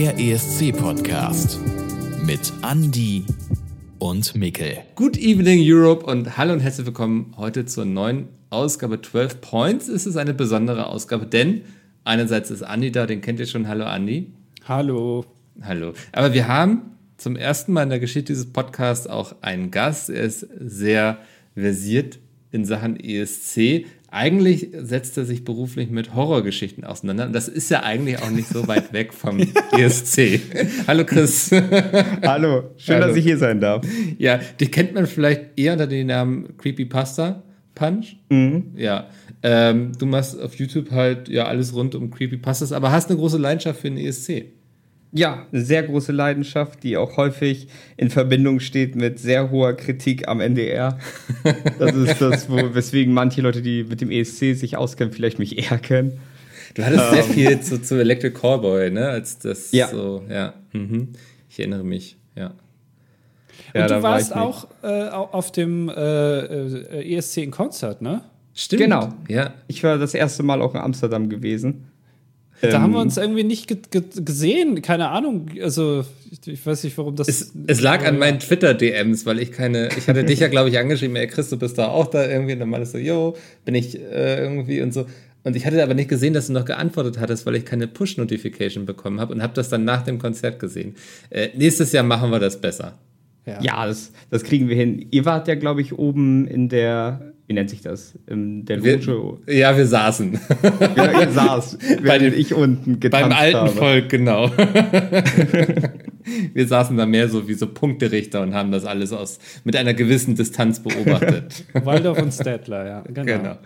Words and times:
Der 0.00 0.18
ESC-Podcast 0.18 1.60
mit 2.24 2.54
Andy 2.62 3.22
und 3.98 4.34
Mikkel. 4.34 4.78
Good 4.94 5.18
evening 5.18 5.60
Europe 5.62 6.06
und 6.06 6.38
hallo 6.38 6.54
und 6.54 6.60
herzlich 6.60 6.86
willkommen 6.86 7.34
heute 7.36 7.66
zur 7.66 7.84
neuen 7.84 8.28
Ausgabe 8.48 9.02
12 9.02 9.42
Points. 9.42 9.88
Es 9.88 10.06
ist 10.06 10.16
eine 10.16 10.32
besondere 10.32 10.86
Ausgabe, 10.86 11.26
denn 11.26 11.64
einerseits 12.04 12.50
ist 12.50 12.62
Andy 12.62 12.90
da, 12.90 13.04
den 13.04 13.20
kennt 13.20 13.40
ihr 13.40 13.46
schon. 13.46 13.68
Hallo 13.68 13.84
Andy. 13.84 14.32
Hallo. 14.66 15.26
Hallo. 15.60 15.92
Aber 16.12 16.32
wir 16.32 16.48
haben 16.48 16.80
zum 17.18 17.36
ersten 17.36 17.74
Mal 17.74 17.82
in 17.82 17.90
der 17.90 18.00
Geschichte 18.00 18.32
dieses 18.32 18.50
Podcasts 18.50 19.06
auch 19.06 19.34
einen 19.42 19.70
Gast. 19.70 20.08
Er 20.08 20.22
ist 20.22 20.48
sehr 20.60 21.18
versiert 21.54 22.18
in 22.52 22.64
Sachen 22.64 22.98
ESC. 22.98 23.84
Eigentlich 24.12 24.70
setzt 24.72 25.16
er 25.18 25.24
sich 25.24 25.44
beruflich 25.44 25.88
mit 25.88 26.14
Horrorgeschichten 26.14 26.84
auseinander. 26.84 27.26
Und 27.26 27.32
das 27.32 27.46
ist 27.46 27.70
ja 27.70 27.84
eigentlich 27.84 28.20
auch 28.20 28.30
nicht 28.30 28.48
so 28.48 28.66
weit 28.66 28.92
weg 28.92 29.12
vom 29.12 29.38
ESC. 29.72 30.40
Hallo 30.88 31.04
Chris. 31.04 31.52
Hallo, 32.22 32.70
schön, 32.76 32.96
Hallo. 32.96 33.06
dass 33.06 33.16
ich 33.16 33.24
hier 33.24 33.38
sein 33.38 33.60
darf. 33.60 33.86
Ja, 34.18 34.38
dich 34.38 34.72
kennt 34.72 34.94
man 34.94 35.06
vielleicht 35.06 35.56
eher 35.56 35.74
unter 35.74 35.86
dem 35.86 36.08
Namen 36.08 36.56
Creepypasta 36.56 37.44
Punch. 37.76 38.16
Mhm. 38.30 38.72
Ja. 38.76 39.08
Ähm, 39.42 39.92
du 39.98 40.06
machst 40.06 40.38
auf 40.40 40.54
YouTube 40.56 40.90
halt 40.90 41.28
ja 41.28 41.44
alles 41.46 41.74
rund 41.74 41.94
um 41.94 42.10
Creepypastas, 42.10 42.72
aber 42.72 42.92
hast 42.92 43.10
eine 43.10 43.18
große 43.18 43.38
Leidenschaft 43.38 43.80
für 43.80 43.90
den 43.90 43.98
ESC. 43.98 44.46
Ja, 45.12 45.46
eine 45.50 45.62
sehr 45.62 45.82
große 45.82 46.12
Leidenschaft, 46.12 46.84
die 46.84 46.96
auch 46.96 47.16
häufig 47.16 47.66
in 47.96 48.10
Verbindung 48.10 48.60
steht 48.60 48.94
mit 48.94 49.18
sehr 49.18 49.50
hoher 49.50 49.74
Kritik 49.74 50.28
am 50.28 50.40
NDR. 50.40 50.98
Das 51.78 51.94
ist 51.96 52.20
das, 52.20 52.48
wo, 52.48 52.56
weswegen 52.74 53.12
manche 53.12 53.40
Leute, 53.40 53.60
die 53.60 53.84
mit 53.84 54.00
dem 54.00 54.10
ESC 54.10 54.54
sich 54.54 54.76
auskennen, 54.76 55.12
vielleicht 55.12 55.40
mich 55.40 55.58
eher 55.58 55.78
kennen. 55.78 56.20
Du 56.74 56.84
hattest 56.84 57.04
ähm, 57.08 57.14
sehr 57.14 57.24
viel 57.24 57.60
zu, 57.60 57.82
zu 57.82 57.96
Electric 57.96 58.38
Callboy, 58.38 58.90
ne? 58.90 59.08
Als 59.08 59.38
das 59.38 59.72
ja. 59.72 59.88
so, 59.88 60.22
ja. 60.30 60.54
Mhm. 60.72 61.08
Ich 61.48 61.58
erinnere 61.58 61.82
mich, 61.82 62.16
ja. 62.36 62.52
Und 63.74 63.80
ja, 63.80 63.86
du 63.88 64.02
warst 64.02 64.30
war 64.30 64.42
auch 64.42 64.68
äh, 64.82 65.08
auf 65.08 65.50
dem 65.50 65.88
äh, 65.88 65.92
äh 65.92 67.16
ESC 67.16 67.38
in 67.38 67.50
Konzert, 67.50 68.00
ne? 68.00 68.22
Stimmt. 68.54 68.82
Genau. 68.82 69.08
Ja. 69.28 69.54
Ich 69.66 69.82
war 69.82 69.98
das 69.98 70.14
erste 70.14 70.42
Mal 70.42 70.62
auch 70.62 70.74
in 70.74 70.80
Amsterdam 70.80 71.28
gewesen. 71.28 71.89
Da 72.60 72.68
ähm, 72.68 72.82
haben 72.82 72.92
wir 72.92 72.98
ähm, 72.98 73.06
uns 73.06 73.16
irgendwie 73.16 73.44
nicht 73.44 73.68
ge 73.68 73.78
ge 73.90 74.02
gesehen, 74.16 74.82
keine 74.82 75.08
Ahnung. 75.08 75.48
Also, 75.62 76.04
ich, 76.30 76.46
ich, 76.46 76.64
weiß 76.64 76.84
nicht, 76.84 76.96
warum 76.98 77.16
das. 77.16 77.28
Es, 77.28 77.52
es 77.66 77.80
lag 77.80 78.06
an 78.06 78.18
meinen 78.18 78.38
Twitter-DMs, 78.38 79.26
weil 79.26 79.40
ich 79.40 79.52
keine. 79.52 79.88
Ich 79.96 80.08
hatte 80.08 80.24
dich 80.24 80.40
ja, 80.40 80.48
glaube 80.48 80.68
ich, 80.68 80.78
angeschrieben, 80.78 81.16
ey, 81.16 81.26
Chris, 81.26 81.48
du 81.48 81.58
bist 81.58 81.78
da 81.78 81.88
auch 81.88 82.08
da 82.08 82.26
irgendwie. 82.26 82.52
Und 82.52 82.60
dann 82.60 82.70
meintest 82.70 82.94
du, 82.94 82.98
yo, 82.98 83.36
bin 83.64 83.74
ich 83.74 83.98
äh, 83.98 84.42
irgendwie 84.42 84.82
und 84.82 84.92
so. 84.92 85.06
Und 85.42 85.56
ich 85.56 85.64
hatte 85.64 85.82
aber 85.82 85.94
nicht 85.94 86.10
gesehen, 86.10 86.34
dass 86.34 86.48
du 86.48 86.52
noch 86.52 86.66
geantwortet 86.66 87.18
hattest, 87.18 87.46
weil 87.46 87.54
ich 87.54 87.64
keine 87.64 87.88
Push-Notification 87.88 88.84
bekommen 88.84 89.20
habe 89.20 89.32
und 89.32 89.42
habe 89.42 89.54
das 89.54 89.70
dann 89.70 89.84
nach 89.84 90.02
dem 90.02 90.18
Konzert 90.18 90.58
gesehen. 90.58 90.96
Äh, 91.30 91.48
nächstes 91.54 91.92
Jahr 91.92 92.04
machen 92.04 92.30
wir 92.30 92.38
das 92.38 92.60
besser. 92.60 92.98
Ja, 93.46 93.60
ja 93.62 93.86
das, 93.86 94.12
das 94.28 94.44
kriegen 94.44 94.68
wir 94.68 94.76
hin. 94.76 95.06
Ihr 95.10 95.24
wart 95.24 95.48
ja, 95.48 95.54
glaube 95.54 95.80
ich, 95.80 95.98
oben 95.98 96.46
in 96.46 96.68
der 96.68 97.32
wie 97.50 97.54
nennt 97.54 97.68
sich 97.68 97.82
das? 97.82 98.16
In 98.28 98.64
der 98.64 98.76
Loge? 98.76 99.38
Wir, 99.44 99.56
ja, 99.56 99.76
wir 99.76 99.84
saßen. 99.84 100.38
Ja, 100.94 101.20
ihr 101.20 101.32
saß, 101.32 101.78
Bei 102.06 102.16
den, 102.16 102.32
ich 102.32 102.54
unten 102.54 103.00
getanzt 103.00 103.28
Beim 103.28 103.36
alten 103.36 103.56
habe. 103.56 103.70
Volk, 103.70 104.08
genau. 104.08 104.52
wir 106.54 106.66
saßen 106.68 106.96
da 106.96 107.06
mehr 107.06 107.28
so 107.28 107.48
wie 107.48 107.54
so 107.54 107.66
Punkterichter 107.66 108.42
und 108.42 108.54
haben 108.54 108.70
das 108.70 108.84
alles 108.84 109.12
aus, 109.12 109.40
mit 109.64 109.74
einer 109.74 109.94
gewissen 109.94 110.36
Distanz 110.36 110.80
beobachtet. 110.80 111.64
Waldorf 111.84 112.22
und 112.22 112.32
Stedtler, 112.32 112.86
ja. 112.86 113.04
Genau. 113.12 113.24
genau. 113.24 113.58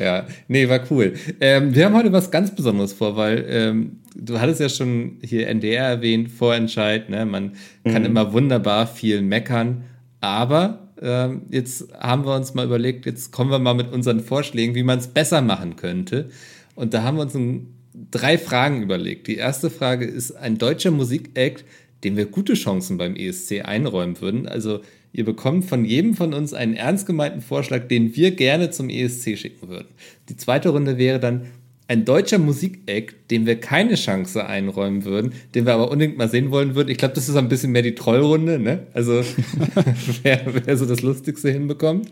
Ja, 0.00 0.26
nee, 0.48 0.68
war 0.68 0.80
cool. 0.90 1.12
Ähm, 1.40 1.72
wir 1.72 1.84
haben 1.84 1.94
heute 1.94 2.10
was 2.10 2.32
ganz 2.32 2.52
Besonderes 2.52 2.94
vor, 2.94 3.14
weil 3.14 3.44
ähm, 3.48 4.00
du 4.16 4.40
hattest 4.40 4.58
ja 4.58 4.68
schon 4.68 5.18
hier 5.22 5.46
NDR 5.46 5.84
erwähnt, 5.84 6.32
Vorentscheid, 6.32 7.10
ne? 7.10 7.24
Man 7.26 7.52
kann 7.84 8.02
mhm. 8.02 8.08
immer 8.08 8.32
wunderbar 8.32 8.88
viel 8.88 9.22
meckern, 9.22 9.84
aber 10.20 10.83
ähm, 11.00 11.42
jetzt 11.50 11.92
haben 11.98 12.24
wir 12.24 12.34
uns 12.34 12.54
mal 12.54 12.64
überlegt, 12.64 13.06
jetzt 13.06 13.32
kommen 13.32 13.50
wir 13.50 13.58
mal 13.58 13.74
mit 13.74 13.92
unseren 13.92 14.20
Vorschlägen, 14.20 14.74
wie 14.74 14.82
man 14.82 14.98
es 14.98 15.08
besser 15.08 15.42
machen 15.42 15.76
könnte. 15.76 16.30
Und 16.74 16.94
da 16.94 17.02
haben 17.02 17.16
wir 17.16 17.22
uns 17.22 17.34
ein, 17.34 17.74
drei 18.10 18.38
Fragen 18.38 18.82
überlegt. 18.82 19.26
Die 19.26 19.36
erste 19.36 19.70
Frage 19.70 20.04
ist 20.04 20.32
ein 20.32 20.58
deutscher 20.58 20.90
Musikact, 20.90 21.64
dem 22.02 22.16
wir 22.16 22.26
gute 22.26 22.54
Chancen 22.54 22.98
beim 22.98 23.16
ESC 23.16 23.64
einräumen 23.64 24.20
würden. 24.20 24.46
Also 24.46 24.80
ihr 25.12 25.24
bekommt 25.24 25.64
von 25.64 25.84
jedem 25.84 26.14
von 26.14 26.34
uns 26.34 26.52
einen 26.52 26.74
ernst 26.74 27.06
gemeinten 27.06 27.40
Vorschlag, 27.40 27.88
den 27.88 28.14
wir 28.14 28.32
gerne 28.32 28.70
zum 28.70 28.90
ESC 28.90 29.38
schicken 29.38 29.68
würden. 29.68 29.88
Die 30.28 30.36
zweite 30.36 30.70
Runde 30.70 30.98
wäre 30.98 31.20
dann, 31.20 31.46
ein 31.86 32.04
deutscher 32.04 32.38
Musikact, 32.38 33.30
dem 33.30 33.44
wir 33.46 33.60
keine 33.60 33.94
Chance 33.94 34.46
einräumen 34.46 35.04
würden, 35.04 35.34
den 35.54 35.66
wir 35.66 35.74
aber 35.74 35.90
unbedingt 35.90 36.16
mal 36.16 36.30
sehen 36.30 36.50
wollen 36.50 36.74
würden. 36.74 36.88
Ich 36.88 36.96
glaube, 36.96 37.14
das 37.14 37.28
ist 37.28 37.36
ein 37.36 37.48
bisschen 37.48 37.72
mehr 37.72 37.82
die 37.82 37.94
Trollrunde, 37.94 38.58
ne? 38.58 38.86
Also 38.94 39.22
wer, 40.22 40.42
wer 40.46 40.76
so 40.76 40.86
das 40.86 41.02
Lustigste 41.02 41.50
hinbekommt. 41.50 42.10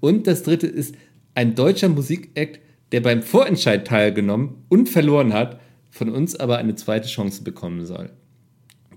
Und 0.00 0.26
das 0.26 0.42
dritte 0.42 0.66
ist 0.66 0.94
ein 1.34 1.54
deutscher 1.54 1.88
Musikact, 1.88 2.60
der 2.92 3.00
beim 3.00 3.22
Vorentscheid 3.22 3.86
teilgenommen 3.86 4.64
und 4.68 4.88
verloren 4.88 5.32
hat, 5.32 5.60
von 5.90 6.10
uns 6.10 6.36
aber 6.36 6.58
eine 6.58 6.74
zweite 6.74 7.08
Chance 7.08 7.42
bekommen 7.42 7.86
soll. 7.86 8.10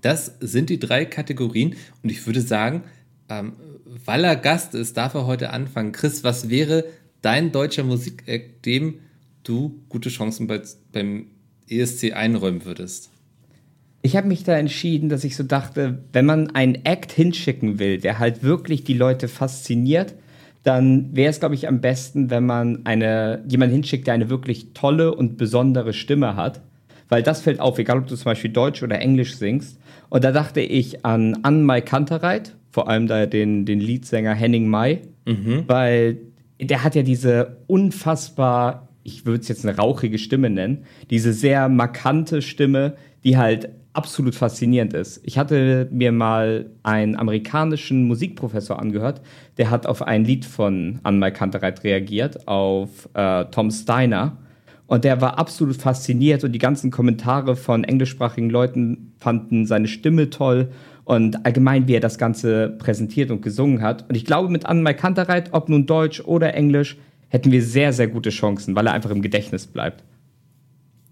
Das 0.02 0.36
sind 0.40 0.70
die 0.70 0.78
drei 0.78 1.04
Kategorien 1.06 1.76
und 2.02 2.10
ich 2.10 2.26
würde 2.26 2.40
sagen, 2.40 2.84
ähm, 3.28 3.54
weil 4.04 4.24
er 4.24 4.36
Gast 4.36 4.74
ist, 4.74 4.96
darf 4.96 5.14
er 5.14 5.26
heute 5.26 5.50
anfangen. 5.50 5.92
Chris, 5.92 6.24
was 6.24 6.48
wäre 6.48 6.84
dein 7.22 7.52
deutscher 7.52 7.84
Musikact, 7.84 8.64
dem 8.64 9.00
du 9.50 9.80
gute 9.88 10.08
Chancen 10.08 10.46
bei, 10.46 10.60
beim 10.92 11.26
ESC 11.68 12.12
einräumen 12.12 12.64
würdest? 12.64 13.10
Ich 14.02 14.16
habe 14.16 14.28
mich 14.28 14.44
da 14.44 14.56
entschieden, 14.56 15.08
dass 15.08 15.24
ich 15.24 15.36
so 15.36 15.42
dachte, 15.42 16.04
wenn 16.12 16.24
man 16.24 16.50
einen 16.50 16.84
Act 16.86 17.12
hinschicken 17.12 17.78
will, 17.78 17.98
der 17.98 18.18
halt 18.18 18.42
wirklich 18.42 18.84
die 18.84 18.94
Leute 18.94 19.28
fasziniert, 19.28 20.14
dann 20.62 21.14
wäre 21.14 21.30
es, 21.30 21.40
glaube 21.40 21.54
ich, 21.54 21.68
am 21.68 21.80
besten, 21.80 22.30
wenn 22.30 22.46
man 22.46 22.84
eine, 22.84 23.44
jemanden 23.48 23.74
hinschickt, 23.74 24.06
der 24.06 24.14
eine 24.14 24.30
wirklich 24.30 24.68
tolle 24.72 25.14
und 25.14 25.36
besondere 25.36 25.92
Stimme 25.92 26.36
hat. 26.36 26.60
Weil 27.08 27.22
das 27.22 27.40
fällt 27.40 27.60
auf, 27.60 27.78
egal 27.78 27.98
ob 27.98 28.06
du 28.06 28.14
zum 28.14 28.24
Beispiel 28.24 28.50
Deutsch 28.50 28.82
oder 28.82 29.00
Englisch 29.00 29.36
singst. 29.36 29.78
Und 30.08 30.24
da 30.24 30.32
dachte 30.32 30.60
ich 30.60 31.04
an 31.04 31.38
Ann-Mai 31.42 31.80
Kantereit, 31.80 32.54
vor 32.70 32.88
allem 32.88 33.06
da 33.06 33.26
den, 33.26 33.66
den 33.66 33.80
Leadsänger 33.80 34.34
Henning 34.34 34.68
Mai, 34.68 35.00
mhm. 35.26 35.64
weil 35.66 36.18
der 36.60 36.84
hat 36.84 36.94
ja 36.94 37.02
diese 37.02 37.56
unfassbar 37.66 38.89
ich 39.02 39.26
würde 39.26 39.40
es 39.40 39.48
jetzt 39.48 39.66
eine 39.66 39.76
rauchige 39.76 40.18
Stimme 40.18 40.50
nennen, 40.50 40.84
diese 41.10 41.32
sehr 41.32 41.68
markante 41.68 42.42
Stimme, 42.42 42.94
die 43.24 43.36
halt 43.36 43.70
absolut 43.92 44.34
faszinierend 44.34 44.92
ist. 44.92 45.20
Ich 45.24 45.36
hatte 45.36 45.88
mir 45.90 46.12
mal 46.12 46.70
einen 46.82 47.16
amerikanischen 47.16 48.06
Musikprofessor 48.06 48.78
angehört, 48.78 49.20
der 49.58 49.70
hat 49.70 49.86
auf 49.86 50.02
ein 50.02 50.24
Lied 50.24 50.44
von 50.44 51.00
Anmal 51.02 51.32
Kantereit 51.32 51.82
reagiert, 51.82 52.46
auf 52.46 53.08
äh, 53.14 53.44
Tom 53.46 53.70
Steiner. 53.70 54.36
Und 54.86 55.04
der 55.04 55.20
war 55.20 55.38
absolut 55.38 55.76
fasziniert 55.76 56.42
und 56.42 56.50
die 56.50 56.58
ganzen 56.58 56.90
Kommentare 56.90 57.54
von 57.54 57.84
englischsprachigen 57.84 58.50
Leuten 58.50 59.12
fanden 59.18 59.64
seine 59.64 59.86
Stimme 59.86 60.30
toll 60.30 60.70
und 61.04 61.46
allgemein, 61.46 61.86
wie 61.86 61.94
er 61.94 62.00
das 62.00 62.18
Ganze 62.18 62.70
präsentiert 62.78 63.30
und 63.30 63.40
gesungen 63.40 63.82
hat. 63.82 64.08
Und 64.08 64.16
ich 64.16 64.24
glaube, 64.24 64.48
mit 64.48 64.66
Anmal 64.66 64.96
Kantereit, 64.96 65.50
ob 65.52 65.68
nun 65.68 65.86
Deutsch 65.86 66.20
oder 66.20 66.54
Englisch, 66.54 66.96
hätten 67.30 67.50
wir 67.50 67.62
sehr, 67.62 67.92
sehr 67.92 68.08
gute 68.08 68.30
Chancen, 68.30 68.76
weil 68.76 68.86
er 68.86 68.92
einfach 68.92 69.10
im 69.10 69.22
Gedächtnis 69.22 69.66
bleibt. 69.66 70.04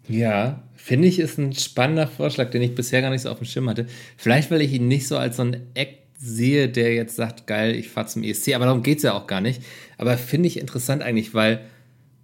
Ja, 0.09 0.62
finde 0.75 1.09
ich, 1.09 1.19
ist 1.19 1.39
ein 1.39 1.53
spannender 1.53 2.06
Vorschlag, 2.06 2.51
den 2.51 2.62
ich 2.62 2.75
bisher 2.75 3.01
gar 3.01 3.11
nicht 3.11 3.23
so 3.23 3.31
auf 3.31 3.39
dem 3.39 3.47
Schirm 3.47 3.69
hatte. 3.69 3.87
Vielleicht, 4.17 4.51
weil 4.51 4.62
ich 4.62 4.73
ihn 4.73 4.89
nicht 4.89 5.06
so 5.06 5.17
als 5.17 5.37
so 5.37 5.43
ein 5.43 5.56
Act 5.75 5.99
sehe, 6.19 6.69
der 6.69 6.94
jetzt 6.94 7.17
sagt, 7.17 7.47
geil, 7.47 7.75
ich 7.76 7.88
fahre 7.88 8.09
zum 8.09 8.25
ESC, 8.25 8.55
aber 8.55 8.65
darum 8.67 8.82
geht 8.82 8.99
es 8.99 9.05
ja 9.05 9.15
auch 9.15 9.26
gar 9.26 9.41
nicht. 9.41 9.62
Aber 9.97 10.19
finde 10.19 10.49
ich 10.49 10.59
interessant 10.59 11.03
eigentlich, 11.03 11.35
weil 11.35 11.61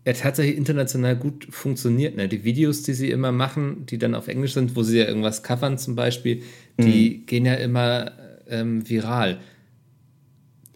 er 0.04 0.14
tatsächlich 0.14 0.56
international 0.56 1.16
gut 1.16 1.46
funktioniert. 1.50 2.16
Ne? 2.16 2.28
Die 2.28 2.44
Videos, 2.44 2.82
die 2.82 2.92
sie 2.92 3.10
immer 3.10 3.32
machen, 3.32 3.86
die 3.86 3.98
dann 3.98 4.14
auf 4.14 4.28
Englisch 4.28 4.54
sind, 4.54 4.76
wo 4.76 4.82
sie 4.82 4.98
ja 4.98 5.06
irgendwas 5.06 5.42
covern 5.42 5.78
zum 5.78 5.94
Beispiel, 5.94 6.42
die 6.78 7.18
mhm. 7.20 7.26
gehen 7.26 7.46
ja 7.46 7.54
immer 7.54 8.12
ähm, 8.48 8.88
viral. 8.88 9.38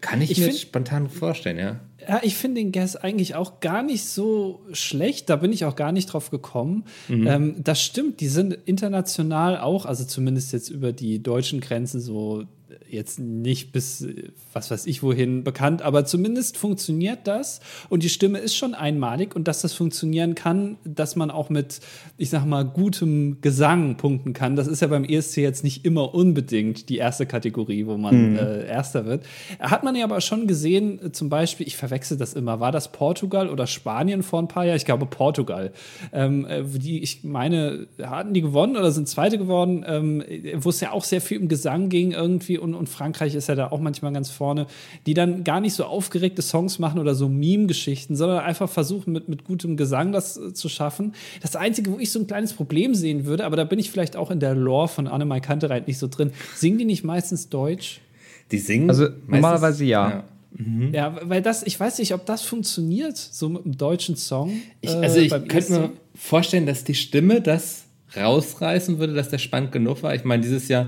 Kann 0.01 0.21
ich, 0.21 0.31
ich 0.31 0.39
mir 0.39 0.53
spontan 0.53 1.09
vorstellen, 1.09 1.57
ja. 1.57 1.79
Ja, 2.07 2.21
ich 2.23 2.35
finde 2.35 2.61
den 2.61 2.71
Guess 2.71 2.95
eigentlich 2.95 3.35
auch 3.35 3.59
gar 3.59 3.83
nicht 3.83 4.05
so 4.05 4.61
schlecht. 4.71 5.29
Da 5.29 5.35
bin 5.35 5.51
ich 5.51 5.65
auch 5.65 5.75
gar 5.75 5.91
nicht 5.91 6.07
drauf 6.07 6.29
gekommen. 6.29 6.85
Mhm. 7.07 7.27
Ähm, 7.27 7.55
das 7.63 7.81
stimmt, 7.81 8.19
die 8.21 8.27
sind 8.27 8.53
international 8.65 9.57
auch, 9.59 9.85
also 9.85 10.05
zumindest 10.05 10.53
jetzt 10.53 10.69
über 10.69 10.93
die 10.93 11.21
deutschen 11.21 11.59
Grenzen 11.59 11.99
so 11.99 12.45
jetzt 12.89 13.19
nicht 13.19 13.71
bis 13.71 14.05
was 14.53 14.71
weiß 14.71 14.87
ich 14.87 15.03
wohin 15.03 15.43
bekannt, 15.43 15.81
aber 15.81 16.05
zumindest 16.05 16.57
funktioniert 16.57 17.19
das 17.25 17.59
und 17.89 18.03
die 18.03 18.09
Stimme 18.09 18.39
ist 18.39 18.55
schon 18.55 18.73
einmalig 18.73 19.35
und 19.35 19.47
dass 19.47 19.61
das 19.61 19.73
funktionieren 19.73 20.35
kann, 20.35 20.77
dass 20.83 21.15
man 21.15 21.31
auch 21.31 21.49
mit, 21.49 21.81
ich 22.17 22.29
sag 22.29 22.45
mal, 22.45 22.63
gutem 22.63 23.41
Gesang 23.41 23.97
punkten 23.97 24.33
kann. 24.33 24.55
Das 24.55 24.67
ist 24.67 24.81
ja 24.81 24.87
beim 24.87 25.03
ESC 25.03 25.37
jetzt 25.37 25.63
nicht 25.63 25.85
immer 25.85 26.13
unbedingt 26.13 26.89
die 26.89 26.97
erste 26.97 27.25
Kategorie, 27.25 27.85
wo 27.85 27.97
man 27.97 28.33
mhm. 28.33 28.37
äh, 28.37 28.65
Erster 28.65 29.05
wird. 29.05 29.25
Hat 29.59 29.83
man 29.83 29.95
ja 29.95 30.05
aber 30.05 30.21
schon 30.21 30.47
gesehen, 30.47 31.13
zum 31.13 31.29
Beispiel, 31.29 31.67
ich 31.67 31.77
verwechsel 31.77 32.17
das 32.17 32.33
immer, 32.33 32.59
war 32.59 32.71
das 32.71 32.91
Portugal 32.91 33.49
oder 33.49 33.67
Spanien 33.67 34.23
vor 34.23 34.41
ein 34.41 34.47
paar 34.47 34.65
Jahren? 34.65 34.77
Ich 34.77 34.85
glaube 34.85 35.05
Portugal. 35.05 35.71
Ähm, 36.11 36.45
äh, 36.45 36.63
die, 36.63 37.01
ich 37.01 37.23
meine, 37.23 37.87
hatten 38.01 38.33
die 38.33 38.41
gewonnen 38.41 38.77
oder 38.77 38.91
sind 38.91 39.07
Zweite 39.07 39.37
geworden, 39.37 39.83
ähm, 39.87 40.23
wo 40.55 40.69
es 40.69 40.79
ja 40.81 40.91
auch 40.91 41.03
sehr 41.03 41.21
viel 41.21 41.39
um 41.39 41.47
Gesang 41.47 41.89
ging 41.89 42.11
irgendwie 42.11 42.57
und, 42.59 42.75
und 42.75 42.89
Frankreich 42.89 43.35
ist 43.35 43.47
ja 43.47 43.55
da 43.55 43.71
auch 43.71 43.79
manchmal 43.79 44.13
ganz 44.13 44.29
vorne, 44.29 44.67
die 45.05 45.13
dann 45.13 45.43
gar 45.43 45.61
nicht 45.61 45.73
so 45.73 45.85
aufgeregte 45.85 46.41
Songs 46.41 46.79
machen 46.79 46.99
oder 46.99 47.15
so 47.15 47.29
Meme-Geschichten, 47.29 48.15
sondern 48.15 48.39
einfach 48.39 48.69
versuchen, 48.69 49.13
mit, 49.13 49.29
mit 49.29 49.43
gutem 49.43 49.77
Gesang 49.77 50.11
das 50.11 50.37
äh, 50.37 50.53
zu 50.53 50.69
schaffen. 50.69 51.13
Das 51.41 51.55
Einzige, 51.55 51.91
wo 51.91 51.99
ich 51.99 52.11
so 52.11 52.19
ein 52.19 52.27
kleines 52.27 52.53
Problem 52.53 52.95
sehen 52.95 53.25
würde, 53.25 53.45
aber 53.45 53.55
da 53.55 53.63
bin 53.63 53.79
ich 53.79 53.89
vielleicht 53.89 54.15
auch 54.15 54.31
in 54.31 54.39
der 54.39 54.55
Lore 54.55 54.87
von 54.87 55.07
Annemai 55.07 55.39
Kantereit 55.39 55.87
nicht 55.87 55.97
so 55.97 56.07
drin, 56.07 56.31
singen 56.55 56.77
die 56.77 56.85
nicht 56.85 57.03
meistens 57.03 57.49
Deutsch? 57.49 58.01
Die 58.51 58.59
singen? 58.59 58.89
Also 58.89 59.07
normalerweise 59.27 59.85
ja. 59.85 60.09
ja. 60.09 60.23
Mhm. 60.51 60.93
Ja, 60.93 61.15
weil 61.23 61.41
das, 61.41 61.63
ich 61.63 61.79
weiß 61.79 61.99
nicht, 61.99 62.13
ob 62.13 62.25
das 62.25 62.41
funktioniert, 62.41 63.17
so 63.17 63.49
mit 63.49 63.65
einem 63.65 63.77
deutschen 63.77 64.15
Song. 64.15 64.51
Ich, 64.81 64.89
also, 64.89 65.19
ich 65.19 65.29
könnte 65.29 65.71
mir 65.71 65.89
vorstellen, 66.15 66.65
dass 66.65 66.83
die 66.83 66.95
Stimme 66.95 67.41
das 67.41 67.83
rausreißen 68.15 68.97
würde, 68.97 69.13
dass 69.13 69.29
der 69.29 69.37
spannend 69.37 69.71
genug 69.71 70.03
war. 70.03 70.15
Ich 70.15 70.23
meine, 70.23 70.41
dieses 70.41 70.67
Jahr 70.67 70.87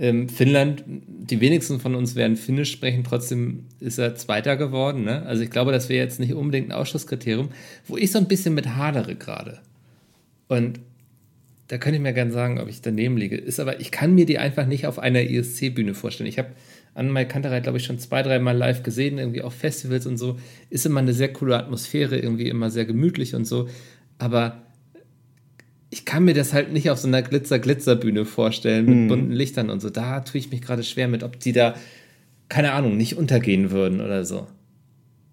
ähm, 0.00 0.30
Finnland, 0.30 0.82
die 0.86 1.42
wenigsten 1.42 1.78
von 1.78 1.94
uns 1.94 2.16
werden 2.16 2.36
Finnisch 2.36 2.72
sprechen, 2.72 3.04
trotzdem 3.04 3.66
ist 3.80 3.98
er 3.98 4.14
Zweiter 4.14 4.56
geworden. 4.56 5.04
Ne? 5.04 5.26
Also 5.26 5.42
ich 5.42 5.50
glaube, 5.50 5.72
das 5.72 5.90
wäre 5.90 6.02
jetzt 6.02 6.18
nicht 6.18 6.32
unbedingt 6.32 6.70
ein 6.70 6.72
Ausschlusskriterium, 6.72 7.50
wo 7.86 7.98
ich 7.98 8.10
so 8.10 8.18
ein 8.18 8.26
bisschen 8.26 8.54
mit 8.54 8.76
hadere 8.76 9.14
gerade. 9.14 9.60
Und 10.48 10.80
da 11.68 11.76
könnte 11.76 11.96
ich 11.96 12.02
mir 12.02 12.14
gerne 12.14 12.32
sagen, 12.32 12.58
ob 12.58 12.68
ich 12.68 12.80
daneben 12.80 13.18
liege. 13.18 13.36
Ist 13.36 13.60
aber, 13.60 13.78
ich 13.78 13.90
kann 13.90 14.14
mir 14.14 14.24
die 14.24 14.38
einfach 14.38 14.66
nicht 14.66 14.86
auf 14.86 14.98
einer 14.98 15.20
ESC-Bühne 15.20 15.92
vorstellen. 15.92 16.30
Ich 16.30 16.38
habe 16.38 16.48
Annemai 16.94 17.24
glaube 17.24 17.76
ich, 17.76 17.84
schon 17.84 17.98
zwei, 17.98 18.22
dreimal 18.22 18.56
live 18.56 18.82
gesehen, 18.82 19.18
irgendwie 19.18 19.42
auf 19.42 19.54
Festivals 19.54 20.06
und 20.06 20.16
so. 20.16 20.38
Ist 20.70 20.86
immer 20.86 21.00
eine 21.00 21.12
sehr 21.12 21.32
coole 21.32 21.58
Atmosphäre, 21.58 22.18
irgendwie 22.18 22.48
immer 22.48 22.70
sehr 22.70 22.86
gemütlich 22.86 23.34
und 23.34 23.44
so. 23.44 23.68
Aber 24.18 24.62
ich 25.90 26.04
kann 26.04 26.24
mir 26.24 26.34
das 26.34 26.52
halt 26.52 26.72
nicht 26.72 26.88
auf 26.90 26.98
so 26.98 27.08
einer 27.08 27.20
Glitzer-Glitzer-Bühne 27.22 28.24
vorstellen 28.24 28.86
mit 28.86 28.94
hm. 28.94 29.08
bunten 29.08 29.32
Lichtern 29.32 29.70
und 29.70 29.80
so. 29.80 29.90
Da 29.90 30.20
tue 30.20 30.38
ich 30.38 30.50
mich 30.50 30.62
gerade 30.62 30.84
schwer 30.84 31.08
mit, 31.08 31.24
ob 31.24 31.40
die 31.40 31.52
da, 31.52 31.74
keine 32.48 32.72
Ahnung, 32.72 32.96
nicht 32.96 33.18
untergehen 33.18 33.72
würden 33.72 34.00
oder 34.00 34.24
so. 34.24 34.46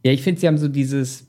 Ja, 0.04 0.12
ich 0.12 0.24
finde, 0.24 0.42
sie 0.42 0.48
haben 0.48 0.58
so 0.58 0.68
dieses 0.68 1.28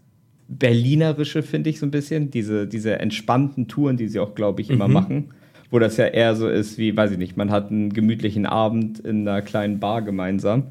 Berlinerische, 0.48 1.42
finde 1.42 1.68
ich 1.68 1.78
so 1.78 1.84
ein 1.84 1.90
bisschen, 1.90 2.30
diese, 2.30 2.66
diese 2.66 2.98
entspannten 2.98 3.68
Touren, 3.68 3.98
die 3.98 4.08
sie 4.08 4.18
auch, 4.18 4.34
glaube 4.34 4.62
ich, 4.62 4.70
immer 4.70 4.88
mhm. 4.88 4.94
machen, 4.94 5.24
wo 5.70 5.78
das 5.78 5.98
ja 5.98 6.06
eher 6.06 6.34
so 6.34 6.48
ist 6.48 6.78
wie, 6.78 6.96
weiß 6.96 7.12
ich 7.12 7.18
nicht, 7.18 7.36
man 7.36 7.50
hat 7.50 7.70
einen 7.70 7.92
gemütlichen 7.92 8.46
Abend 8.46 8.98
in 8.98 9.28
einer 9.28 9.42
kleinen 9.42 9.78
Bar 9.78 10.00
gemeinsam. 10.00 10.68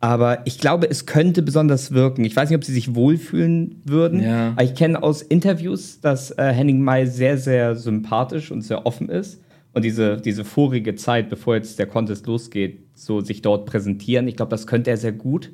Aber 0.00 0.46
ich 0.46 0.58
glaube, 0.58 0.88
es 0.88 1.06
könnte 1.06 1.42
besonders 1.42 1.92
wirken. 1.92 2.24
Ich 2.24 2.36
weiß 2.36 2.50
nicht, 2.50 2.56
ob 2.56 2.64
sie 2.64 2.72
sich 2.72 2.94
wohlfühlen 2.94 3.82
würden. 3.84 4.22
Ja. 4.22 4.50
Aber 4.50 4.62
ich 4.62 4.74
kenne 4.74 5.02
aus 5.02 5.22
Interviews, 5.22 6.00
dass 6.00 6.30
äh, 6.30 6.52
Henning 6.52 6.80
May 6.80 7.06
sehr, 7.06 7.36
sehr 7.36 7.74
sympathisch 7.74 8.52
und 8.52 8.62
sehr 8.62 8.86
offen 8.86 9.08
ist. 9.08 9.42
Und 9.74 9.84
diese, 9.84 10.16
diese 10.16 10.44
vorige 10.44 10.94
Zeit, 10.94 11.28
bevor 11.28 11.56
jetzt 11.56 11.78
der 11.78 11.86
Contest 11.86 12.26
losgeht, 12.26 12.80
so 12.94 13.20
sich 13.20 13.42
dort 13.42 13.66
präsentieren, 13.66 14.28
ich 14.28 14.36
glaube, 14.36 14.50
das 14.50 14.66
könnte 14.66 14.90
er 14.90 14.96
sehr 14.96 15.12
gut. 15.12 15.50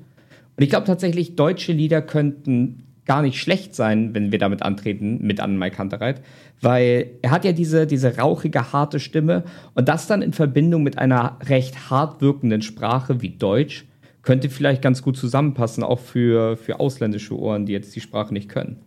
Und 0.56 0.62
ich 0.62 0.70
glaube 0.70 0.86
tatsächlich, 0.86 1.36
deutsche 1.36 1.72
Lieder 1.72 2.00
könnten 2.02 2.84
gar 3.06 3.22
nicht 3.22 3.38
schlecht 3.38 3.74
sein, 3.74 4.14
wenn 4.14 4.32
wir 4.32 4.38
damit 4.38 4.62
antreten, 4.62 5.18
mit 5.20 5.40
Annemai 5.40 5.70
Kantereit, 5.70 6.22
weil 6.60 7.10
er 7.22 7.32
hat 7.32 7.44
ja 7.44 7.52
diese, 7.52 7.86
diese 7.86 8.16
rauchige, 8.16 8.72
harte 8.72 8.98
Stimme 8.98 9.44
und 9.74 9.88
das 9.88 10.06
dann 10.06 10.22
in 10.22 10.32
Verbindung 10.32 10.82
mit 10.82 10.96
einer 10.96 11.38
recht 11.44 11.90
hart 11.90 12.22
wirkenden 12.22 12.62
Sprache 12.62 13.20
wie 13.20 13.30
Deutsch 13.30 13.84
könnte 14.24 14.50
vielleicht 14.50 14.82
ganz 14.82 15.02
gut 15.02 15.16
zusammenpassen, 15.16 15.84
auch 15.84 16.00
für, 16.00 16.56
für 16.56 16.80
ausländische 16.80 17.38
Ohren, 17.38 17.66
die 17.66 17.72
jetzt 17.72 17.94
die 17.94 18.00
Sprache 18.00 18.32
nicht 18.32 18.48
können. 18.48 18.80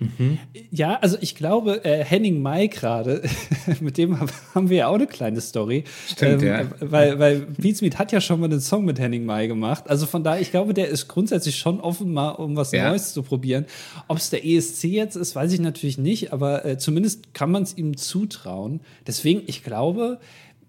Mhm. 0.00 0.38
Ja, 0.70 0.98
also 1.00 1.16
ich 1.20 1.34
glaube, 1.34 1.84
äh, 1.84 2.04
Henning 2.04 2.40
Mai 2.40 2.68
gerade, 2.68 3.22
mit 3.80 3.98
dem 3.98 4.18
haben 4.54 4.70
wir 4.70 4.76
ja 4.76 4.88
auch 4.88 4.94
eine 4.94 5.08
kleine 5.08 5.40
Story. 5.40 5.84
Stimmt, 6.06 6.42
ähm, 6.42 6.48
ja. 6.48 6.66
Weil, 6.80 7.18
weil 7.18 7.40
Beatsmeet 7.40 7.98
hat 7.98 8.12
ja 8.12 8.20
schon 8.20 8.38
mal 8.38 8.46
einen 8.46 8.60
Song 8.60 8.84
mit 8.84 9.00
Henning 9.00 9.24
Mai 9.24 9.48
gemacht. 9.48 9.84
Also 9.88 10.06
von 10.06 10.22
daher, 10.22 10.40
ich 10.40 10.52
glaube, 10.52 10.72
der 10.72 10.88
ist 10.88 11.08
grundsätzlich 11.08 11.56
schon 11.56 11.80
offen, 11.80 12.12
mal 12.12 12.30
um 12.30 12.54
was 12.56 12.70
ja. 12.70 12.90
Neues 12.90 13.12
zu 13.12 13.22
probieren. 13.22 13.66
Ob 14.06 14.18
es 14.18 14.30
der 14.30 14.46
ESC 14.46 14.84
jetzt 14.84 15.16
ist, 15.16 15.34
weiß 15.34 15.52
ich 15.52 15.60
natürlich 15.60 15.98
nicht, 15.98 16.32
aber 16.32 16.64
äh, 16.64 16.78
zumindest 16.78 17.34
kann 17.34 17.50
man 17.50 17.64
es 17.64 17.76
ihm 17.76 17.96
zutrauen. 17.96 18.80
Deswegen, 19.06 19.42
ich 19.46 19.64
glaube, 19.64 20.20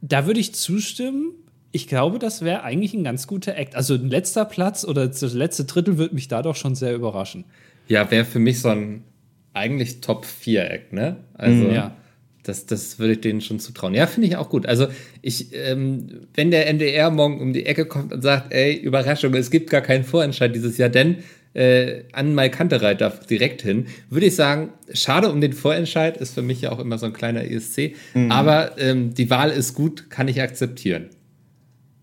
da 0.01 0.25
würde 0.25 0.39
ich 0.39 0.55
zustimmen 0.55 1.33
ich 1.71 1.87
glaube, 1.87 2.19
das 2.19 2.41
wäre 2.43 2.63
eigentlich 2.63 2.93
ein 2.93 3.03
ganz 3.03 3.27
guter 3.27 3.55
Act. 3.55 3.75
Also 3.75 3.93
ein 3.93 4.09
letzter 4.09 4.45
Platz 4.45 4.83
oder 4.83 5.07
das 5.07 5.21
letzte 5.33 5.65
Drittel 5.65 5.97
würde 5.97 6.15
mich 6.15 6.27
da 6.27 6.41
doch 6.41 6.55
schon 6.55 6.75
sehr 6.75 6.95
überraschen. 6.95 7.45
Ja, 7.87 8.09
wäre 8.11 8.25
für 8.25 8.39
mich 8.39 8.61
so 8.61 8.69
ein 8.69 9.03
eigentlich 9.53 10.01
Top 10.01 10.25
4 10.25 10.71
Act, 10.71 10.93
ne? 10.93 11.17
Also 11.33 11.65
mhm, 11.65 11.73
ja. 11.73 11.95
das, 12.43 12.65
das 12.65 12.99
würde 12.99 13.13
ich 13.13 13.21
denen 13.21 13.41
schon 13.41 13.59
zutrauen. 13.59 13.93
Ja, 13.93 14.07
finde 14.07 14.27
ich 14.27 14.37
auch 14.37 14.49
gut. 14.49 14.65
Also 14.65 14.87
ich, 15.21 15.53
ähm, 15.53 16.27
wenn 16.33 16.51
der 16.51 16.67
NDR 16.67 17.09
morgen 17.11 17.39
um 17.39 17.53
die 17.53 17.65
Ecke 17.65 17.85
kommt 17.85 18.13
und 18.13 18.21
sagt, 18.21 18.53
ey, 18.53 18.75
Überraschung, 18.75 19.33
es 19.33 19.51
gibt 19.51 19.69
gar 19.69 19.81
keinen 19.81 20.03
Vorentscheid 20.03 20.55
dieses 20.55 20.77
Jahr, 20.77 20.89
denn 20.89 21.17
äh, 21.53 22.03
an 22.13 22.35
Mai 22.35 22.49
Kantereit 22.49 23.01
darf 23.01 23.25
direkt 23.25 23.61
hin, 23.63 23.87
würde 24.09 24.27
ich 24.27 24.35
sagen, 24.35 24.69
schade 24.93 25.31
um 25.31 25.41
den 25.41 25.53
Vorentscheid, 25.53 26.17
ist 26.17 26.35
für 26.35 26.43
mich 26.43 26.61
ja 26.61 26.71
auch 26.71 26.79
immer 26.79 26.97
so 26.99 27.07
ein 27.07 27.13
kleiner 27.13 27.43
ESC, 27.43 27.95
mhm. 28.13 28.31
aber 28.31 28.77
ähm, 28.77 29.13
die 29.15 29.29
Wahl 29.29 29.49
ist 29.49 29.73
gut, 29.73 30.09
kann 30.11 30.27
ich 30.27 30.41
akzeptieren. 30.41 31.09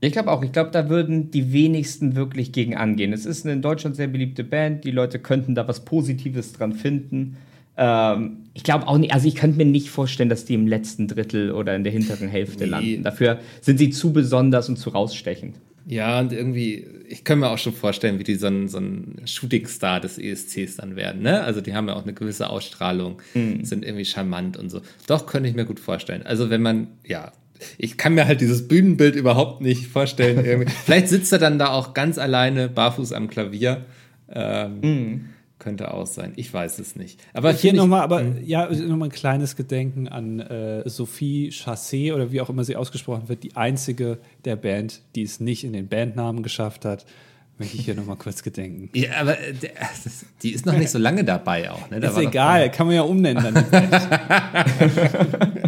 Ich 0.01 0.13
glaube 0.13 0.31
auch. 0.31 0.43
Ich 0.43 0.53
glaube, 0.53 0.71
da 0.71 0.89
würden 0.89 1.31
die 1.31 1.53
wenigsten 1.53 2.17
wirklich 2.17 2.53
gegen 2.53 2.77
angehen. 2.77 3.13
Es 3.13 3.27
ist 3.27 3.45
eine 3.45 3.55
in 3.55 3.63
Deutschland 3.63 3.97
sehr 3.97 4.09
beliebte 4.09 4.45
Band. 4.45 4.85
Die 4.85 4.91
Leute 4.91 5.19
könnten 5.19 5.55
da 5.55 5.67
was 5.67 5.85
Positives 5.85 6.53
dran 6.53 6.75
finden. 6.75 7.37
Ähm, 7.79 8.39
ich 8.55 8.63
glaube 8.63 8.89
auch 8.89 8.99
nicht, 8.99 9.13
also 9.13 9.29
ich 9.29 9.35
könnte 9.35 9.59
mir 9.59 9.65
nicht 9.65 9.91
vorstellen, 9.91 10.29
dass 10.29 10.45
die 10.45 10.55
im 10.55 10.67
letzten 10.67 11.09
Drittel 11.09 11.53
oder 11.53 11.75
in 11.77 11.85
der 11.85 11.93
hinteren 11.93 12.29
Hälfte 12.29 12.65
nee. 12.65 12.71
landen. 12.71 13.03
Dafür 13.03 13.39
sind 13.61 13.79
sie 13.79 13.91
zu 13.91 14.13
besonders 14.13 14.69
und 14.69 14.77
zu 14.77 14.91
rausstechend. 14.91 15.57
Ja, 15.89 16.19
und 16.19 16.33
irgendwie, 16.33 16.85
ich 17.09 17.23
kann 17.23 17.39
mir 17.39 17.49
auch 17.49 17.59
schon 17.59 17.73
vorstellen, 17.73 18.19
wie 18.19 18.25
die 18.25 18.35
so 18.35 18.49
ein, 18.49 18.69
so 18.69 18.79
ein 18.79 19.23
Shooting-Star 19.25 20.01
des 20.01 20.19
ESCs 20.19 20.77
dann 20.77 20.97
werden. 20.97 21.23
Ne? 21.23 21.43
Also 21.43 21.61
die 21.61 21.75
haben 21.75 21.87
ja 21.87 21.95
auch 21.95 22.03
eine 22.03 22.13
gewisse 22.13 22.51
Ausstrahlung, 22.51 23.23
mhm. 23.35 23.65
sind 23.65 23.85
irgendwie 23.85 24.05
charmant 24.05 24.57
und 24.57 24.69
so. 24.69 24.81
Doch, 25.07 25.27
könnte 25.27 25.49
ich 25.49 25.55
mir 25.55 25.65
gut 25.65 25.79
vorstellen. 25.79 26.23
Also 26.25 26.51
wenn 26.51 26.61
man, 26.61 26.89
ja, 27.07 27.31
ich 27.79 27.97
kann 27.97 28.15
mir 28.15 28.27
halt 28.27 28.41
dieses 28.41 28.69
Bühnenbild 28.69 29.17
überhaupt 29.17 29.61
nicht 29.61 29.87
vorstellen. 29.87 30.69
Vielleicht 30.85 31.09
sitzt 31.09 31.33
er 31.33 31.39
dann 31.39 31.59
da 31.59 31.69
auch 31.69 31.95
ganz 31.95 32.19
alleine 32.19 32.69
barfuß 32.69 33.13
am 33.13 33.29
Klavier. 33.29 33.85
Ähm, 34.29 34.81
mm. 34.81 35.25
Könnte 35.59 35.95
auch 35.95 36.07
sein. 36.07 36.35
Ich 36.37 36.53
weiß 36.53 36.79
es 36.79 36.97
nicht. 36.97 37.19
Aber 37.33 37.51
hier 37.51 37.73
nochmal, 37.73 38.03
aber 38.03 38.21
hm. 38.21 38.45
ja, 38.45 38.71
nochmal 38.71 39.09
ein 39.09 39.13
kleines 39.13 39.57
Gedenken 39.57 40.07
an 40.07 40.41
äh, 40.41 40.87
Sophie 40.87 41.51
Chassé 41.51 42.13
oder 42.13 42.31
wie 42.31 42.43
auch 42.43 42.51
immer 42.51 42.63
sie 42.63 42.77
ausgesprochen 42.77 43.31
wird, 43.31 43.43
die 43.43 43.57
einzige 43.57 44.19
der 44.45 44.57
Band, 44.57 45.01
die 45.15 45.23
es 45.23 45.41
nicht 45.41 45.65
in 45.65 45.73
den 45.73 45.89
Bandnamen 45.89 46.43
geschafft 46.43 46.85
hat. 46.85 47.07
Möchte 47.59 47.79
ich 47.79 47.87
hier 47.87 47.95
nochmal 47.95 48.17
kurz 48.17 48.43
gedenken. 48.43 48.91
Ja, 48.93 49.13
aber 49.19 49.35
der, 49.35 49.71
das, 50.05 50.27
die 50.43 50.53
ist 50.53 50.67
noch 50.67 50.77
nicht 50.77 50.91
so 50.91 50.99
lange 50.99 51.25
dabei 51.25 51.71
auch. 51.71 51.91
Ne? 51.91 52.01
Da 52.01 52.11
ist 52.11 52.19
egal, 52.19 52.71
kann 52.71 52.87
man 52.87 52.97
ja 52.97 53.03
umnennen 53.03 53.43
dann. 53.43 53.65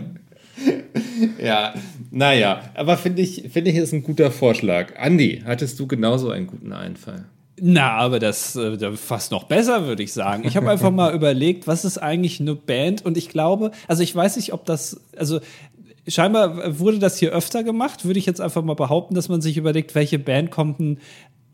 ja, 1.48 1.74
naja, 2.10 2.60
aber 2.74 2.96
finde 2.96 3.22
ich, 3.22 3.48
finde 3.50 3.70
ich, 3.70 3.76
ist 3.76 3.92
ein 3.92 4.02
guter 4.02 4.30
Vorschlag. 4.30 4.98
Andi, 4.98 5.42
hattest 5.44 5.80
du 5.80 5.86
genauso 5.86 6.30
einen 6.30 6.46
guten 6.46 6.72
Einfall? 6.72 7.24
Na, 7.60 7.92
aber 7.92 8.18
das 8.18 8.54
äh, 8.56 8.96
fast 8.96 9.32
noch 9.32 9.44
besser, 9.44 9.86
würde 9.86 10.02
ich 10.02 10.12
sagen. 10.12 10.44
Ich 10.46 10.56
habe 10.56 10.70
einfach 10.70 10.90
mal 10.90 11.14
überlegt, 11.14 11.66
was 11.66 11.84
ist 11.84 11.98
eigentlich 11.98 12.40
eine 12.40 12.54
Band? 12.54 13.04
Und 13.04 13.16
ich 13.16 13.28
glaube, 13.28 13.72
also 13.88 14.02
ich 14.02 14.14
weiß 14.14 14.36
nicht, 14.36 14.52
ob 14.52 14.64
das, 14.64 15.00
also 15.16 15.40
scheinbar 16.06 16.78
wurde 16.78 16.98
das 16.98 17.18
hier 17.18 17.32
öfter 17.32 17.64
gemacht, 17.64 18.04
würde 18.04 18.18
ich 18.18 18.26
jetzt 18.26 18.40
einfach 18.40 18.62
mal 18.62 18.74
behaupten, 18.74 19.14
dass 19.14 19.28
man 19.28 19.40
sich 19.40 19.56
überlegt, 19.56 19.94
welche 19.94 20.18
Band 20.18 20.50
kommt 20.50 20.78
denn 20.78 20.98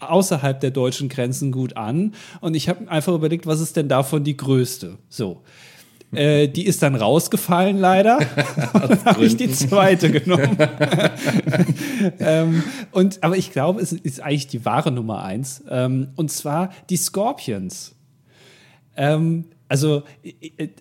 außerhalb 0.00 0.60
der 0.60 0.70
deutschen 0.70 1.08
Grenzen 1.08 1.52
gut 1.52 1.76
an. 1.76 2.14
Und 2.40 2.54
ich 2.54 2.68
habe 2.68 2.90
einfach 2.90 3.14
überlegt, 3.14 3.46
was 3.46 3.60
ist 3.60 3.76
denn 3.76 3.88
davon 3.88 4.24
die 4.24 4.36
größte? 4.36 4.98
So. 5.08 5.42
Äh, 6.16 6.48
die 6.48 6.66
ist 6.66 6.82
dann 6.82 6.94
rausgefallen 6.94 7.78
leider. 7.78 8.18
dann 8.72 9.04
habe 9.04 9.24
ich 9.24 9.36
die 9.36 9.50
zweite 9.50 10.10
genommen. 10.10 10.56
ähm, 12.20 12.62
und, 12.92 13.22
aber 13.22 13.36
ich 13.36 13.52
glaube, 13.52 13.80
es 13.80 13.92
ist 13.92 14.20
eigentlich 14.20 14.46
die 14.46 14.64
wahre 14.64 14.90
Nummer 14.90 15.22
eins. 15.22 15.62
Ähm, 15.68 16.08
und 16.16 16.30
zwar 16.30 16.70
die 16.90 16.96
Scorpions. 16.96 17.94
Ähm, 18.96 19.46
Also 19.66 20.02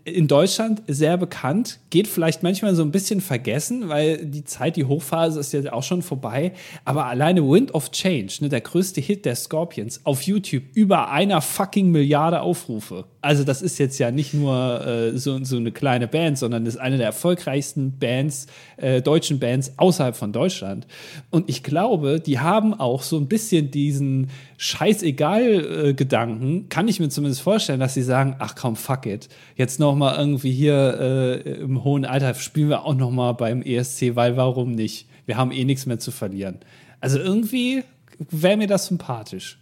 in 0.03 0.27
Deutschland 0.27 0.83
sehr 0.87 1.17
bekannt, 1.17 1.79
geht 1.89 2.07
vielleicht 2.07 2.43
manchmal 2.43 2.75
so 2.75 2.83
ein 2.83 2.91
bisschen 2.91 3.21
vergessen, 3.21 3.87
weil 3.87 4.25
die 4.25 4.43
Zeit, 4.43 4.75
die 4.75 4.83
Hochphase 4.83 5.39
ist 5.39 5.53
ja 5.53 5.71
auch 5.71 5.83
schon 5.83 6.01
vorbei. 6.01 6.51
Aber 6.83 7.05
alleine 7.05 7.41
Wind 7.41 7.73
of 7.73 7.91
Change, 7.91 8.33
ne, 8.41 8.49
der 8.49 8.61
größte 8.61 8.99
Hit 8.99 9.23
der 9.25 9.35
Scorpions 9.35 10.05
auf 10.05 10.23
YouTube, 10.23 10.63
über 10.75 11.09
einer 11.09 11.41
fucking 11.41 11.89
Milliarde 11.91 12.41
Aufrufe. 12.41 13.05
Also 13.23 13.43
das 13.45 13.61
ist 13.61 13.77
jetzt 13.77 13.99
ja 13.99 14.11
nicht 14.11 14.33
nur 14.33 14.85
äh, 14.85 15.17
so, 15.17 15.41
so 15.45 15.55
eine 15.55 15.71
kleine 15.71 16.09
Band, 16.09 16.37
sondern 16.37 16.65
ist 16.65 16.75
eine 16.75 16.97
der 16.97 17.05
erfolgreichsten 17.05 17.97
Bands, 17.97 18.47
äh, 18.75 19.01
deutschen 19.01 19.39
Bands 19.39 19.75
außerhalb 19.77 20.17
von 20.17 20.33
Deutschland. 20.33 20.85
Und 21.29 21.49
ich 21.49 21.63
glaube, 21.63 22.19
die 22.19 22.39
haben 22.39 22.73
auch 22.73 23.01
so 23.01 23.17
ein 23.17 23.29
bisschen 23.29 23.71
diesen 23.71 24.29
Scheißegal-Gedanken, 24.57 26.57
äh, 26.57 26.63
kann 26.67 26.89
ich 26.89 26.99
mir 26.99 27.07
zumindest 27.07 27.39
vorstellen, 27.39 27.79
dass 27.79 27.93
sie 27.93 28.03
sagen, 28.03 28.35
ach 28.39 28.55
komm, 28.55 28.75
fuck 28.75 29.05
it. 29.05 29.29
Jetzt 29.55 29.79
noch 29.79 29.95
mal 29.95 30.19
irgendwie 30.19 30.51
hier 30.51 30.97
äh, 30.99 31.61
im 31.61 31.85
hohen 31.85 32.03
Alter 32.03 32.33
spielen 32.33 32.67
wir 32.67 32.83
auch 32.83 32.95
noch 32.95 33.11
mal 33.11 33.31
beim 33.31 33.61
ESC, 33.61 34.17
weil 34.17 34.35
warum 34.35 34.73
nicht? 34.73 35.07
Wir 35.25 35.37
haben 35.37 35.53
eh 35.53 35.63
nichts 35.63 35.85
mehr 35.85 35.97
zu 35.97 36.11
verlieren. 36.11 36.59
Also 36.99 37.19
irgendwie 37.19 37.85
wäre 38.29 38.57
mir 38.57 38.67
das 38.67 38.87
sympathisch. 38.87 39.59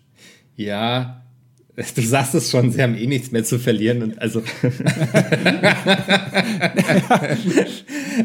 Ja, 0.56 1.22
Du 1.96 2.02
sagst 2.02 2.36
es 2.36 2.50
schon, 2.52 2.72
sie 2.72 2.82
haben 2.82 2.96
eh 2.96 3.08
nichts 3.08 3.32
mehr 3.32 3.44
zu 3.44 3.60
verlieren. 3.60 4.04
Und 4.04 4.22
also, 4.22 4.44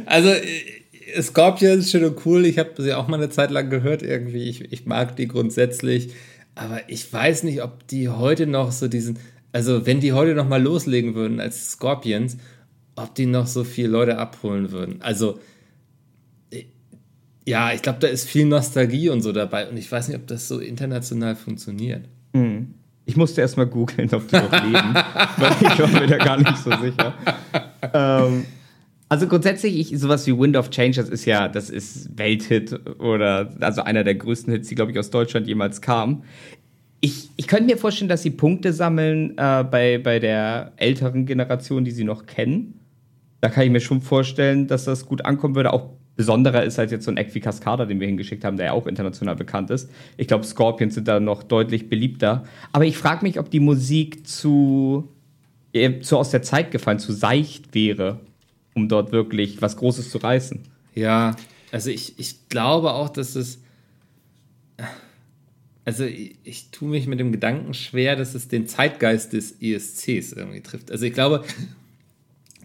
also 0.06 0.28
äh, 0.30 1.22
Scorpion 1.22 1.78
ist 1.78 1.90
schön 1.90 2.04
und 2.04 2.24
cool. 2.26 2.44
Ich 2.46 2.58
habe 2.58 2.70
sie 2.82 2.94
auch 2.94 3.08
mal 3.08 3.16
eine 3.16 3.30
Zeit 3.30 3.50
lang 3.50 3.70
gehört 3.70 4.02
irgendwie. 4.02 4.48
Ich, 4.48 4.72
ich 4.72 4.86
mag 4.86 5.16
die 5.16 5.28
grundsätzlich. 5.28 6.10
Aber 6.54 6.88
ich 6.88 7.12
weiß 7.12 7.42
nicht, 7.44 7.62
ob 7.62 7.86
die 7.86 8.08
heute 8.08 8.46
noch 8.46 8.72
so 8.72 8.88
diesen, 8.88 9.18
also 9.52 9.86
wenn 9.86 10.00
die 10.00 10.12
heute 10.12 10.34
noch 10.34 10.48
mal 10.48 10.62
loslegen 10.62 11.14
würden 11.14 11.38
als 11.40 11.70
Scorpions, 11.72 12.38
ob 12.96 13.14
die 13.14 13.26
noch 13.26 13.46
so 13.46 13.62
viele 13.62 13.88
Leute 13.88 14.18
abholen 14.18 14.72
würden. 14.72 15.02
Also 15.02 15.38
äh, 16.50 16.64
ja, 17.44 17.72
ich 17.72 17.82
glaube, 17.82 17.98
da 18.00 18.08
ist 18.08 18.26
viel 18.26 18.46
Nostalgie 18.46 19.10
und 19.10 19.20
so 19.20 19.32
dabei. 19.32 19.68
Und 19.68 19.76
ich 19.76 19.92
weiß 19.92 20.08
nicht, 20.08 20.16
ob 20.16 20.26
das 20.26 20.48
so 20.48 20.58
international 20.60 21.36
funktioniert. 21.36 22.08
Mhm. 22.32 22.75
Ich 23.06 23.16
musste 23.16 23.40
erst 23.40 23.56
mal 23.56 23.66
googeln, 23.66 24.12
ob 24.12 24.26
die 24.28 24.36
noch 24.36 24.52
leben, 24.64 24.94
weil 25.36 25.52
ich 25.60 25.78
war 25.78 25.88
mir 25.88 26.06
da 26.08 26.16
gar 26.18 26.36
nicht 26.36 26.58
so 26.58 26.70
sicher. 26.70 27.14
Ähm, 27.94 28.44
also 29.08 29.28
grundsätzlich, 29.28 29.78
ich, 29.78 29.98
sowas 30.00 30.26
wie 30.26 30.36
Wind 30.36 30.56
of 30.56 30.70
Change, 30.70 30.96
das 30.96 31.08
ist 31.08 31.24
ja, 31.24 31.46
das 31.46 31.70
ist 31.70 32.18
Welthit 32.18 32.78
oder 32.98 33.54
also 33.60 33.82
einer 33.82 34.02
der 34.02 34.16
größten 34.16 34.52
Hits, 34.52 34.68
die, 34.68 34.74
glaube 34.74 34.90
ich, 34.90 34.98
aus 34.98 35.10
Deutschland 35.10 35.46
jemals 35.46 35.80
kam. 35.80 36.24
Ich, 37.00 37.30
ich 37.36 37.46
könnte 37.46 37.66
mir 37.66 37.76
vorstellen, 37.76 38.08
dass 38.08 38.22
sie 38.22 38.30
Punkte 38.30 38.72
sammeln 38.72 39.38
äh, 39.38 39.62
bei, 39.62 39.98
bei 39.98 40.18
der 40.18 40.72
älteren 40.76 41.26
Generation, 41.26 41.84
die 41.84 41.92
sie 41.92 42.02
noch 42.02 42.26
kennen. 42.26 42.80
Da 43.40 43.48
kann 43.48 43.64
ich 43.64 43.70
mir 43.70 43.80
schon 43.80 44.00
vorstellen, 44.00 44.66
dass 44.66 44.84
das 44.84 45.06
gut 45.06 45.24
ankommen 45.24 45.54
würde, 45.54 45.72
auch 45.72 45.90
besonderer 46.16 46.64
ist 46.64 46.78
als 46.78 46.90
jetzt 46.90 47.04
so 47.04 47.10
ein 47.10 47.16
Eck 47.18 47.34
wie 47.34 47.40
Cascada, 47.40 47.84
den 47.84 48.00
wir 48.00 48.06
hingeschickt 48.06 48.44
haben, 48.44 48.56
der 48.56 48.66
ja 48.66 48.72
auch 48.72 48.86
international 48.86 49.36
bekannt 49.36 49.70
ist. 49.70 49.90
Ich 50.16 50.26
glaube, 50.26 50.44
Scorpions 50.44 50.94
sind 50.94 51.06
da 51.06 51.20
noch 51.20 51.42
deutlich 51.42 51.88
beliebter. 51.88 52.44
Aber 52.72 52.86
ich 52.86 52.96
frage 52.96 53.24
mich, 53.24 53.38
ob 53.38 53.50
die 53.50 53.60
Musik 53.60 54.26
zu, 54.26 55.08
äh, 55.72 56.00
zu 56.00 56.16
aus 56.16 56.30
der 56.30 56.42
Zeit 56.42 56.70
gefallen, 56.70 56.98
zu 56.98 57.12
seicht 57.12 57.74
wäre, 57.74 58.20
um 58.74 58.88
dort 58.88 59.12
wirklich 59.12 59.60
was 59.60 59.76
Großes 59.76 60.10
zu 60.10 60.18
reißen. 60.18 60.62
Ja, 60.94 61.36
also 61.70 61.90
ich, 61.90 62.18
ich 62.18 62.48
glaube 62.48 62.92
auch, 62.94 63.10
dass 63.10 63.36
es. 63.36 63.60
Also 65.84 66.04
ich, 66.04 66.36
ich 66.42 66.70
tue 66.70 66.88
mich 66.88 67.06
mit 67.06 67.20
dem 67.20 67.30
Gedanken 67.30 67.74
schwer, 67.74 68.16
dass 68.16 68.34
es 68.34 68.48
den 68.48 68.66
Zeitgeist 68.66 69.32
des 69.34 69.52
ESCs 69.60 70.32
irgendwie 70.32 70.62
trifft. 70.62 70.90
Also 70.90 71.04
ich 71.04 71.12
glaube, 71.12 71.44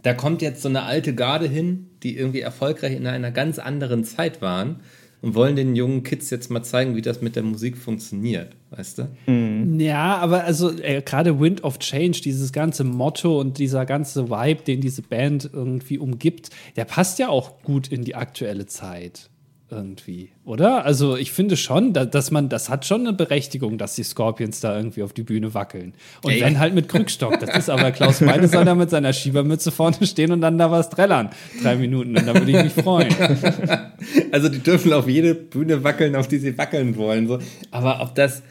da 0.02 0.14
kommt 0.14 0.42
jetzt 0.42 0.62
so 0.62 0.70
eine 0.70 0.84
alte 0.84 1.14
Garde 1.14 1.48
hin, 1.48 1.91
die 2.04 2.18
irgendwie 2.18 2.42
erfolgreich 2.42 2.96
in 2.96 3.08
einer 3.08 3.32
ganz 3.32 3.60
anderen 3.60 4.04
Zeit 4.04 4.42
waren 4.42 4.82
und 5.22 5.36
wollen 5.36 5.56
den 5.56 5.76
jungen 5.76 6.04
Kids 6.04 6.30
jetzt 6.30 6.50
mal 6.50 6.64
zeigen, 6.64 6.96
wie 6.96 7.02
das 7.02 7.22
mit 7.22 7.36
der 7.36 7.44
Musik 7.44 7.78
funktioniert, 7.78 8.56
weißt 8.72 9.00
du? 9.00 9.32
Mhm. 9.32 9.80
Ja, 9.80 10.18
aber 10.18 10.44
also 10.44 10.72
äh, 10.80 11.02
gerade 11.02 11.40
Wind 11.40 11.64
of 11.64 11.80
Change, 11.80 12.22
dieses 12.22 12.52
ganze 12.52 12.84
Motto 12.84 13.40
und 13.40 13.60
dieser 13.60 13.86
ganze 13.86 14.30
Vibe, 14.30 14.64
den 14.64 14.82
diese 14.82 15.04
Band 15.04 15.50
irgendwie 15.54 16.00
umgibt, 16.00 16.50
der 16.76 16.86
passt 16.86 17.20
ja 17.20 17.30
auch 17.30 17.62
gut 17.62 17.88
in 17.90 18.04
die 18.04 18.16
aktuelle 18.16 18.66
Zeit 18.66 19.30
irgendwie, 19.72 20.30
oder? 20.44 20.86
Also 20.86 21.16
ich 21.16 21.32
finde 21.32 21.56
schon, 21.56 21.94
dass 21.94 22.30
man, 22.30 22.50
das 22.50 22.70
hat 22.70 22.86
schon 22.86 23.02
eine 23.02 23.14
Berechtigung, 23.14 23.78
dass 23.78 23.96
die 23.96 24.04
Scorpions 24.04 24.60
da 24.60 24.76
irgendwie 24.76 25.02
auf 25.02 25.14
die 25.14 25.24
Bühne 25.24 25.54
wackeln. 25.54 25.94
Und 26.24 26.34
Ey. 26.34 26.42
wenn 26.42 26.60
halt 26.60 26.76
mit 26.76 26.90
Krückstock. 26.90 27.40
Das 27.40 27.58
ist 27.58 27.70
aber 27.70 27.92
Klaus 27.92 28.22
Meine 28.22 28.48
soll 28.48 28.66
da 28.66 28.76
mit 28.76 28.90
seiner 28.90 29.14
Schiebermütze 29.14 29.72
vorne 29.72 30.06
stehen 30.06 30.32
und 30.32 30.42
dann 30.42 30.58
da 30.58 30.70
was 30.70 30.90
trällern. 30.90 31.30
Drei 31.64 31.76
Minuten, 31.76 32.18
und 32.18 32.28
da 32.28 32.34
würde 32.34 32.52
ich 32.52 32.64
mich 32.64 32.74
freuen. 32.74 33.16
Also 34.32 34.50
die 34.50 34.60
dürfen 34.60 34.94
auf 34.94 35.08
jede 35.08 35.36
Bühne 35.36 35.84
wackeln, 35.84 36.16
auf 36.16 36.28
die 36.28 36.40
sie 36.40 36.58
wackeln 36.58 36.98
wollen. 36.98 37.28
So. 37.28 37.40
Aber 37.70 38.02
ob 38.02 38.16
das. 38.16 38.42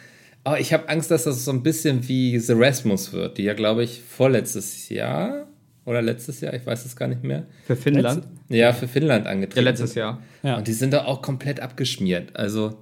Oh, 0.45 0.55
ich 0.59 0.73
habe 0.73 0.89
Angst, 0.89 1.11
dass 1.11 1.25
das 1.25 1.45
so 1.45 1.51
ein 1.51 1.63
bisschen 1.63 2.07
wie 2.09 2.39
The 2.39 2.53
Rasmus 2.57 3.13
wird, 3.13 3.39
die 3.39 3.43
ja, 3.43 3.55
glaube 3.55 3.83
ich, 3.83 4.01
vorletztes 4.01 4.89
Jahr 4.89 5.50
oder 5.85 6.03
letztes 6.03 6.41
Jahr, 6.41 6.55
ich 6.55 6.65
weiß 6.65 6.85
es 6.85 6.95
gar 6.95 7.09
nicht 7.09 7.25
mehr. 7.25 7.47
Für 7.67 7.77
Finnland? 7.77 8.25
Letz 8.49 8.59
ja, 8.59 8.73
für 8.73 8.89
Finnland 8.89 9.27
angetreten. 9.27 9.65
Ja, 9.65 9.71
letztes 9.71 9.95
Jahr. 9.95 10.23
Ja. 10.43 10.59
Und 10.59 10.69
die 10.69 10.73
sind 10.73 10.93
da 10.93 11.05
auch 11.05 11.23
komplett 11.23 11.61
abgeschmiert. 11.61 12.37
Also. 12.37 12.79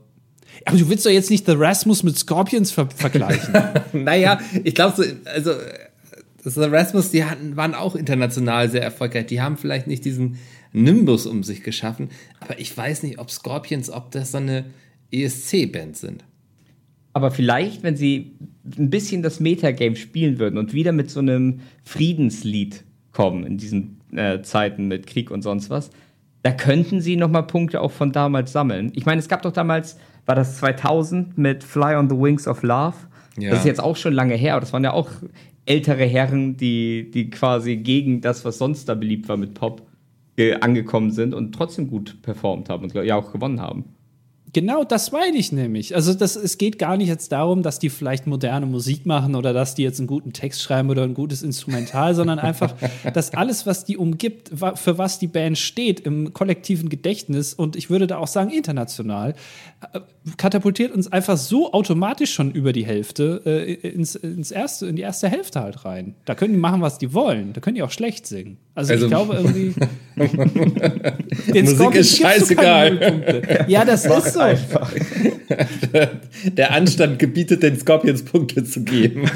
Aber 0.65 0.77
du 0.77 0.89
willst 0.89 1.07
doch 1.07 1.11
jetzt 1.11 1.31
nicht 1.31 1.47
The 1.47 1.55
Rasmus 1.57 2.03
mit 2.03 2.19
Scorpions 2.19 2.73
ver 2.73 2.89
vergleichen. 2.91 3.55
naja, 3.93 4.41
ich 4.65 4.75
glaube 4.75 4.95
so, 4.97 5.05
also 5.25 5.53
The 6.45 6.65
Rasmus, 6.65 7.11
die 7.11 7.25
hatten, 7.25 7.57
waren 7.57 7.75
auch 7.75 7.95
international 7.95 8.71
sehr 8.71 8.83
erfolgreich. 8.83 9.27
Die 9.27 9.41
haben 9.41 9.57
vielleicht 9.57 9.87
nicht 9.87 10.05
diesen 10.05 10.39
Nimbus 10.73 11.27
um 11.27 11.43
sich 11.43 11.63
geschaffen, 11.63 12.11
aber 12.41 12.59
ich 12.59 12.77
weiß 12.77 13.03
nicht, 13.03 13.19
ob 13.19 13.31
Scorpions, 13.31 13.91
ob 13.91 14.11
das 14.11 14.33
so 14.33 14.39
eine 14.39 14.65
ESC-Band 15.11 15.97
sind. 15.97 16.25
Aber 17.13 17.31
vielleicht, 17.31 17.83
wenn 17.83 17.97
sie 17.97 18.37
ein 18.77 18.91
bisschen 18.91 19.23
das 19.23 19.41
Metagame 19.41 19.97
spielen 19.97 20.39
würden 20.39 20.59
und 20.59 20.73
wieder 20.73 20.93
mit 20.93 21.11
so 21.11 21.21
einem 21.21 21.61
Friedenslied 21.85 22.85
kommen 23.19 23.43
in 23.43 23.59
diesen 23.59 23.99
äh, 24.13 24.43
Zeiten 24.43 24.87
mit 24.87 25.09
Krieg 25.09 25.33
und 25.33 25.43
sonst 25.43 25.71
was, 25.71 25.91
da 26.45 26.53
könnten 26.53 27.01
sie 27.01 27.17
noch 27.17 27.29
mal 27.29 27.43
Punkte 27.43 27.81
auch 27.81 27.91
von 27.91 28.13
damals 28.13 28.53
sammeln. 28.53 28.93
Ich 28.95 29.07
meine, 29.07 29.19
es 29.19 29.29
gab 29.29 29.43
doch 29.43 29.51
damals, 29.51 29.99
war 30.25 30.37
das 30.37 30.59
2000 30.59 31.37
mit 31.37 31.65
Fly 31.65 31.97
on 31.97 32.09
the 32.09 32.15
Wings 32.15 32.47
of 32.47 32.63
Love? 32.63 32.95
Ja. 33.37 33.51
Das 33.51 33.59
ist 33.59 33.65
jetzt 33.65 33.83
auch 33.83 33.97
schon 33.97 34.13
lange 34.13 34.37
her, 34.37 34.53
aber 34.53 34.61
das 34.61 34.73
waren 34.73 34.85
ja 34.85 34.93
auch 34.93 35.11
ältere 35.67 36.05
Herren, 36.05 36.57
die, 36.57 37.11
die 37.11 37.29
quasi 37.29 37.79
gegen 37.79 38.21
das, 38.21 38.45
was 38.45 38.59
sonst 38.59 38.89
da 38.89 38.95
beliebt 38.95 39.29
war 39.29 39.37
mit 39.37 39.55
Pop, 39.55 39.83
angekommen 40.61 41.11
sind 41.11 41.35
und 41.35 41.53
trotzdem 41.53 41.89
gut 41.89 42.23
performt 42.23 42.69
haben 42.69 42.85
und 42.85 42.95
ja 42.95 43.17
auch 43.17 43.33
gewonnen 43.33 43.61
haben. 43.61 43.87
Genau, 44.53 44.85
das 44.85 45.13
meine 45.13 45.37
ich 45.37 45.53
nämlich. 45.53 45.95
Also 45.95 46.15
das, 46.15 46.35
es 46.35 46.57
geht 46.57 46.79
gar 46.79 46.97
nicht 46.97 47.09
jetzt 47.09 47.33
darum, 47.33 47.63
dass 47.63 47.79
die 47.79 47.91
vielleicht 47.91 48.27
moderne 48.27 48.65
Musik 48.65 49.05
machen 49.05 49.35
oder 49.35 49.53
dass 49.53 49.75
die 49.75 49.83
jetzt 49.83 49.99
einen 49.99 50.07
guten 50.07 50.33
Text 50.33 50.63
schreiben 50.63 50.89
oder 50.89 51.03
ein 51.03 51.15
gutes 51.15 51.43
Instrumental, 51.43 52.15
sondern 52.15 52.39
einfach, 52.39 52.75
dass 53.13 53.35
alles, 53.35 53.67
was 53.67 53.85
die 53.85 53.99
umgibt, 53.99 54.51
für 54.75 54.99
was 54.99 55.19
die 55.19 55.27
Band 55.27 55.59
steht 55.59 56.01
im 56.01 56.33
kollektiven 56.33 56.89
Gedächtnis 56.89 57.53
und 57.53 57.77
ich 57.77 57.91
würde 57.91 58.07
da 58.07 58.19
auch 58.19 58.27
sagen 58.27 58.51
international, 58.51 59.35
äh, 59.93 60.01
katapultiert 60.37 60.93
uns 60.93 61.13
einfach 61.13 61.37
so 61.37 61.73
automatisch 61.73 62.33
schon 62.33 62.51
über 62.51 62.73
die 62.73 62.87
Hälfte 62.87 63.43
äh, 63.45 63.75
ins, 63.75 64.15
ins 64.15 64.51
erste, 64.51 64.87
in 64.87 64.97
die 64.97 65.03
erste 65.03 65.29
Hälfte 65.29 65.61
halt 65.61 65.85
rein. 65.85 66.15
Da 66.25 66.35
können 66.35 66.55
die 66.55 66.61
machen, 66.61 66.81
was 66.81 66.99
die 66.99 67.13
wollen. 67.13 67.53
Da 67.53 67.61
können 67.61 67.77
die 67.77 67.83
auch 67.83 67.91
schlecht 67.91 68.27
singen. 68.27 68.57
Also, 68.75 68.93
also 68.93 69.07
ich 69.07 69.11
glaube 69.11 69.35
irgendwie. 69.43 69.75
den 71.53 71.65
Musik 71.65 71.77
Scorpions 71.77 72.11
ist 72.13 72.19
scheißegal. 72.19 73.65
Ja, 73.69 73.85
das 73.85 74.05
ist 74.05 74.38
so. 74.39 74.45
Einfach. 74.45 74.93
Der 76.53 76.73
Anstand 76.73 77.19
gebietet 77.19 77.63
den 77.63 77.79
Scorpions 77.79 78.23
Punkte 78.25 78.65
zu 78.65 78.83
geben. 78.83 79.25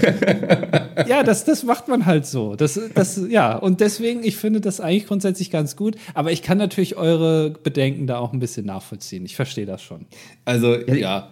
ja, 1.07 1.23
das, 1.23 1.45
das 1.45 1.65
macht 1.65 1.89
man 1.89 2.07
halt 2.07 2.27
so. 2.27 2.57
Das, 2.57 2.81
das, 2.95 3.21
ja, 3.29 3.57
und 3.57 3.81
deswegen, 3.81 4.25
ich 4.25 4.37
finde 4.37 4.61
das 4.61 4.81
eigentlich 4.81 5.07
grundsätzlich 5.07 5.51
ganz 5.51 5.77
gut. 5.77 5.97
Aber 6.15 6.33
ich 6.33 6.43
kann 6.43 6.59
natürlich 6.59 6.97
eure 6.97 7.51
Bedenken 7.51 8.07
da 8.07 8.19
auch 8.19 8.33
ein 8.33 8.39
bisschen 8.39 8.67
nachvollziehen. 8.67 9.25
Ich 9.25 9.37
verstehe 9.37 9.67
das 9.67 9.83
schon. 9.83 10.07
Also, 10.45 10.77
ja. 10.77 11.31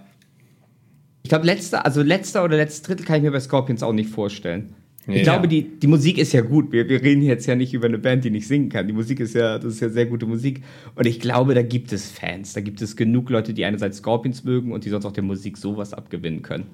Ich 1.22 1.28
glaube, 1.28 1.46
letzter, 1.46 1.84
also 1.84 2.02
letzter 2.02 2.44
oder 2.44 2.56
letztes 2.56 2.82
Drittel 2.82 3.04
kann 3.04 3.16
ich 3.16 3.22
mir 3.22 3.30
bei 3.30 3.40
Scorpions 3.40 3.82
auch 3.82 3.92
nicht 3.92 4.10
vorstellen. 4.10 4.74
Ich 5.07 5.16
ja. 5.16 5.23
glaube, 5.23 5.49
die, 5.49 5.62
die 5.62 5.87
Musik 5.87 6.19
ist 6.19 6.33
ja 6.33 6.42
gut. 6.42 6.73
Wir, 6.73 6.88
wir 6.88 7.02
reden 7.02 7.23
jetzt 7.23 7.47
ja 7.47 7.54
nicht 7.54 7.73
über 7.73 7.87
eine 7.87 7.99
Band, 7.99 8.25
die 8.25 8.30
nicht 8.30 8.47
singen 8.47 8.69
kann. 8.69 8.87
Die 8.87 8.92
Musik 8.92 9.19
ist 9.21 9.35
ja, 9.35 9.59
das 9.59 9.75
ist 9.75 9.80
ja 9.80 9.88
sehr 9.88 10.07
gute 10.07 10.26
Musik. 10.26 10.62
Und 10.95 11.07
ich 11.07 11.21
glaube, 11.21 11.54
da 11.54 11.62
gibt 11.62 11.92
es 11.92 12.11
Fans. 12.11 12.52
Da 12.52 12.61
gibt 12.61 12.83
es 12.83 12.97
genug 12.97 13.30
Leute, 13.30 13.54
die 13.54 13.64
einerseits 13.64 13.99
Scorpions 13.99 14.45
mögen 14.45 14.73
und 14.73 14.85
die 14.85 14.90
sonst 14.90 15.07
auch 15.07 15.12
der 15.12 15.25
Musik 15.25 15.57
sowas 15.57 15.95
abgewinnen 15.95 16.42
können. 16.42 16.66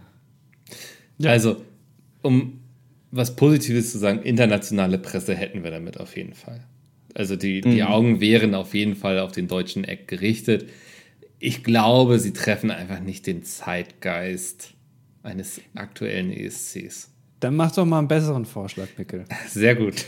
Ja. 1.19 1.31
Also, 1.31 1.57
um 2.23 2.61
was 3.11 3.37
Positives 3.37 3.93
zu 3.93 3.99
sagen, 3.99 4.23
internationale 4.23 4.99
Presse 4.99 5.35
hätten 5.35 5.63
wir 5.63 5.71
damit 5.71 5.99
auf 6.01 6.17
jeden 6.17 6.35
Fall. 6.35 6.65
Also 7.15 7.37
die, 7.37 7.63
die 7.63 7.81
mhm. 7.81 7.87
Augen 7.87 8.21
wären 8.21 8.55
auf 8.55 8.75
jeden 8.75 8.97
Fall 8.97 9.21
auf 9.21 9.33
den 9.33 9.49
deutschen 9.49 9.85
Eck 9.85 10.09
gerichtet. 10.09 10.69
Ich 11.39 11.65
glaube, 11.65 12.19
sie 12.19 12.33
treffen 12.33 12.71
einfach 12.71 13.01
nicht 13.01 13.27
den 13.27 13.43
Zeitgeist 13.43 14.75
eines 15.23 15.61
aktuellen 15.75 16.31
ESCs. 16.31 17.11
Dann 17.41 17.55
mach 17.55 17.73
doch 17.73 17.85
mal 17.85 17.99
einen 17.99 18.09
besseren 18.09 18.47
Vorschlag, 18.47 18.89
Mickel. 18.97 19.25
Sehr 19.49 19.75
gut. 19.75 20.07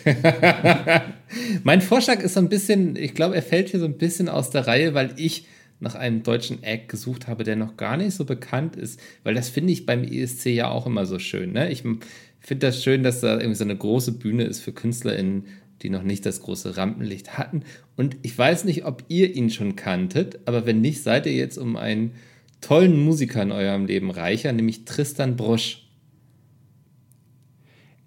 mein 1.62 1.82
Vorschlag 1.82 2.20
ist 2.20 2.34
so 2.34 2.40
ein 2.40 2.48
bisschen, 2.48 2.96
ich 2.96 3.14
glaube, 3.14 3.34
er 3.34 3.42
fällt 3.42 3.68
hier 3.68 3.80
so 3.80 3.86
ein 3.86 3.98
bisschen 3.98 4.28
aus 4.28 4.50
der 4.50 4.66
Reihe, 4.66 4.94
weil 4.94 5.12
ich 5.16 5.46
nach 5.80 5.94
einem 5.94 6.22
deutschen 6.22 6.62
Act 6.62 6.88
gesucht 6.88 7.28
habe, 7.28 7.44
der 7.44 7.56
noch 7.56 7.76
gar 7.76 7.96
nicht 7.96 8.14
so 8.14 8.24
bekannt 8.24 8.76
ist, 8.76 8.98
weil 9.22 9.34
das 9.34 9.48
finde 9.48 9.72
ich 9.72 9.86
beim 9.86 10.04
ESC 10.04 10.46
ja 10.46 10.68
auch 10.70 10.86
immer 10.86 11.06
so 11.06 11.18
schön. 11.18 11.52
Ne? 11.52 11.70
Ich 11.70 11.82
finde 11.82 12.66
das 12.66 12.82
schön, 12.82 13.02
dass 13.02 13.20
da 13.20 13.34
irgendwie 13.34 13.54
so 13.54 13.64
eine 13.64 13.76
große 13.76 14.12
Bühne 14.12 14.44
ist 14.44 14.60
für 14.60 14.72
KünstlerInnen, 14.72 15.44
die 15.82 15.90
noch 15.90 16.02
nicht 16.02 16.26
das 16.26 16.42
große 16.42 16.76
Rampenlicht 16.76 17.38
hatten. 17.38 17.62
Und 17.96 18.16
ich 18.22 18.36
weiß 18.36 18.64
nicht, 18.64 18.84
ob 18.84 19.04
ihr 19.08 19.34
ihn 19.36 19.50
schon 19.50 19.76
kanntet, 19.76 20.40
aber 20.46 20.66
wenn 20.66 20.80
nicht, 20.80 21.02
seid 21.02 21.26
ihr 21.26 21.34
jetzt 21.34 21.58
um 21.58 21.76
einen 21.76 22.12
tollen 22.60 22.98
Musiker 22.98 23.42
in 23.42 23.52
eurem 23.52 23.86
Leben 23.86 24.10
reicher, 24.10 24.52
nämlich 24.52 24.84
Tristan 24.84 25.36
Brusch. 25.36 25.87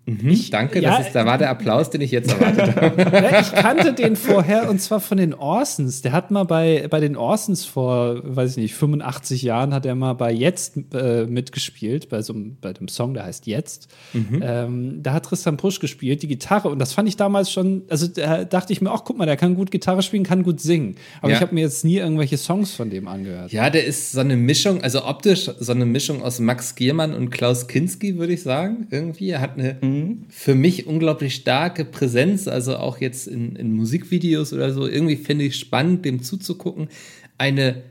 Mhm, 0.05 0.29
ich, 0.29 0.49
danke, 0.49 0.81
ja, 0.81 0.97
das 0.97 1.07
ist, 1.07 1.15
da 1.15 1.27
war 1.27 1.37
der 1.37 1.51
Applaus, 1.51 1.91
den 1.91 2.01
ich 2.01 2.09
jetzt 2.09 2.31
erwartet 2.39 2.75
habe. 2.75 3.39
ich 3.39 3.51
kannte 3.53 3.93
den 3.93 4.15
vorher 4.15 4.67
und 4.67 4.81
zwar 4.81 4.99
von 4.99 5.17
den 5.17 5.35
Orsons. 5.35 6.01
Der 6.01 6.11
hat 6.11 6.31
mal 6.31 6.43
bei, 6.43 6.87
bei 6.89 6.99
den 6.99 7.15
Orsons 7.15 7.65
vor, 7.65 8.19
weiß 8.23 8.51
ich 8.51 8.57
nicht, 8.57 8.73
85 8.73 9.43
Jahren 9.43 9.75
hat 9.75 9.85
er 9.85 9.93
mal 9.93 10.13
bei 10.13 10.31
Jetzt 10.31 10.73
äh, 10.93 11.25
mitgespielt, 11.25 12.09
bei 12.09 12.23
so 12.23 12.33
einem, 12.33 12.57
bei 12.59 12.73
dem 12.73 12.87
Song, 12.87 13.13
der 13.13 13.25
heißt 13.25 13.45
Jetzt. 13.45 13.89
Mhm. 14.13 14.41
Ähm, 14.43 15.03
da 15.03 15.13
hat 15.13 15.25
Tristan 15.25 15.57
Pusch 15.57 15.79
gespielt, 15.79 16.23
die 16.23 16.27
Gitarre. 16.27 16.69
Und 16.69 16.79
das 16.79 16.93
fand 16.93 17.07
ich 17.07 17.15
damals 17.15 17.51
schon, 17.51 17.83
also 17.87 18.07
da 18.07 18.43
dachte 18.43 18.73
ich 18.73 18.81
mir, 18.81 18.89
ach 18.91 19.03
guck 19.05 19.19
mal, 19.19 19.27
der 19.27 19.37
kann 19.37 19.53
gut 19.53 19.69
Gitarre 19.69 20.01
spielen, 20.01 20.23
kann 20.23 20.41
gut 20.41 20.59
singen. 20.59 20.95
Aber 21.21 21.29
ja. 21.29 21.37
ich 21.37 21.41
habe 21.43 21.53
mir 21.53 21.61
jetzt 21.61 21.85
nie 21.85 21.97
irgendwelche 21.97 22.37
Songs 22.37 22.73
von 22.73 22.89
dem 22.89 23.07
angehört. 23.07 23.51
Ja, 23.51 23.69
der 23.69 23.85
ist 23.85 24.13
so 24.13 24.19
eine 24.19 24.35
Mischung, 24.35 24.81
also 24.81 25.05
optisch 25.05 25.51
so 25.59 25.71
eine 25.71 25.85
Mischung 25.85 26.23
aus 26.23 26.39
Max 26.39 26.73
Giermann 26.73 27.13
und 27.13 27.29
Klaus 27.29 27.67
Kinski, 27.67 28.17
würde 28.17 28.33
ich 28.33 28.41
sagen. 28.41 28.87
Irgendwie. 28.89 29.29
Er 29.29 29.41
hat 29.41 29.59
eine. 29.59 29.77
Mhm 29.79 29.90
für 30.29 30.55
mich 30.55 30.87
unglaublich 30.87 31.35
starke 31.35 31.85
Präsenz, 31.85 32.47
also 32.47 32.77
auch 32.77 32.99
jetzt 32.99 33.27
in, 33.27 33.55
in 33.55 33.73
Musikvideos 33.73 34.53
oder 34.53 34.73
so. 34.73 34.87
Irgendwie 34.87 35.15
finde 35.15 35.45
ich 35.45 35.55
spannend, 35.55 36.05
dem 36.05 36.21
zuzugucken. 36.21 36.89
Eine, 37.37 37.83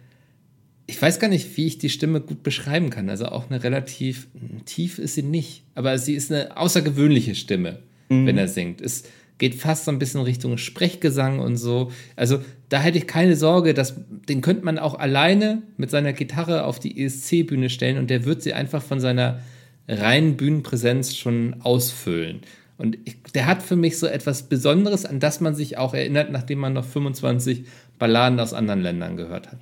ich 0.86 1.00
weiß 1.00 1.18
gar 1.18 1.28
nicht, 1.28 1.56
wie 1.56 1.66
ich 1.66 1.78
die 1.78 1.90
Stimme 1.90 2.20
gut 2.20 2.42
beschreiben 2.42 2.90
kann. 2.90 3.08
Also 3.08 3.26
auch 3.26 3.50
eine 3.50 3.62
relativ 3.62 4.28
tief 4.64 4.98
ist 4.98 5.14
sie 5.14 5.22
nicht, 5.22 5.64
aber 5.74 5.98
sie 5.98 6.14
ist 6.14 6.30
eine 6.30 6.56
außergewöhnliche 6.56 7.34
Stimme, 7.34 7.80
mhm. 8.08 8.26
wenn 8.26 8.38
er 8.38 8.48
singt. 8.48 8.80
Es 8.80 9.04
geht 9.38 9.54
fast 9.54 9.86
so 9.86 9.90
ein 9.90 9.98
bisschen 9.98 10.20
Richtung 10.20 10.58
Sprechgesang 10.58 11.40
und 11.40 11.56
so. 11.56 11.90
Also 12.14 12.40
da 12.68 12.80
hätte 12.80 12.98
ich 12.98 13.06
keine 13.06 13.34
Sorge, 13.34 13.74
dass 13.74 13.94
den 14.28 14.42
könnte 14.42 14.64
man 14.64 14.78
auch 14.78 14.94
alleine 14.94 15.62
mit 15.76 15.90
seiner 15.90 16.12
Gitarre 16.12 16.64
auf 16.64 16.78
die 16.78 17.02
ESC-Bühne 17.02 17.70
stellen 17.70 17.98
und 17.98 18.10
der 18.10 18.24
wird 18.24 18.42
sie 18.42 18.52
einfach 18.52 18.82
von 18.82 19.00
seiner 19.00 19.40
reinen 19.90 20.36
Bühnenpräsenz 20.36 21.16
schon 21.16 21.56
ausfüllen. 21.60 22.40
Und 22.78 22.96
ich, 23.04 23.22
der 23.34 23.46
hat 23.46 23.62
für 23.62 23.76
mich 23.76 23.98
so 23.98 24.06
etwas 24.06 24.44
Besonderes, 24.44 25.04
an 25.04 25.20
das 25.20 25.40
man 25.40 25.54
sich 25.54 25.76
auch 25.76 25.92
erinnert, 25.92 26.30
nachdem 26.30 26.60
man 26.60 26.72
noch 26.72 26.84
25 26.84 27.64
Balladen 27.98 28.40
aus 28.40 28.54
anderen 28.54 28.80
Ländern 28.80 29.16
gehört 29.16 29.48
hat. 29.48 29.58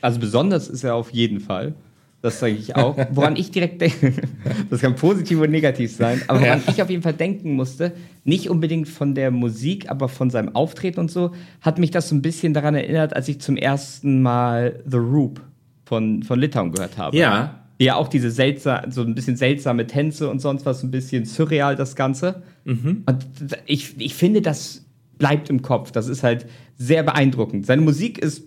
Also 0.00 0.18
besonders 0.18 0.68
ist 0.68 0.82
er 0.82 0.94
auf 0.94 1.10
jeden 1.10 1.40
Fall. 1.40 1.74
Das 2.22 2.40
sage 2.40 2.54
ich 2.54 2.74
auch. 2.74 2.96
Woran 3.12 3.36
ich 3.36 3.52
direkt 3.52 3.80
denke, 3.80 4.12
das 4.70 4.80
kann 4.80 4.96
positiv 4.96 5.40
und 5.40 5.50
negativ 5.50 5.94
sein, 5.94 6.22
aber 6.26 6.40
woran 6.40 6.62
ja. 6.66 6.72
ich 6.72 6.82
auf 6.82 6.90
jeden 6.90 7.02
Fall 7.02 7.12
denken 7.12 7.52
musste, 7.52 7.92
nicht 8.24 8.50
unbedingt 8.50 8.88
von 8.88 9.14
der 9.14 9.30
Musik, 9.30 9.88
aber 9.88 10.08
von 10.08 10.28
seinem 10.28 10.56
Auftreten 10.56 10.98
und 10.98 11.10
so, 11.10 11.32
hat 11.60 11.78
mich 11.78 11.92
das 11.92 12.08
so 12.08 12.16
ein 12.16 12.22
bisschen 12.22 12.52
daran 12.52 12.74
erinnert, 12.74 13.14
als 13.14 13.28
ich 13.28 13.40
zum 13.40 13.56
ersten 13.56 14.22
Mal 14.22 14.82
The 14.86 14.96
Roop 14.96 15.40
von, 15.84 16.24
von 16.24 16.40
Litauen 16.40 16.72
gehört 16.72 16.98
habe. 16.98 17.16
Ja 17.16 17.65
ja 17.78 17.96
auch 17.96 18.08
diese 18.08 18.30
seltsam, 18.30 18.90
so 18.90 19.02
ein 19.02 19.14
bisschen 19.14 19.36
seltsame 19.36 19.86
Tänze 19.86 20.28
und 20.30 20.40
sonst 20.40 20.64
was, 20.64 20.82
ein 20.82 20.90
bisschen 20.90 21.24
surreal 21.24 21.76
das 21.76 21.96
Ganze. 21.96 22.42
Mhm. 22.64 23.04
Und 23.06 23.26
ich, 23.66 23.94
ich 23.98 24.14
finde, 24.14 24.42
das 24.42 24.84
bleibt 25.18 25.50
im 25.50 25.62
Kopf. 25.62 25.92
Das 25.92 26.08
ist 26.08 26.22
halt 26.22 26.46
sehr 26.76 27.02
beeindruckend. 27.02 27.66
Seine 27.66 27.82
Musik 27.82 28.18
ist 28.18 28.44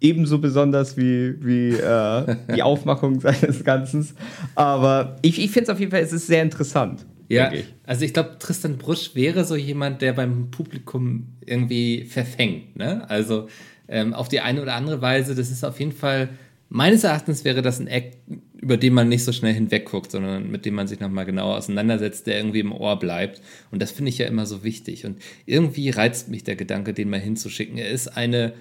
ebenso 0.00 0.38
besonders 0.38 0.96
wie, 0.96 1.34
wie 1.44 1.70
äh, 1.70 2.36
die 2.56 2.62
Aufmachung 2.62 3.20
seines 3.20 3.64
Ganzen. 3.64 4.08
Aber 4.54 5.16
ich, 5.22 5.42
ich 5.42 5.50
finde 5.50 5.64
es 5.64 5.70
auf 5.70 5.80
jeden 5.80 5.90
Fall, 5.90 6.02
es 6.02 6.12
ist 6.12 6.26
sehr 6.26 6.42
interessant. 6.42 7.04
Ja, 7.28 7.52
ich. 7.52 7.64
also 7.84 8.04
ich 8.04 8.12
glaube, 8.12 8.36
Tristan 8.38 8.76
Brusch 8.76 9.14
wäre 9.14 9.44
so 9.44 9.56
jemand, 9.56 10.02
der 10.02 10.12
beim 10.12 10.50
Publikum 10.50 11.26
irgendwie 11.44 12.04
verfängt. 12.04 12.76
Ne? 12.76 13.08
Also 13.08 13.48
ähm, 13.88 14.12
auf 14.12 14.28
die 14.28 14.40
eine 14.40 14.60
oder 14.60 14.74
andere 14.74 15.00
Weise, 15.00 15.34
das 15.34 15.50
ist 15.50 15.64
auf 15.64 15.80
jeden 15.80 15.92
Fall 15.92 16.28
Meines 16.74 17.04
Erachtens 17.04 17.44
wäre 17.44 17.62
das 17.62 17.78
ein 17.78 17.86
Act, 17.86 18.18
über 18.64 18.78
den 18.78 18.94
man 18.94 19.10
nicht 19.10 19.24
so 19.24 19.30
schnell 19.30 19.52
hinwegguckt, 19.52 20.10
sondern 20.10 20.50
mit 20.50 20.64
dem 20.64 20.74
man 20.74 20.88
sich 20.88 20.98
nochmal 20.98 21.26
genauer 21.26 21.58
auseinandersetzt, 21.58 22.26
der 22.26 22.38
irgendwie 22.38 22.60
im 22.60 22.72
Ohr 22.72 22.98
bleibt. 22.98 23.42
Und 23.70 23.82
das 23.82 23.90
finde 23.90 24.08
ich 24.08 24.16
ja 24.16 24.26
immer 24.26 24.46
so 24.46 24.64
wichtig. 24.64 25.04
Und 25.04 25.20
irgendwie 25.44 25.90
reizt 25.90 26.30
mich 26.30 26.44
der 26.44 26.56
Gedanke, 26.56 26.94
den 26.94 27.10
mal 27.10 27.20
hinzuschicken. 27.20 27.76
Er 27.76 27.90
ist 27.90 28.08
eine, 28.08 28.54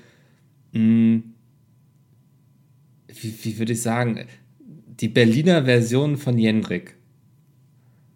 mh, 0.74 0.80
hm, 0.82 1.24
wie, 3.08 3.34
wie 3.44 3.60
würde 3.60 3.72
ich 3.72 3.82
sagen, 3.82 4.26
die 5.00 5.08
Berliner 5.08 5.64
Version 5.64 6.18
von 6.18 6.38
Jendrik. 6.38 6.96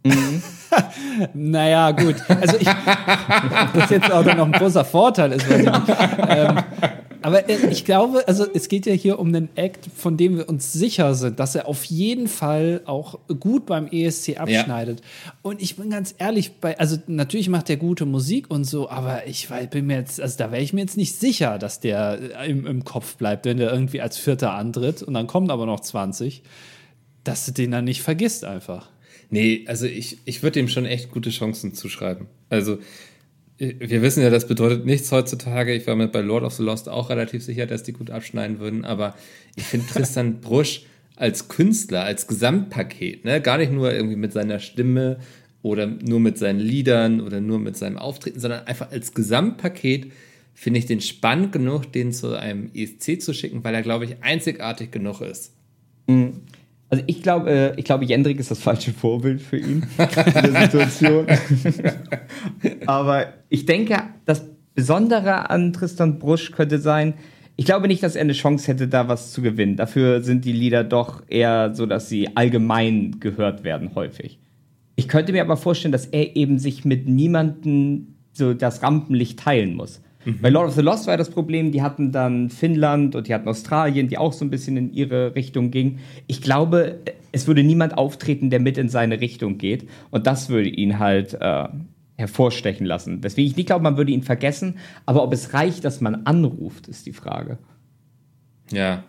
Mhm. 0.04 0.44
naja, 1.34 1.92
gut. 1.92 2.18
Also 2.28 2.58
ich, 2.58 2.68
das 2.68 3.90
jetzt 3.90 4.12
auch 4.12 4.26
noch 4.26 4.46
ein 4.46 4.52
großer 4.52 4.84
Vorteil 4.84 5.32
ist, 5.32 5.50
weiß 5.50 5.62
ich 5.62 5.72
nicht. 5.72 5.98
Ähm, 6.28 6.58
aber 7.28 7.50
äh, 7.50 7.70
ich 7.72 7.84
glaube, 7.84 8.26
also 8.26 8.46
es 8.54 8.70
geht 8.70 8.86
ja 8.86 8.94
hier 8.94 9.20
um 9.20 9.28
einen 9.28 9.50
Act, 9.56 9.90
von 9.94 10.16
dem 10.16 10.38
wir 10.38 10.48
uns 10.48 10.72
sicher 10.72 11.14
sind, 11.14 11.42
dass 11.42 11.56
er 11.56 11.68
auf 11.68 11.84
jeden 11.84 12.30
Fall 12.30 12.80
auch 12.86 13.20
gut 13.42 13.66
beim 13.66 13.88
ESC 13.88 14.38
abschneidet. 14.38 15.02
Ja. 15.02 15.34
Und 15.42 15.62
ich 15.62 15.76
bin 15.76 15.90
ganz 15.90 16.16
ehrlich, 16.20 16.54
bei, 16.62 16.80
also 16.80 16.96
natürlich 17.08 17.50
macht 17.50 17.70
er 17.70 17.76
gute 17.76 18.06
Musik 18.06 18.50
und 18.50 18.64
so, 18.64 18.90
aber 18.90 19.28
ich 19.28 19.50
bin 19.72 19.88
mir 19.88 19.98
jetzt, 19.98 20.22
also 20.22 20.38
da 20.38 20.54
wäre 20.54 20.64
ich 20.64 20.72
mir 20.72 20.80
jetzt 20.80 20.96
nicht 20.96 21.20
sicher, 21.20 21.60
dass 21.60 21.82
der 21.82 22.46
im, 22.46 22.66
im 22.66 22.86
Kopf 22.86 23.18
bleibt, 23.18 23.46
wenn 23.46 23.58
der 23.58 23.74
irgendwie 23.74 24.00
als 24.00 24.18
Vierter 24.18 24.54
antritt 24.54 25.04
und 25.04 25.14
dann 25.14 25.28
kommen 25.28 25.52
aber 25.52 25.66
noch 25.66 25.82
20, 25.82 26.44
dass 27.26 27.46
du 27.46 27.52
den 27.52 27.72
dann 27.72 27.84
nicht 27.84 28.04
vergisst 28.04 28.46
einfach. 28.46 28.88
Nee, 29.30 29.66
also 29.68 29.86
ich, 29.86 30.20
ich 30.24 30.44
würde 30.44 30.62
ihm 30.62 30.70
schon 30.70 30.86
echt 30.86 31.12
gute 31.12 31.32
Chancen 31.32 31.74
zuschreiben. 31.74 32.28
Also 32.50 32.78
wir 33.58 34.02
wissen 34.02 34.22
ja, 34.22 34.30
das 34.30 34.48
bedeutet 34.48 34.86
nichts 34.86 35.12
heutzutage. 35.12 35.74
Ich 35.74 35.88
war 35.88 35.96
mir 35.96 36.08
bei 36.08 36.22
Lord 36.22 36.44
of 36.44 36.54
the 36.54 36.64
Lost 36.64 36.90
auch 36.90 37.10
relativ 37.10 37.44
sicher, 37.44 37.66
dass 37.66 37.84
die 37.84 37.94
gut 37.94 38.12
abschneiden 38.12 38.60
würden. 38.60 38.86
Aber 38.86 39.16
ich 39.56 39.64
finde 39.64 39.88
Tristan 39.92 40.42
Brusch 40.42 40.84
als 41.16 41.48
Künstler, 41.48 42.04
als 42.04 42.28
Gesamtpaket, 42.28 43.26
ne, 43.26 43.42
gar 43.42 43.58
nicht 43.58 43.72
nur 43.72 43.92
irgendwie 43.92 44.16
mit 44.16 44.34
seiner 44.34 44.60
Stimme 44.60 45.18
oder 45.64 45.88
nur 45.88 46.20
mit 46.20 46.38
seinen 46.38 46.60
Liedern 46.60 47.22
oder 47.22 47.42
nur 47.42 47.58
mit 47.58 47.76
seinem 47.76 47.98
Auftreten, 47.98 48.40
sondern 48.40 48.68
einfach 48.68 48.92
als 48.92 49.14
Gesamtpaket 49.14 50.12
finde 50.54 50.80
ich 50.80 50.86
den 50.86 51.02
spannend 51.02 51.52
genug, 51.52 51.92
den 51.92 52.12
zu 52.12 52.38
einem 52.38 52.70
ESC 52.74 53.22
zu 53.22 53.34
schicken, 53.34 53.64
weil 53.64 53.74
er, 53.74 53.82
glaube 53.82 54.06
ich, 54.06 54.24
einzigartig 54.24 54.92
genug 54.92 55.22
ist. 55.22 55.54
Mhm. 56.08 56.42
Also 56.90 57.04
ich 57.08 57.22
glaube, 57.22 57.50
äh, 57.50 57.74
ich 57.76 57.86
glaube, 57.86 58.06
Jendrik 58.06 58.40
ist 58.40 58.52
das 58.52 58.60
falsche 58.60 58.94
Vorbild 58.94 59.42
für 59.42 59.58
ihn 59.58 59.86
in 59.98 60.54
der 60.54 60.62
Situation. 60.64 61.28
Aber 62.86 63.34
ich 63.50 63.66
denke, 63.66 63.98
das 64.26 64.46
Besondere 64.74 65.50
an 65.50 65.74
Tristan 65.74 66.20
Brusch 66.20 66.52
könnte 66.52 66.80
sein, 66.80 67.16
ich 67.60 67.66
glaube 67.66 67.88
nicht, 67.88 68.04
dass 68.04 68.16
er 68.16 68.22
eine 68.22 68.34
Chance 68.34 68.68
hätte, 68.68 68.88
da 68.88 69.08
was 69.08 69.32
zu 69.32 69.42
gewinnen. 69.42 69.76
Dafür 69.76 70.22
sind 70.22 70.46
die 70.46 70.52
Lieder 70.52 70.84
doch 70.84 71.24
eher 71.28 71.74
so, 71.74 71.88
dass 71.88 72.08
sie 72.08 72.38
allgemein 72.38 73.20
gehört 73.20 73.64
werden, 73.64 73.96
häufig. 73.96 74.40
Ich 74.96 75.08
könnte 75.08 75.32
mir 75.32 75.42
aber 75.42 75.58
vorstellen, 75.58 75.92
dass 75.92 76.06
er 76.06 76.36
eben 76.36 76.60
sich 76.60 76.86
mit 76.86 77.08
niemandem 77.08 78.16
so 78.32 78.54
das 78.54 78.84
Rampenlicht 78.84 79.40
teilen 79.40 79.76
muss. 79.76 80.02
Mhm. 80.28 80.42
Bei 80.42 80.50
Lord 80.50 80.68
of 80.68 80.76
the 80.76 80.82
Lost 80.82 81.08
war 81.08 81.16
das 81.16 81.30
Problem, 81.30 81.72
die 81.72 81.82
hatten 81.82 82.12
dann 82.12 82.50
Finnland 82.50 83.16
und 83.16 83.28
die 83.28 83.34
hatten 83.34 83.48
Australien, 83.48 84.10
die 84.10 84.18
auch 84.18 84.34
so 84.34 84.44
ein 84.44 84.50
bisschen 84.50 84.76
in 84.76 84.94
ihre 84.94 85.36
Richtung 85.36 85.72
gingen. 85.72 86.00
Ich 86.28 86.42
glaube, 86.42 87.00
es 87.32 87.48
würde 87.48 87.64
niemand 87.64 87.98
auftreten, 87.98 88.50
der 88.50 88.60
mit 88.60 88.78
in 88.78 88.90
seine 88.90 89.22
Richtung 89.22 89.58
geht. 89.58 89.88
Und 90.12 90.28
das 90.28 90.50
würde 90.50 90.68
ihn 90.68 91.00
halt 91.00 91.38
äh, 91.40 91.68
hervorstechen 92.18 92.86
lassen. 92.86 93.22
Deswegen 93.22 93.48
ich 93.48 93.56
nicht 93.56 93.68
glaube, 93.68 93.84
man 93.84 93.96
würde 93.96 94.12
ihn 94.12 94.24
vergessen. 94.24 94.76
Aber 95.06 95.24
ob 95.24 95.32
es 95.32 95.54
reicht, 95.54 95.86
dass 95.86 96.02
man 96.02 96.26
anruft, 96.26 96.90
ist 96.90 97.06
die 97.06 97.14
Frage. 97.14 97.58
Ja. 98.70 99.06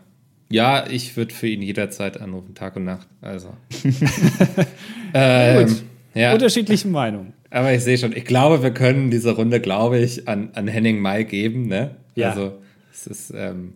Ja, 0.50 0.86
ich 0.88 1.16
würde 1.16 1.34
für 1.34 1.48
ihn 1.48 1.62
jederzeit 1.62 2.20
anrufen, 2.20 2.54
Tag 2.54 2.76
und 2.76 2.84
Nacht. 2.84 3.08
Also. 3.20 3.48
ähm, 5.14 5.76
ja. 6.14 6.32
Unterschiedliche 6.32 6.88
Meinungen. 6.88 7.34
Aber 7.50 7.72
ich 7.72 7.82
sehe 7.82 7.96
schon, 7.96 8.14
ich 8.14 8.24
glaube, 8.24 8.62
wir 8.62 8.72
können 8.72 9.10
diese 9.10 9.30
Runde, 9.32 9.60
glaube 9.60 9.98
ich, 9.98 10.28
an, 10.28 10.50
an 10.54 10.68
Henning 10.68 11.00
Mai 11.00 11.22
geben. 11.22 11.66
Ne? 11.66 11.96
Ja. 12.14 12.30
Also, 12.30 12.58
es 12.92 13.06
ist 13.06 13.32
ähm, 13.34 13.74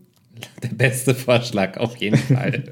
der 0.62 0.68
beste 0.68 1.14
Vorschlag, 1.14 1.78
auf 1.78 1.96
jeden 1.96 2.16
Fall. 2.18 2.64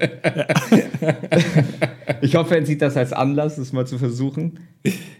ich 2.21 2.35
hoffe, 2.35 2.55
er 2.55 2.65
sieht 2.65 2.81
das 2.81 2.97
als 2.97 3.13
Anlass, 3.13 3.57
es 3.57 3.73
mal 3.73 3.87
zu 3.87 3.97
versuchen. 3.97 4.59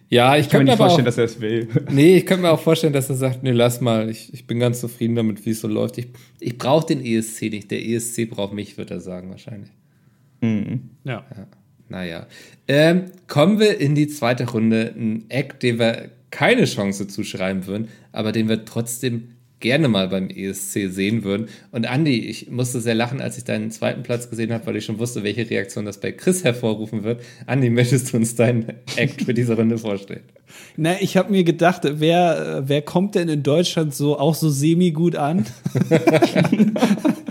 Ja, 0.10 0.36
ich, 0.36 0.46
ich 0.46 0.52
kann 0.52 0.60
mir 0.60 0.66
nicht 0.66 0.78
vorstellen, 0.78 1.04
auch, 1.04 1.06
dass 1.06 1.18
er 1.18 1.26
es 1.26 1.40
will. 1.42 1.68
Nee, 1.90 2.18
ich 2.18 2.26
könnte 2.26 2.44
mir 2.44 2.52
auch 2.52 2.60
vorstellen, 2.60 2.94
dass 2.94 3.10
er 3.10 3.16
sagt, 3.16 3.44
nee, 3.44 3.52
lass 3.52 3.82
mal, 3.82 4.10
ich, 4.10 4.34
ich 4.34 4.46
bin 4.46 4.60
ganz 4.60 4.82
zufrieden 4.82 5.16
damit, 5.16 5.46
wie 5.46 5.52
es 5.52 5.62
so 5.62 5.68
läuft. 5.68 5.98
Ich, 5.98 6.08
ich 6.40 6.58
brauche 6.58 6.86
den 6.86 7.04
ESC 7.04 7.44
nicht, 7.44 7.72
der 7.72 7.84
ESC 7.84 8.30
braucht 8.30 8.54
mich, 8.54 8.78
wird 8.78 8.92
er 8.92 9.00
sagen, 9.00 9.30
wahrscheinlich. 9.30 9.72
Mhm. 10.42 10.90
Ja. 11.06 11.26
ja. 11.36 11.48
Naja. 11.92 12.26
Ähm, 12.70 13.12
kommen 13.28 13.60
wir 13.60 13.80
in 13.80 13.96
die 13.96 14.08
zweite 14.08 14.50
Runde. 14.50 14.94
Ein 14.98 15.26
Act, 15.28 15.62
den 15.62 15.78
wir 15.78 16.10
keine 16.32 16.64
Chance 16.64 17.08
zuschreiben 17.08 17.68
würden, 17.68 17.90
aber 18.14 18.32
den 18.32 18.48
wir 18.48 18.64
trotzdem 18.64 19.36
gerne 19.60 19.90
mal 19.90 20.08
beim 20.08 20.30
ESC 20.30 20.90
sehen 20.90 21.24
würden. 21.24 21.48
Und 21.72 21.86
Andi, 21.86 22.18
ich 22.18 22.50
musste 22.50 22.80
sehr 22.80 22.96
lachen, 22.96 23.20
als 23.20 23.38
ich 23.38 23.44
deinen 23.44 23.72
zweiten 23.72 24.04
Platz 24.04 24.30
gesehen 24.30 24.54
habe, 24.54 24.66
weil 24.66 24.78
ich 24.78 24.86
schon 24.86 25.00
wusste, 25.00 25.24
welche 25.24 25.48
Reaktion 25.48 25.86
das 25.86 26.00
bei 26.00 26.14
Chris 26.14 26.46
hervorrufen 26.46 27.04
wird. 27.04 27.22
Andi, 27.46 27.70
möchtest 27.70 28.12
du 28.12 28.18
uns 28.18 28.36
deinen 28.36 28.74
Act 28.96 29.24
für 29.24 29.34
diese 29.34 29.56
Runde 29.58 29.78
vorstellen? 29.78 30.24
Na, 30.78 30.96
ich 31.02 31.18
habe 31.18 31.30
mir 31.32 31.44
gedacht, 31.44 31.82
wer, 31.84 32.64
wer 32.66 32.82
kommt 32.82 33.16
denn 33.16 33.28
in 33.28 33.44
Deutschland 33.44 33.94
so 33.94 34.18
auch 34.18 34.36
so 34.36 34.50
semi 34.50 34.92
gut 34.92 35.18
an? 35.18 35.46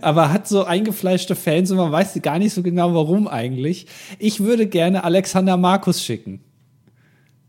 aber 0.00 0.32
hat 0.32 0.48
so 0.48 0.64
eingefleischte 0.64 1.34
Fans 1.34 1.70
und 1.70 1.76
man 1.76 1.92
weiß 1.92 2.20
gar 2.22 2.38
nicht 2.38 2.52
so 2.52 2.62
genau, 2.62 2.94
warum 2.94 3.28
eigentlich. 3.28 3.86
Ich 4.18 4.40
würde 4.40 4.66
gerne 4.66 5.04
Alexander 5.04 5.56
Markus 5.56 6.02
schicken. 6.02 6.40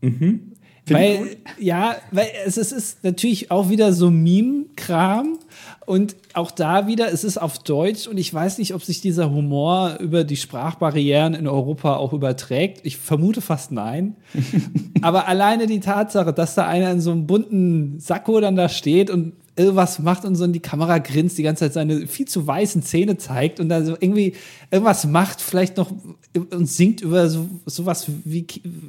Mhm. 0.00 0.50
Weil, 0.86 1.36
ja, 1.58 1.96
weil 2.10 2.26
es, 2.46 2.56
es 2.56 2.72
ist 2.72 3.04
natürlich 3.04 3.50
auch 3.50 3.68
wieder 3.68 3.92
so 3.92 4.10
Meme-Kram 4.10 5.38
und 5.86 6.16
auch 6.34 6.50
da 6.50 6.86
wieder, 6.86 7.12
es 7.12 7.24
ist 7.24 7.38
auf 7.38 7.58
Deutsch 7.60 8.06
und 8.06 8.18
ich 8.18 8.32
weiß 8.32 8.58
nicht, 8.58 8.74
ob 8.74 8.82
sich 8.82 9.00
dieser 9.00 9.30
Humor 9.30 9.98
über 10.00 10.24
die 10.24 10.36
Sprachbarrieren 10.36 11.34
in 11.34 11.46
Europa 11.46 11.96
auch 11.96 12.12
überträgt. 12.12 12.80
Ich 12.84 12.96
vermute 12.96 13.40
fast 13.40 13.72
nein. 13.72 14.16
Aber 15.02 15.28
alleine 15.28 15.66
die 15.66 15.80
Tatsache, 15.80 16.32
dass 16.32 16.54
da 16.54 16.66
einer 16.66 16.90
in 16.90 17.00
so 17.00 17.12
einem 17.12 17.26
bunten 17.26 18.00
Sakko 18.00 18.40
dann 18.40 18.56
da 18.56 18.68
steht 18.68 19.10
und 19.10 19.32
irgendwas 19.60 19.98
macht 19.98 20.24
und 20.24 20.34
so 20.34 20.44
in 20.44 20.52
die 20.52 20.60
Kamera 20.60 20.98
grinst, 20.98 21.36
die 21.38 21.42
ganze 21.42 21.64
Zeit 21.64 21.74
seine 21.74 22.06
viel 22.06 22.26
zu 22.26 22.46
weißen 22.46 22.82
Zähne 22.82 23.18
zeigt 23.18 23.60
und 23.60 23.68
dann 23.68 23.84
so 23.84 23.92
irgendwie 23.92 24.34
irgendwas 24.70 25.06
macht, 25.06 25.40
vielleicht 25.40 25.76
noch 25.76 25.92
und 26.50 26.66
singt 26.66 27.00
über 27.00 27.28
so 27.28 27.48
sowas 27.66 28.06
wie 28.24 28.46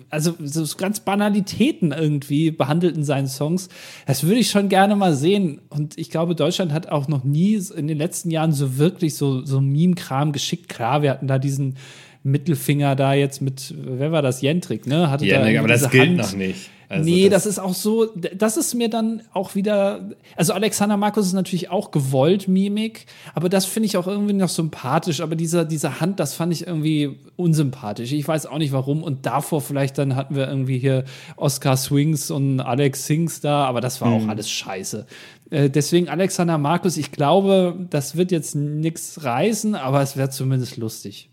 also 0.10 0.34
so 0.40 0.66
ganz 0.78 1.02
Banalitäten 1.02 1.92
irgendwie 1.92 2.52
behandelt 2.52 2.96
in 2.96 3.04
seinen 3.04 3.28
Songs. 3.28 3.70
Das 4.06 4.24
würde 4.24 4.40
ich 4.40 4.50
schon 4.50 4.70
gerne 4.70 4.96
mal 4.96 5.14
sehen 5.14 5.60
und 5.70 5.98
ich 5.98 6.10
glaube, 6.10 6.36
Deutschland 6.36 6.72
hat 6.72 6.90
auch 6.90 7.08
noch 7.08 7.24
nie 7.24 7.62
in 7.76 7.88
den 7.88 7.98
letzten 7.98 8.32
Jahren 8.32 8.54
so 8.54 8.78
wirklich 8.78 9.16
so 9.16 9.46
so 9.46 9.60
Meme-Kram 9.60 10.32
geschickt. 10.32 10.70
Klar, 10.70 11.02
wir 11.02 11.12
hatten 11.12 11.28
da 11.28 11.38
diesen 11.38 11.76
Mittelfinger 12.24 12.96
da 12.96 13.14
jetzt 13.14 13.42
mit, 13.42 13.74
wer 13.78 14.12
war 14.12 14.22
das? 14.22 14.42
Jentrik, 14.42 14.86
ne? 14.86 15.10
Hatte 15.10 15.26
Jentrik, 15.26 15.58
aber 15.58 15.68
das 15.68 15.90
gilt 15.90 16.10
Hand. 16.10 16.18
noch 16.18 16.34
nicht. 16.34 16.70
Also 16.92 17.10
nee, 17.10 17.30
das, 17.30 17.44
das, 17.44 17.54
ist 17.54 17.60
auch 17.60 17.74
so, 17.74 18.08
das 18.36 18.58
ist 18.58 18.74
mir 18.74 18.90
dann 18.90 19.22
auch 19.32 19.56
wieder, 19.56 20.10
also 20.36 20.52
Alexander 20.52 20.98
Markus 20.98 21.26
ist 21.26 21.32
natürlich 21.32 21.70
auch 21.70 21.92
gewollt 21.92 22.50
Mimik, 22.50 23.06
aber 23.34 23.48
das 23.48 23.66
finde 23.66 23.88
ich 23.88 23.96
auch 23.96 24.08
irgendwie 24.08 24.34
noch 24.34 24.50
sympathisch, 24.50 25.22
aber 25.22 25.38
diese, 25.38 25.66
diese 25.66 26.02
Hand, 26.02 26.20
das 26.20 26.34
fand 26.34 26.52
ich 26.52 26.68
irgendwie 26.68 27.18
unsympathisch. 27.38 28.12
Ich 28.12 28.28
weiß 28.28 28.46
auch 28.46 28.58
nicht 28.58 28.74
warum 28.74 29.04
und 29.04 29.26
davor 29.26 29.62
vielleicht 29.62 29.98
dann 29.98 30.18
hatten 30.18 30.36
wir 30.36 30.50
irgendwie 30.50 30.80
hier 30.80 31.06
Oscar 31.38 31.78
Swings 31.78 32.30
und 32.30 32.60
Alex 32.60 33.06
Sings 33.06 33.40
da, 33.40 33.64
aber 33.64 33.80
das 33.80 34.02
war 34.02 34.10
mhm. 34.10 34.26
auch 34.26 34.28
alles 34.28 34.50
scheiße. 34.52 35.06
Äh, 35.50 35.70
deswegen 35.70 36.10
Alexander 36.10 36.58
Markus, 36.58 36.98
ich 36.98 37.14
glaube, 37.14 37.74
das 37.90 38.18
wird 38.18 38.34
jetzt 38.34 38.54
nichts 38.54 39.24
reißen, 39.24 39.76
aber 39.76 40.02
es 40.02 40.18
wäre 40.18 40.30
zumindest 40.30 40.76
lustig. 40.76 41.31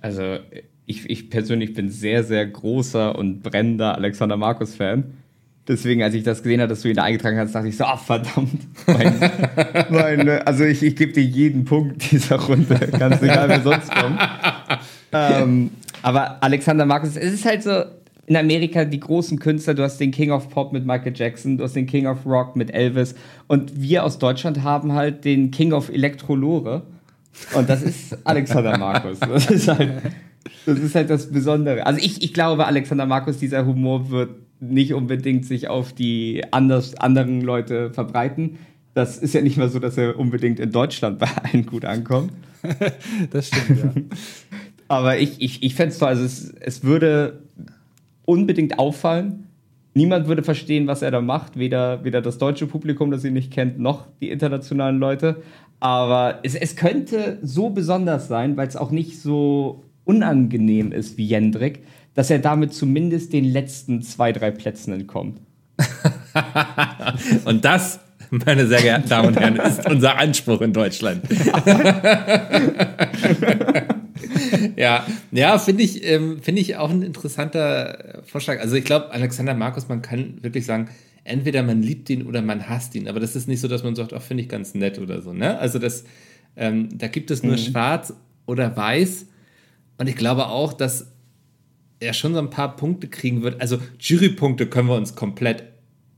Also 0.00 0.38
ich, 0.86 1.08
ich 1.08 1.30
persönlich 1.30 1.74
bin 1.74 1.90
sehr, 1.90 2.24
sehr 2.24 2.46
großer 2.46 3.16
und 3.16 3.42
brennender 3.42 3.94
Alexander 3.94 4.36
Markus-Fan. 4.36 5.04
Deswegen, 5.68 6.02
als 6.02 6.14
ich 6.14 6.22
das 6.22 6.42
gesehen 6.42 6.62
habe, 6.62 6.70
dass 6.70 6.80
du 6.80 6.88
ihn 6.88 6.96
da 6.96 7.02
eingetragen 7.02 7.36
hast, 7.38 7.54
dachte 7.54 7.68
ich 7.68 7.76
so, 7.76 7.84
ah, 7.84 7.98
verdammt. 7.98 8.66
Mein, 8.86 9.30
meine, 9.90 10.46
also 10.46 10.64
ich, 10.64 10.82
ich 10.82 10.96
gebe 10.96 11.12
dir 11.12 11.22
jeden 11.22 11.66
Punkt 11.66 12.10
dieser 12.10 12.36
Runde, 12.36 12.74
ganz 12.98 13.20
egal, 13.20 13.50
wer 13.50 13.60
sonst 13.60 13.90
kommt. 13.94 14.18
ähm, 15.12 15.70
aber 16.00 16.42
Alexander 16.42 16.86
Markus, 16.86 17.16
es 17.16 17.34
ist 17.34 17.44
halt 17.44 17.62
so, 17.62 17.82
in 18.28 18.36
Amerika 18.36 18.84
die 18.84 19.00
großen 19.00 19.38
Künstler, 19.38 19.74
du 19.74 19.82
hast 19.82 19.98
den 19.98 20.10
King 20.10 20.30
of 20.30 20.48
Pop 20.50 20.72
mit 20.72 20.86
Michael 20.86 21.12
Jackson, 21.14 21.58
du 21.58 21.64
hast 21.64 21.74
den 21.76 21.86
King 21.86 22.06
of 22.06 22.24
Rock 22.24 22.56
mit 22.56 22.72
Elvis 22.72 23.14
und 23.46 23.80
wir 23.80 24.04
aus 24.04 24.18
Deutschland 24.18 24.62
haben 24.62 24.92
halt 24.92 25.24
den 25.24 25.50
King 25.50 25.72
of 25.72 25.88
Elektrolore 25.90 26.82
und 27.54 27.68
das 27.68 27.82
ist 27.82 28.18
Alexander 28.24 28.78
Markus. 28.78 29.20
Das 29.20 29.50
ist 29.50 29.68
halt 29.68 30.02
das 30.66 30.78
ist 30.78 30.94
halt 30.94 31.10
das 31.10 31.30
Besondere. 31.30 31.86
Also 31.86 32.00
ich, 32.00 32.22
ich 32.22 32.34
glaube, 32.34 32.66
Alexander 32.66 33.06
Markus, 33.06 33.38
dieser 33.38 33.66
Humor 33.66 34.10
wird 34.10 34.30
nicht 34.60 34.92
unbedingt 34.92 35.46
sich 35.46 35.68
auf 35.68 35.92
die 35.92 36.42
anders, 36.50 36.94
anderen 36.96 37.40
Leute 37.40 37.90
verbreiten. 37.92 38.58
Das 38.94 39.18
ist 39.18 39.34
ja 39.34 39.40
nicht 39.40 39.56
mal 39.56 39.68
so, 39.68 39.78
dass 39.78 39.96
er 39.96 40.18
unbedingt 40.18 40.60
in 40.60 40.72
Deutschland 40.72 41.18
bei 41.18 41.28
allen 41.42 41.64
gut 41.64 41.84
ankommt. 41.84 42.32
das 43.30 43.48
stimmt, 43.48 43.78
ja. 43.78 43.92
Aber 44.88 45.18
ich, 45.18 45.40
ich, 45.40 45.62
ich 45.62 45.74
fände 45.74 45.92
es 45.92 45.98
toll. 45.98 46.08
Also 46.08 46.24
es, 46.24 46.52
es 46.60 46.82
würde 46.82 47.42
unbedingt 48.24 48.78
auffallen. 48.78 49.47
Niemand 49.98 50.28
würde 50.28 50.44
verstehen, 50.44 50.86
was 50.86 51.02
er 51.02 51.10
da 51.10 51.20
macht. 51.20 51.58
Weder, 51.58 52.04
weder 52.04 52.22
das 52.22 52.38
deutsche 52.38 52.68
Publikum, 52.68 53.10
das 53.10 53.24
ihn 53.24 53.32
nicht 53.32 53.52
kennt, 53.52 53.80
noch 53.80 54.06
die 54.20 54.30
internationalen 54.30 55.00
Leute. 55.00 55.42
Aber 55.80 56.38
es, 56.44 56.54
es 56.54 56.76
könnte 56.76 57.40
so 57.42 57.70
besonders 57.70 58.28
sein, 58.28 58.56
weil 58.56 58.68
es 58.68 58.76
auch 58.76 58.92
nicht 58.92 59.20
so 59.20 59.82
unangenehm 60.04 60.92
ist 60.92 61.18
wie 61.18 61.26
Jendrik, 61.26 61.80
dass 62.14 62.30
er 62.30 62.38
damit 62.38 62.74
zumindest 62.74 63.32
den 63.32 63.44
letzten 63.44 64.00
zwei, 64.02 64.30
drei 64.30 64.52
Plätzen 64.52 64.92
entkommt. 64.92 65.40
und 67.44 67.64
das, 67.64 67.98
meine 68.30 68.68
sehr 68.68 68.82
geehrten 68.82 69.08
Damen 69.08 69.28
und 69.28 69.40
Herren, 69.40 69.56
ist 69.56 69.90
unser 69.90 70.16
Anspruch 70.16 70.60
in 70.60 70.72
Deutschland. 70.72 71.22
ja, 74.76 75.06
ja, 75.30 75.58
finde 75.58 75.82
ich, 75.82 76.04
ähm, 76.04 76.40
finde 76.42 76.60
ich 76.60 76.76
auch 76.76 76.90
ein 76.90 77.02
interessanter 77.02 78.22
Vorschlag. 78.26 78.60
Also 78.60 78.76
ich 78.76 78.84
glaube, 78.84 79.10
Alexander 79.10 79.54
Markus, 79.54 79.88
man 79.88 80.02
kann 80.02 80.42
wirklich 80.42 80.66
sagen, 80.66 80.88
entweder 81.24 81.62
man 81.62 81.82
liebt 81.82 82.10
ihn 82.10 82.26
oder 82.26 82.42
man 82.42 82.68
hasst 82.68 82.94
ihn. 82.94 83.08
Aber 83.08 83.20
das 83.20 83.36
ist 83.36 83.48
nicht 83.48 83.60
so, 83.60 83.68
dass 83.68 83.82
man 83.82 83.94
sagt, 83.94 84.14
auch 84.14 84.22
finde 84.22 84.42
ich 84.42 84.48
ganz 84.48 84.74
nett 84.74 84.98
oder 84.98 85.22
so. 85.22 85.32
Ne? 85.32 85.58
Also 85.58 85.78
das, 85.78 86.04
ähm, 86.56 86.88
da 86.96 87.08
gibt 87.08 87.30
es 87.30 87.42
nur 87.42 87.52
mhm. 87.52 87.58
Schwarz 87.58 88.14
oder 88.46 88.76
Weiß. 88.76 89.26
Und 89.98 90.08
ich 90.08 90.16
glaube 90.16 90.46
auch, 90.46 90.72
dass 90.72 91.12
er 92.00 92.12
schon 92.12 92.32
so 92.32 92.38
ein 92.38 92.50
paar 92.50 92.76
Punkte 92.76 93.08
kriegen 93.08 93.42
wird. 93.42 93.60
Also 93.60 93.78
Jurypunkte 93.98 94.66
können 94.66 94.88
wir 94.88 94.96
uns 94.96 95.14
komplett 95.14 95.64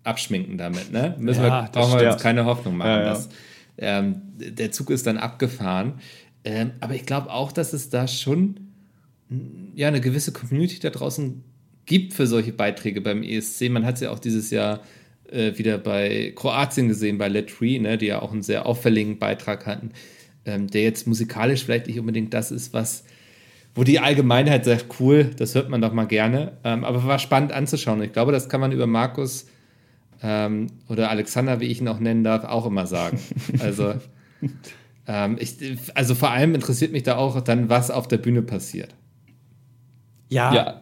abschminken 0.04 0.58
damit. 0.58 0.92
Ne? 0.92 1.16
Müssen 1.18 1.42
ja, 1.42 1.64
wir, 1.64 1.70
brauchen 1.72 2.00
wir 2.00 2.12
uns 2.12 2.22
keine 2.22 2.44
Hoffnung 2.44 2.76
machen. 2.76 2.90
Ja, 2.90 3.00
ja. 3.00 3.08
Dass, 3.10 3.28
ähm, 3.78 4.22
der 4.36 4.72
Zug 4.72 4.90
ist 4.90 5.06
dann 5.06 5.16
abgefahren. 5.16 5.94
Ähm, 6.44 6.72
aber 6.80 6.94
ich 6.94 7.06
glaube 7.06 7.30
auch, 7.30 7.52
dass 7.52 7.72
es 7.72 7.90
da 7.90 8.08
schon 8.08 8.72
ja, 9.74 9.88
eine 9.88 10.00
gewisse 10.00 10.32
Community 10.32 10.80
da 10.80 10.90
draußen 10.90 11.44
gibt 11.86 12.14
für 12.14 12.26
solche 12.26 12.52
Beiträge 12.52 13.00
beim 13.00 13.22
ESC. 13.22 13.68
Man 13.68 13.84
hat 13.84 13.96
es 13.96 14.00
ja 14.00 14.10
auch 14.10 14.18
dieses 14.18 14.50
Jahr 14.50 14.80
äh, 15.30 15.56
wieder 15.58 15.78
bei 15.78 16.32
Kroatien 16.34 16.88
gesehen, 16.88 17.18
bei 17.18 17.28
Let 17.28 17.50
Free, 17.50 17.78
ne, 17.78 17.98
die 17.98 18.06
ja 18.06 18.22
auch 18.22 18.32
einen 18.32 18.42
sehr 18.42 18.66
auffälligen 18.66 19.18
Beitrag 19.18 19.66
hatten, 19.66 19.90
ähm, 20.44 20.68
der 20.68 20.82
jetzt 20.82 21.06
musikalisch 21.06 21.64
vielleicht 21.64 21.86
nicht 21.86 21.98
unbedingt 21.98 22.34
das 22.34 22.50
ist, 22.50 22.72
was 22.72 23.04
wo 23.74 23.84
die 23.84 24.00
Allgemeinheit 24.00 24.64
sagt, 24.64 24.86
cool, 24.98 25.30
das 25.36 25.54
hört 25.54 25.68
man 25.68 25.80
doch 25.80 25.92
mal 25.92 26.06
gerne. 26.06 26.58
Ähm, 26.64 26.84
aber 26.84 27.04
war 27.04 27.18
spannend 27.18 27.52
anzuschauen. 27.52 28.02
Ich 28.02 28.12
glaube, 28.12 28.32
das 28.32 28.48
kann 28.48 28.60
man 28.60 28.72
über 28.72 28.86
Markus 28.86 29.46
ähm, 30.22 30.66
oder 30.88 31.10
Alexander, 31.10 31.60
wie 31.60 31.66
ich 31.66 31.80
ihn 31.80 31.88
auch 31.88 32.00
nennen 32.00 32.24
darf, 32.24 32.44
auch 32.44 32.66
immer 32.66 32.86
sagen. 32.86 33.20
Also, 33.60 33.94
ähm, 35.06 35.36
ich, 35.40 35.56
also 35.94 36.14
vor 36.14 36.30
allem 36.30 36.54
interessiert 36.54 36.92
mich 36.92 37.02
da 37.02 37.16
auch 37.16 37.40
dann, 37.40 37.68
was 37.68 37.90
auf 37.90 38.08
der 38.08 38.18
Bühne 38.18 38.42
passiert. 38.42 38.94
Ja. 40.28 40.54
ja. 40.54 40.80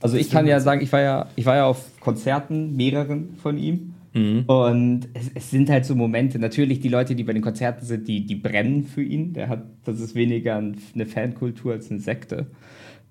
Also 0.00 0.16
ich 0.16 0.30
kann 0.30 0.46
ja 0.46 0.60
sagen, 0.60 0.82
ich 0.82 0.92
war 0.92 1.00
ja, 1.00 1.26
ich 1.36 1.46
war 1.46 1.56
ja 1.56 1.66
auf 1.66 2.00
Konzerten, 2.00 2.76
mehreren 2.76 3.36
von 3.36 3.58
ihm. 3.58 3.94
Mhm. 4.12 4.44
Und 4.46 5.08
es, 5.14 5.30
es, 5.34 5.50
sind 5.50 5.68
halt 5.68 5.84
so 5.84 5.94
Momente, 5.94 6.38
natürlich 6.38 6.80
die 6.80 6.88
Leute, 6.88 7.14
die 7.14 7.24
bei 7.24 7.32
den 7.32 7.42
Konzerten 7.42 7.84
sind, 7.84 8.08
die, 8.08 8.24
die 8.24 8.34
brennen 8.34 8.84
für 8.84 9.02
ihn. 9.02 9.32
Der 9.34 9.48
hat, 9.48 9.64
das 9.84 10.00
ist 10.00 10.14
weniger 10.14 10.56
eine 10.56 11.06
Fankultur 11.06 11.72
als 11.72 11.90
eine 11.90 12.00
Sekte. 12.00 12.46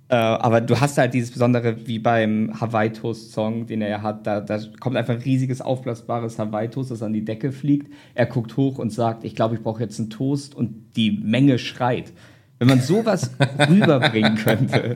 Äh, 0.08 0.16
aber 0.16 0.62
du 0.62 0.80
hast 0.80 0.98
halt 0.98 1.16
dieses 1.16 1.32
Besondere 1.32 1.88
wie 1.88 1.98
beim 1.98 2.52
Hawaii 2.60 2.92
Toast 2.92 3.32
Song, 3.32 3.66
den 3.66 3.82
er 3.82 3.90
ja 3.90 4.02
hat. 4.04 4.28
Da, 4.28 4.40
da 4.40 4.60
kommt 4.80 4.98
einfach 4.98 5.16
ein 5.16 5.22
riesiges 5.22 5.62
aufblasbares 5.62 6.38
Hawaii 6.38 6.70
Toast, 6.70 6.92
das 6.92 7.02
an 7.02 7.14
die 7.14 7.26
Decke 7.26 7.52
fliegt. 7.52 7.92
Er 8.14 8.28
guckt 8.28 8.56
hoch 8.56 8.78
und 8.78 8.92
sagt, 8.92 9.24
ich 9.24 9.36
glaube, 9.36 9.56
ich 9.56 9.62
brauche 9.62 9.82
jetzt 9.82 10.00
einen 10.00 10.12
Toast 10.12 10.54
und 10.54 10.96
die 10.96 11.12
Menge 11.12 11.58
schreit. 11.58 12.14
Wenn 12.58 12.70
man 12.70 12.80
sowas 12.80 13.32
rüberbringen 13.70 14.36
könnte, 14.36 14.96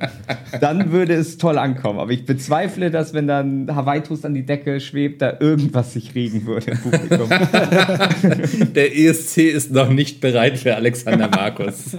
dann 0.61 0.93
würde 0.93 1.13
es 1.13 1.37
toll 1.37 1.57
ankommen. 1.57 1.99
Aber 1.99 2.11
ich 2.11 2.25
bezweifle, 2.25 2.89
dass 2.89 3.13
wenn 3.13 3.27
dann 3.27 3.75
Hawaii-Toast 3.75 4.25
an 4.25 4.33
die 4.33 4.45
Decke 4.45 4.79
schwebt, 4.79 5.21
da 5.21 5.37
irgendwas 5.41 5.91
sich 5.91 6.15
regen 6.15 6.45
würde 6.45 6.71
im 6.71 6.77
Publikum. 6.77 7.29
Der 8.73 8.97
ESC 8.97 9.39
ist 9.39 9.71
noch 9.71 9.89
nicht 9.89 10.21
bereit 10.21 10.57
für 10.57 10.73
Alexander 10.73 11.27
Markus. 11.35 11.97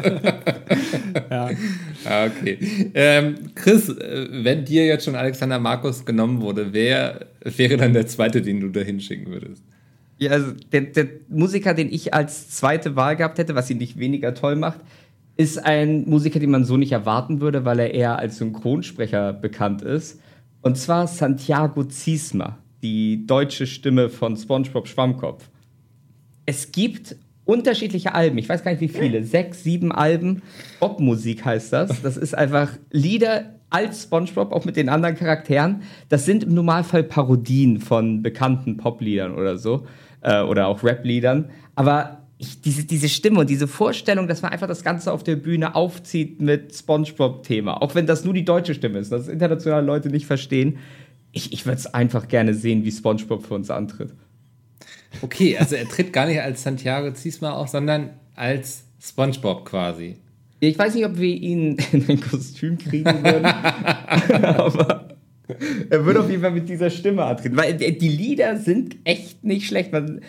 ja. 1.31 1.51
Ah, 2.07 2.27
okay. 2.27 2.91
Ähm, 2.95 3.35
Chris, 3.55 3.91
äh, 3.91 4.29
wenn 4.31 4.65
dir 4.65 4.87
jetzt 4.87 5.05
schon 5.05 5.15
Alexander 5.15 5.59
Markus 5.59 6.07
genommen 6.07 6.41
wurde, 6.41 6.73
wer 6.73 7.27
wäre 7.45 7.77
dann 7.77 7.93
der 7.93 8.07
zweite, 8.07 8.41
den 8.41 8.61
du 8.61 8.71
da 8.71 8.81
hinschicken 8.81 9.31
würdest? 9.31 9.63
Ja, 10.17 10.33
also 10.33 10.53
der, 10.73 10.83
der 10.83 11.07
Musiker, 11.29 11.75
den 11.75 11.93
ich 11.93 12.15
als 12.15 12.51
zweite 12.51 12.97
Wahl 12.97 13.17
gehabt 13.17 13.39
hätte, 13.39 13.55
was 13.55 13.71
ihn 13.71 13.79
nicht 13.79 13.99
weniger 13.99 14.35
toll 14.35 14.57
macht, 14.57 14.81
ist 15.41 15.57
ein 15.57 16.05
Musiker, 16.07 16.39
den 16.39 16.51
man 16.51 16.65
so 16.65 16.77
nicht 16.77 16.93
erwarten 16.93 17.41
würde, 17.41 17.65
weil 17.65 17.79
er 17.79 17.95
eher 17.95 18.19
als 18.19 18.37
Synchronsprecher 18.37 19.33
bekannt 19.33 19.81
ist. 19.81 20.21
Und 20.61 20.77
zwar 20.77 21.07
Santiago 21.07 21.85
Ziesma, 21.85 22.59
die 22.83 23.27
deutsche 23.27 23.67
Stimme 23.67 24.11
von 24.11 24.37
SpongeBob 24.37 24.87
Schwammkopf. 24.87 25.49
Es 26.45 26.73
gibt 26.73 27.17
unterschiedliche 27.47 28.15
Alben, 28.15 28.37
ich 28.37 28.51
weiß 28.51 28.63
gar 28.63 28.73
nicht 28.73 28.83
wie 28.83 28.89
viele, 28.89 29.25
sechs, 29.25 29.65
sieben 29.65 29.93
Alben. 29.93 30.43
Popmusik 30.79 31.43
heißt 31.43 31.73
das. 31.73 32.03
Das 32.03 32.19
ist 32.19 32.35
einfach 32.35 32.73
Lieder 32.91 33.55
als 33.71 34.03
SpongeBob, 34.03 34.53
auch 34.53 34.67
mit 34.67 34.77
den 34.77 34.91
anderen 34.91 35.17
Charakteren. 35.17 35.85
Das 36.11 36.27
sind 36.27 36.45
im 36.45 36.53
Normalfall 36.53 37.05
Parodien 37.05 37.81
von 37.81 38.23
bekannten 38.23 38.77
Popliedern 38.77 39.35
oder 39.35 39.57
so. 39.57 39.87
Äh, 40.21 40.43
oder 40.43 40.67
auch 40.67 40.85
Rap-Liedern. 40.85 41.49
Aber 41.77 42.20
ich, 42.41 42.63
diese, 42.63 42.85
diese 42.85 43.11
Stimme 43.11 43.41
und 43.41 43.51
diese 43.51 43.69
Vorstellung, 43.69 44.27
dass 44.27 44.41
man 44.41 44.51
einfach 44.51 44.67
das 44.67 44.83
Ganze 44.83 45.13
auf 45.13 45.23
der 45.23 45.37
Bühne 45.37 45.75
aufzieht 45.75 46.41
mit 46.41 46.75
SpongeBob-Thema, 46.75 47.83
auch 47.83 47.95
wenn 47.95 48.07
das 48.07 48.25
nur 48.25 48.33
die 48.33 48.47
deutsche 48.47 48.75
Stimme 48.75 48.99
ist, 48.99 49.13
dass 49.13 49.29
internationale 49.29 49.85
Leute 49.85 50.09
nicht 50.09 50.25
verstehen. 50.25 50.79
Ich, 51.33 51.53
ich 51.53 51.67
würde 51.67 51.77
es 51.77 51.87
einfach 51.87 52.29
gerne 52.29 52.55
sehen, 52.55 52.83
wie 52.85 52.93
SpongeBob 52.93 53.47
für 53.47 53.55
uns 53.55 53.71
antritt. 53.71 54.15
Okay, 55.21 55.59
also 55.59 55.77
er 55.77 55.87
tritt 55.87 56.15
gar 56.15 56.27
nicht 56.27 56.41
als 56.41 56.63
Santiago 56.63 57.13
Ziesma 57.13 57.51
auf, 57.51 57.69
sondern 57.69 58.11
als 58.35 58.85
SpongeBob 59.03 59.67
quasi. 59.67 60.17
Ich 60.61 60.79
weiß 60.79 60.95
nicht, 60.95 61.05
ob 61.05 61.19
wir 61.19 61.35
ihn 61.35 61.77
in 61.93 62.09
ein 62.09 62.21
Kostüm 62.23 62.79
kriegen 62.79 63.05
würden, 63.23 63.45
aber 64.45 65.09
er 65.91 66.07
würde 66.07 66.21
auf 66.21 66.31
jeden 66.31 66.43
Fall 66.43 66.53
mit 66.53 66.69
dieser 66.71 66.89
Stimme 66.89 67.25
antreten, 67.25 67.57
weil 67.57 67.75
die 67.75 68.09
Lieder 68.09 68.57
sind 68.57 68.97
echt 69.05 69.45
nicht 69.45 69.67
schlecht. 69.67 69.93
Man, 69.93 70.23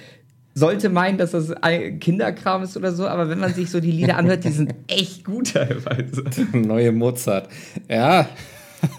sollte 0.53 0.89
meinen, 0.89 1.17
dass 1.17 1.31
das 1.31 1.53
Kinderkram 1.99 2.63
ist 2.63 2.75
oder 2.75 2.91
so, 2.91 3.07
aber 3.07 3.29
wenn 3.29 3.39
man 3.39 3.53
sich 3.53 3.69
so 3.69 3.79
die 3.79 3.91
Lieder 3.91 4.17
anhört, 4.17 4.43
die 4.43 4.49
sind 4.49 4.73
echt 4.87 5.23
gut 5.23 5.53
teilweise. 5.53 6.23
Neue 6.57 6.91
Mozart. 6.91 7.49
Ja. 7.89 8.27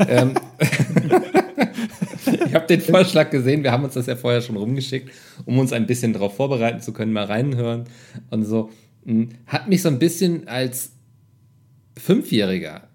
ähm, 0.08 0.34
ich 2.46 2.54
habe 2.54 2.66
den 2.66 2.80
Vorschlag 2.80 3.30
gesehen, 3.30 3.62
wir 3.62 3.72
haben 3.72 3.84
uns 3.84 3.94
das 3.94 4.06
ja 4.06 4.16
vorher 4.16 4.40
schon 4.40 4.56
rumgeschickt, 4.56 5.10
um 5.44 5.58
uns 5.58 5.72
ein 5.72 5.86
bisschen 5.86 6.12
darauf 6.12 6.36
vorbereiten 6.36 6.80
zu 6.80 6.92
können, 6.92 7.12
mal 7.12 7.24
reinhören 7.24 7.84
und 8.30 8.44
so. 8.44 8.70
Hm, 9.04 9.30
hat 9.46 9.68
mich 9.68 9.82
so 9.82 9.88
ein 9.88 9.98
bisschen 9.98 10.48
als 10.48 10.92
Fünfjähriger 11.98 12.88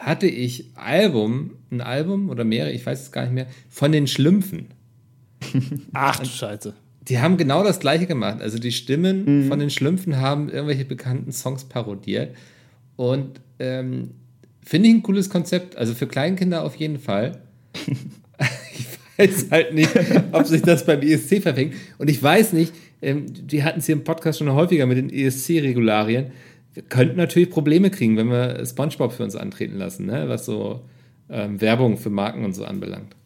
hatte 0.00 0.26
ich 0.26 0.70
Album, 0.76 1.58
ein 1.70 1.82
Album 1.82 2.30
oder 2.30 2.42
mehrere, 2.42 2.72
ich 2.72 2.84
weiß 2.84 3.02
es 3.02 3.12
gar 3.12 3.22
nicht 3.22 3.34
mehr, 3.34 3.46
von 3.68 3.92
den 3.92 4.06
Schlümpfen. 4.06 4.68
Ach 5.92 6.18
du 6.18 6.26
Scheiße 6.26 6.74
die 7.08 7.18
haben 7.18 7.36
genau 7.36 7.64
das 7.64 7.80
gleiche 7.80 8.06
gemacht. 8.06 8.40
Also 8.40 8.58
die 8.58 8.72
Stimmen 8.72 9.44
mhm. 9.44 9.48
von 9.48 9.58
den 9.58 9.70
Schlümpfen 9.70 10.18
haben 10.18 10.48
irgendwelche 10.50 10.84
bekannten 10.84 11.32
Songs 11.32 11.64
parodiert. 11.64 12.34
Und 12.96 13.40
ähm, 13.58 14.10
finde 14.64 14.88
ich 14.88 14.94
ein 14.94 15.02
cooles 15.02 15.30
Konzept. 15.30 15.76
Also 15.76 15.94
für 15.94 16.06
Kleinkinder 16.06 16.62
auf 16.62 16.76
jeden 16.76 16.98
Fall. 16.98 17.40
ich 17.86 18.86
weiß 19.18 19.50
halt 19.50 19.74
nicht, 19.74 19.90
ob 20.32 20.46
sich 20.46 20.62
das 20.62 20.84
beim 20.84 21.00
ESC 21.00 21.42
verfängt. 21.42 21.74
Und 21.98 22.10
ich 22.10 22.22
weiß 22.22 22.52
nicht, 22.52 22.72
ähm, 23.02 23.26
die 23.28 23.62
hatten 23.64 23.78
es 23.78 23.86
hier 23.86 23.94
im 23.94 24.04
Podcast 24.04 24.38
schon 24.38 24.52
häufiger 24.52 24.86
mit 24.86 24.98
den 24.98 25.10
ESC-Regularien. 25.10 26.32
Wir 26.74 26.82
könnten 26.84 27.16
natürlich 27.16 27.50
Probleme 27.50 27.90
kriegen, 27.90 28.16
wenn 28.16 28.30
wir 28.30 28.64
SpongeBob 28.64 29.12
für 29.12 29.24
uns 29.24 29.34
antreten 29.34 29.76
lassen, 29.76 30.06
ne? 30.06 30.28
was 30.28 30.44
so 30.44 30.84
ähm, 31.28 31.60
Werbung 31.60 31.96
für 31.96 32.10
Marken 32.10 32.44
und 32.44 32.54
so 32.54 32.64
anbelangt. 32.64 33.16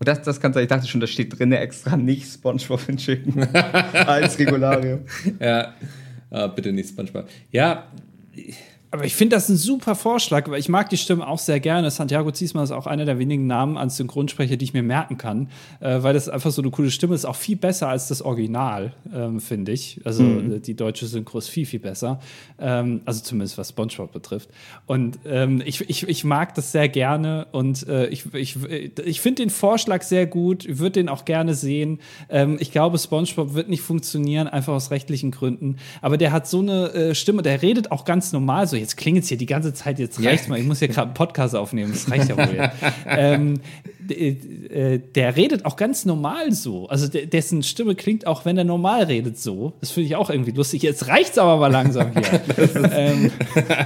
Und 0.00 0.08
das, 0.08 0.22
das 0.22 0.40
kann 0.40 0.54
sein, 0.54 0.62
ich 0.62 0.68
dachte 0.68 0.88
schon, 0.88 1.02
da 1.02 1.06
steht 1.06 1.38
drin 1.38 1.52
extra 1.52 1.94
nicht 1.94 2.26
SpongeBob 2.26 2.88
in 2.88 2.96
Chicken 2.96 3.54
als 3.54 4.38
Regularium. 4.38 5.00
ja, 5.38 5.74
ah, 6.30 6.46
bitte 6.46 6.72
nicht 6.72 6.88
SpongeBob. 6.88 7.28
Ja, 7.52 7.84
aber 8.92 9.04
ich 9.04 9.14
finde 9.14 9.36
das 9.36 9.48
ein 9.48 9.56
super 9.56 9.94
Vorschlag, 9.94 10.48
weil 10.48 10.58
ich 10.58 10.68
mag 10.68 10.90
die 10.90 10.96
Stimme 10.96 11.26
auch 11.26 11.38
sehr 11.38 11.60
gerne. 11.60 11.90
Santiago 11.92 12.32
Ziesma 12.32 12.64
ist 12.64 12.72
auch 12.72 12.88
einer 12.88 13.04
der 13.04 13.20
wenigen 13.20 13.46
Namen 13.46 13.76
als 13.76 13.96
Synchronsprecher, 13.96 14.56
die 14.56 14.64
ich 14.64 14.74
mir 14.74 14.82
merken 14.82 15.16
kann, 15.16 15.48
äh, 15.78 16.02
weil 16.02 16.12
das 16.12 16.28
einfach 16.28 16.50
so 16.50 16.60
eine 16.60 16.72
coole 16.72 16.90
Stimme 16.90 17.14
ist. 17.14 17.24
Auch 17.24 17.36
viel 17.36 17.56
besser 17.56 17.88
als 17.88 18.08
das 18.08 18.20
Original, 18.20 18.92
ähm, 19.14 19.40
finde 19.40 19.70
ich. 19.70 20.00
Also 20.04 20.24
mhm. 20.24 20.60
die 20.62 20.74
deutsche 20.74 21.06
Synchro 21.06 21.38
ist 21.38 21.48
viel, 21.48 21.66
viel 21.66 21.78
besser. 21.78 22.18
Ähm, 22.58 23.02
also 23.04 23.22
zumindest 23.22 23.58
was 23.58 23.68
Spongebob 23.68 24.10
betrifft. 24.10 24.50
Und 24.86 25.20
ähm, 25.24 25.62
ich, 25.64 25.88
ich, 25.88 26.08
ich 26.08 26.24
mag 26.24 26.56
das 26.56 26.72
sehr 26.72 26.88
gerne 26.88 27.46
und 27.52 27.86
äh, 27.86 28.08
ich, 28.08 28.34
ich, 28.34 28.56
ich 29.04 29.20
finde 29.20 29.42
den 29.42 29.50
Vorschlag 29.50 30.02
sehr 30.02 30.26
gut. 30.26 30.66
Würde 30.68 30.92
den 30.92 31.08
auch 31.08 31.24
gerne 31.24 31.54
sehen. 31.54 32.00
Ähm, 32.28 32.56
ich 32.58 32.72
glaube, 32.72 32.98
Spongebob 32.98 33.54
wird 33.54 33.68
nicht 33.68 33.82
funktionieren, 33.82 34.48
einfach 34.48 34.72
aus 34.72 34.90
rechtlichen 34.90 35.30
Gründen. 35.30 35.76
Aber 36.02 36.16
der 36.16 36.32
hat 36.32 36.48
so 36.48 36.58
eine 36.58 36.92
äh, 36.92 37.14
Stimme, 37.14 37.42
der 37.42 37.62
redet 37.62 37.92
auch 37.92 38.04
ganz 38.04 38.32
normal 38.32 38.66
so 38.66 38.79
jetzt 38.80 38.96
klingt 38.96 39.18
es 39.22 39.28
hier 39.28 39.38
die 39.38 39.46
ganze 39.46 39.72
Zeit, 39.72 39.98
jetzt 39.98 40.22
reicht's 40.22 40.46
ja. 40.46 40.50
mal, 40.50 40.58
ich 40.58 40.66
muss 40.66 40.78
hier 40.80 40.88
gerade 40.88 41.08
einen 41.08 41.14
Podcast 41.14 41.54
aufnehmen, 41.54 41.92
das 41.92 42.10
reicht 42.10 42.28
ja 42.28 42.36
wohl 42.36 42.54
jetzt. 42.54 42.76
ähm, 43.06 43.60
äh, 44.10 44.98
der 44.98 45.36
redet 45.36 45.64
auch 45.64 45.76
ganz 45.76 46.04
normal 46.04 46.52
so. 46.52 46.88
Also 46.88 47.06
dessen 47.08 47.62
Stimme 47.62 47.94
klingt 47.94 48.26
auch, 48.26 48.44
wenn 48.44 48.58
er 48.58 48.64
normal 48.64 49.04
redet, 49.04 49.38
so. 49.38 49.74
Das 49.80 49.90
finde 49.90 50.08
ich 50.08 50.16
auch 50.16 50.30
irgendwie 50.30 50.52
lustig. 50.52 50.82
Jetzt 50.82 51.06
reicht's 51.06 51.38
aber 51.38 51.58
mal 51.58 51.70
langsam 51.70 52.12
hier. 52.12 52.40
ähm, 52.92 53.30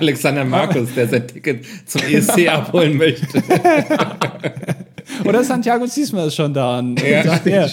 Alexander 0.00 0.44
Markus, 0.44 0.94
der 0.94 1.08
sein 1.08 1.26
Ticket 1.26 1.64
zum 1.86 2.02
ESC 2.02 2.48
abholen 2.48 2.96
möchte. 2.96 3.42
Oder 5.24 5.44
Santiago 5.44 5.86
Ziesma 5.86 6.24
ist 6.24 6.34
schon 6.34 6.54
da 6.54 6.78
und 6.78 7.00
ja, 7.02 7.22
sagt, 7.22 7.46
ja, 7.46 7.68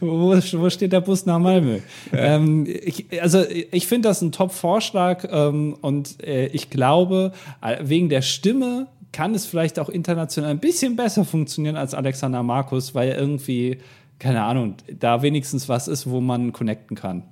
wo, 0.00 0.34
wo, 0.34 0.70
steht 0.70 0.92
der 0.92 1.00
Bus 1.00 1.26
nach 1.26 1.38
Malmö? 1.38 1.78
Ja. 2.12 2.36
Ähm, 2.36 2.66
ich, 2.66 3.06
also 3.20 3.44
ich 3.48 3.86
finde 3.86 4.08
das 4.08 4.22
ein 4.22 4.32
Top-Vorschlag 4.32 5.26
ähm, 5.30 5.76
und 5.80 6.22
äh, 6.22 6.46
ich 6.48 6.70
glaube, 6.70 7.32
äh, 7.62 7.76
wegen 7.82 8.08
der 8.08 8.22
Stimme 8.22 8.88
kann 9.12 9.34
es 9.34 9.46
vielleicht 9.46 9.78
auch 9.78 9.88
international 9.88 10.50
ein 10.50 10.58
bisschen 10.58 10.96
besser 10.96 11.24
funktionieren 11.24 11.76
als 11.76 11.94
Alexander 11.94 12.42
Markus, 12.42 12.94
weil 12.94 13.12
irgendwie, 13.12 13.78
keine 14.18 14.42
Ahnung, 14.42 14.74
da 14.98 15.22
wenigstens 15.22 15.68
was 15.68 15.88
ist, 15.88 16.08
wo 16.08 16.20
man 16.20 16.52
connecten 16.52 16.96
kann. 16.96 17.22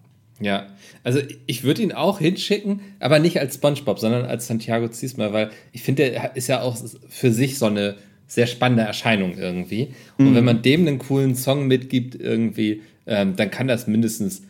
Ja, 0.41 0.67
also 1.05 1.21
ich 1.47 1.63
würde 1.63 1.83
ihn 1.83 1.93
auch 1.93 2.19
hinschicken, 2.19 2.81
aber 2.99 3.19
nicht 3.19 3.39
als 3.39 3.55
SpongeBob, 3.55 3.99
sondern 3.99 4.25
als 4.25 4.47
Santiago 4.47 4.89
Ziesma, 4.89 5.33
weil 5.33 5.51
ich 5.73 5.83
finde, 5.83 6.11
der 6.11 6.37
ist 6.37 6.49
ja 6.49 6.63
auch 6.63 6.77
für 7.09 7.31
sich 7.31 7.59
so 7.59 7.67
eine 7.67 7.97
sehr 8.27 8.47
spannende 8.47 8.85
Erscheinung 8.85 9.37
irgendwie. 9.37 9.95
Und 10.19 10.31
mhm. 10.31 10.35
wenn 10.35 10.45
man 10.45 10.63
dem 10.63 10.83
einen 10.83 10.99
coolen 10.99 11.35
Song 11.35 11.67
mitgibt 11.67 12.15
irgendwie, 12.15 12.83
ähm, 13.07 13.37
dann 13.37 13.51
kann 13.51 13.69
das 13.69 13.87
mindestens 13.87 14.43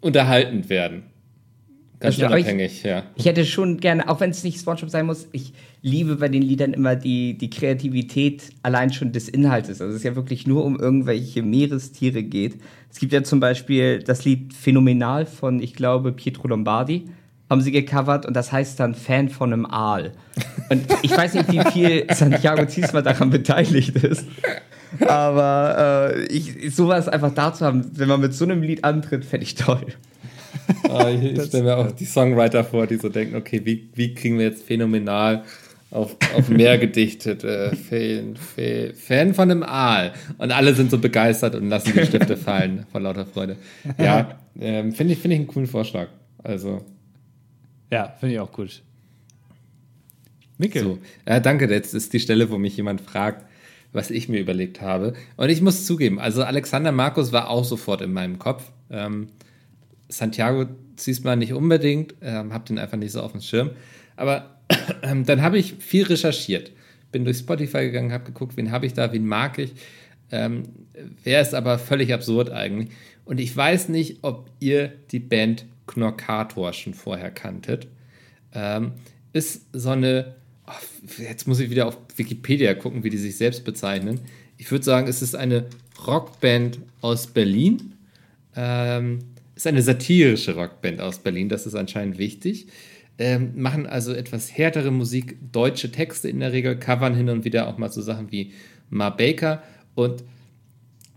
unterhaltend 0.00 0.68
werden. 0.68 1.04
Ganz 2.00 2.14
also, 2.20 2.26
unabhängig, 2.26 2.78
ich, 2.78 2.82
ja. 2.84 3.02
Ich 3.16 3.24
hätte 3.24 3.44
schon 3.44 3.78
gerne, 3.78 4.08
auch 4.08 4.20
wenn 4.20 4.30
es 4.30 4.44
nicht 4.44 4.60
Spongebob 4.60 4.88
sein 4.88 5.06
muss, 5.06 5.26
ich 5.32 5.52
liebe 5.82 6.16
bei 6.16 6.28
den 6.28 6.42
Liedern 6.42 6.72
immer 6.72 6.94
die, 6.94 7.36
die 7.36 7.50
Kreativität 7.50 8.50
allein 8.62 8.92
schon 8.92 9.10
des 9.10 9.28
Inhaltes. 9.28 9.80
Also 9.80 9.90
es 9.90 9.98
ist 9.98 10.04
ja 10.04 10.14
wirklich 10.14 10.46
nur 10.46 10.64
um 10.64 10.78
irgendwelche 10.78 11.42
Meerestiere 11.42 12.22
geht. 12.22 12.58
Es 12.88 13.00
gibt 13.00 13.12
ja 13.12 13.24
zum 13.24 13.40
Beispiel 13.40 13.98
das 13.98 14.24
Lied 14.24 14.54
Phänomenal 14.54 15.26
von, 15.26 15.60
ich 15.60 15.74
glaube, 15.74 16.12
Pietro 16.12 16.46
Lombardi 16.46 17.08
haben 17.50 17.60
sie 17.60 17.72
gecovert 17.72 18.26
und 18.26 18.34
das 18.34 18.52
heißt 18.52 18.78
dann 18.78 18.94
Fan 18.94 19.28
von 19.28 19.52
einem 19.52 19.66
Aal. 19.66 20.12
Und 20.70 20.84
ich 21.02 21.16
weiß 21.16 21.34
nicht, 21.34 21.50
wie 21.50 21.62
viel 21.70 22.06
Santiago 22.12 22.66
Ziesma 22.66 23.00
daran 23.00 23.30
beteiligt 23.30 23.96
ist. 23.96 24.26
Aber 25.06 26.14
äh, 26.14 26.26
ich, 26.26 26.74
sowas 26.74 27.08
einfach 27.08 27.32
da 27.34 27.52
zu 27.52 27.64
haben, 27.64 27.90
wenn 27.94 28.08
man 28.08 28.20
mit 28.20 28.34
so 28.34 28.44
einem 28.44 28.62
Lied 28.62 28.84
antritt, 28.84 29.24
fände 29.24 29.44
ich 29.44 29.54
toll. 29.54 29.86
Ah, 30.90 31.08
ich, 31.08 31.22
ich 31.22 31.42
stelle 31.44 31.64
mir 31.64 31.76
auch 31.78 31.92
die 31.92 32.04
Songwriter 32.04 32.62
vor, 32.62 32.86
die 32.86 32.96
so 32.96 33.08
denken, 33.08 33.36
okay, 33.36 33.62
wie, 33.64 33.88
wie 33.94 34.12
kriegen 34.12 34.36
wir 34.36 34.46
jetzt 34.46 34.64
phänomenal 34.64 35.44
auf, 35.90 36.16
auf 36.36 36.48
mehr 36.50 36.76
gedichtet? 36.76 37.42
Äh, 37.42 37.74
Fan, 37.74 38.36
Fan, 38.36 38.94
Fan 38.94 39.34
von 39.34 39.50
einem 39.50 39.62
Aal. 39.62 40.12
Und 40.36 40.52
alle 40.52 40.74
sind 40.74 40.90
so 40.90 40.98
begeistert 40.98 41.54
und 41.54 41.70
lassen 41.70 41.92
die 41.94 42.04
Stifte 42.04 42.36
fallen 42.36 42.84
vor 42.92 43.00
lauter 43.00 43.24
Freude. 43.24 43.56
Ja, 43.98 44.38
ähm, 44.60 44.92
finde 44.92 45.14
ich, 45.14 45.20
find 45.20 45.32
ich 45.32 45.40
einen 45.40 45.48
coolen 45.48 45.68
Vorschlag. 45.68 46.08
Also 46.42 46.84
ja, 47.90 48.14
finde 48.20 48.34
ich 48.34 48.40
auch 48.40 48.52
gut. 48.52 48.82
Mikkel. 50.58 50.82
So. 50.82 50.98
Ja, 51.26 51.40
danke, 51.40 51.70
jetzt 51.70 51.94
ist 51.94 52.12
die 52.12 52.20
Stelle, 52.20 52.50
wo 52.50 52.58
mich 52.58 52.76
jemand 52.76 53.00
fragt, 53.00 53.46
was 53.92 54.10
ich 54.10 54.28
mir 54.28 54.40
überlegt 54.40 54.80
habe. 54.80 55.14
Und 55.36 55.48
ich 55.48 55.62
muss 55.62 55.86
zugeben, 55.86 56.18
also 56.18 56.42
Alexander 56.42 56.92
Markus 56.92 57.32
war 57.32 57.48
auch 57.48 57.64
sofort 57.64 58.02
in 58.02 58.12
meinem 58.12 58.38
Kopf. 58.38 58.70
Ähm, 58.90 59.28
Santiago 60.08 60.66
ziehst 60.96 61.24
man 61.24 61.38
nicht 61.38 61.52
unbedingt, 61.52 62.14
ähm, 62.20 62.52
hab 62.52 62.66
den 62.66 62.78
einfach 62.78 62.98
nicht 62.98 63.12
so 63.12 63.22
auf 63.22 63.32
dem 63.32 63.40
Schirm. 63.40 63.70
Aber 64.16 64.58
ähm, 65.02 65.24
dann 65.26 65.42
habe 65.42 65.58
ich 65.58 65.74
viel 65.74 66.04
recherchiert. 66.04 66.72
Bin 67.12 67.24
durch 67.24 67.38
Spotify 67.38 67.84
gegangen, 67.84 68.12
habe 68.12 68.24
geguckt, 68.24 68.56
wen 68.56 68.70
habe 68.70 68.84
ich 68.84 68.92
da, 68.92 69.12
wen 69.12 69.26
mag 69.26 69.58
ich. 69.58 69.72
Ähm, 70.30 70.64
wer 71.24 71.40
ist 71.40 71.54
aber 71.54 71.78
völlig 71.78 72.12
absurd 72.12 72.50
eigentlich. 72.50 72.90
Und 73.24 73.40
ich 73.40 73.56
weiß 73.56 73.88
nicht, 73.88 74.18
ob 74.22 74.50
ihr 74.60 74.92
die 75.10 75.20
Band 75.20 75.64
Knorkator 75.88 76.72
schon 76.72 76.94
vorher 76.94 77.32
kanntet. 77.32 77.88
Ähm, 78.52 78.92
ist 79.32 79.66
so 79.72 79.90
eine, 79.90 80.36
oh, 80.66 81.20
jetzt 81.20 81.48
muss 81.48 81.58
ich 81.58 81.70
wieder 81.70 81.86
auf 81.86 81.98
Wikipedia 82.16 82.74
gucken, 82.74 83.02
wie 83.02 83.10
die 83.10 83.18
sich 83.18 83.36
selbst 83.36 83.64
bezeichnen. 83.64 84.20
Ich 84.56 84.70
würde 84.70 84.84
sagen, 84.84 85.08
es 85.08 85.22
ist 85.22 85.34
eine 85.34 85.66
Rockband 86.06 86.78
aus 87.00 87.26
Berlin. 87.26 87.94
Ähm, 88.54 89.18
ist 89.56 89.66
eine 89.66 89.82
satirische 89.82 90.54
Rockband 90.54 91.00
aus 91.00 91.18
Berlin, 91.18 91.48
das 91.48 91.66
ist 91.66 91.74
anscheinend 91.74 92.18
wichtig. 92.18 92.68
ähm, 93.18 93.60
machen 93.60 93.86
also 93.86 94.12
etwas 94.12 94.56
härtere 94.56 94.92
Musik, 94.92 95.38
deutsche 95.52 95.90
Texte 95.90 96.28
in 96.28 96.40
der 96.40 96.52
Regel, 96.52 96.78
covern 96.78 97.14
hin 97.14 97.28
und 97.28 97.44
wieder 97.44 97.66
auch 97.66 97.76
mal 97.76 97.90
so 97.90 98.00
Sachen 98.00 98.30
wie 98.30 98.52
Ma 98.90 99.10
Baker 99.10 99.62
und 99.96 100.22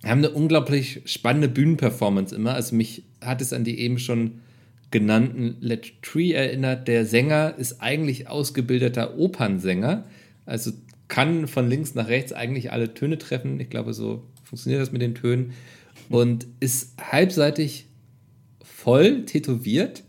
haben 0.04 0.20
eine 0.20 0.32
unglaublich 0.32 1.02
spannende 1.06 1.48
Bühnenperformance 1.48 2.36
immer. 2.36 2.56
Also 2.56 2.76
mich 2.76 3.04
hat 3.22 3.42
es 3.42 3.54
an 3.54 3.64
die 3.64 3.80
eben 3.80 4.00
schon 4.00 4.42
genannten 4.91 5.58
Let 5.60 6.01
Tree 6.01 6.34
erinnert. 6.34 6.88
Der 6.88 7.06
Sänger 7.06 7.56
ist 7.58 7.82
eigentlich 7.82 8.27
ausgebildeter 8.27 9.17
Opernsänger, 9.17 10.06
also 10.45 10.71
kann 11.08 11.47
von 11.47 11.69
links 11.69 11.95
nach 11.95 12.08
rechts 12.08 12.32
eigentlich 12.32 12.71
alle 12.71 12.93
Töne 12.93 13.17
treffen. 13.17 13.60
Ich 13.60 13.69
glaube, 13.69 13.93
so 13.93 14.23
funktioniert 14.43 14.82
das 14.82 14.91
mit 14.91 15.01
den 15.01 15.15
Tönen 15.15 15.54
und 16.10 16.47
ist 16.60 16.93
halbseitig 17.01 17.88
voll 18.63 19.25
tätowiert, 19.25 20.04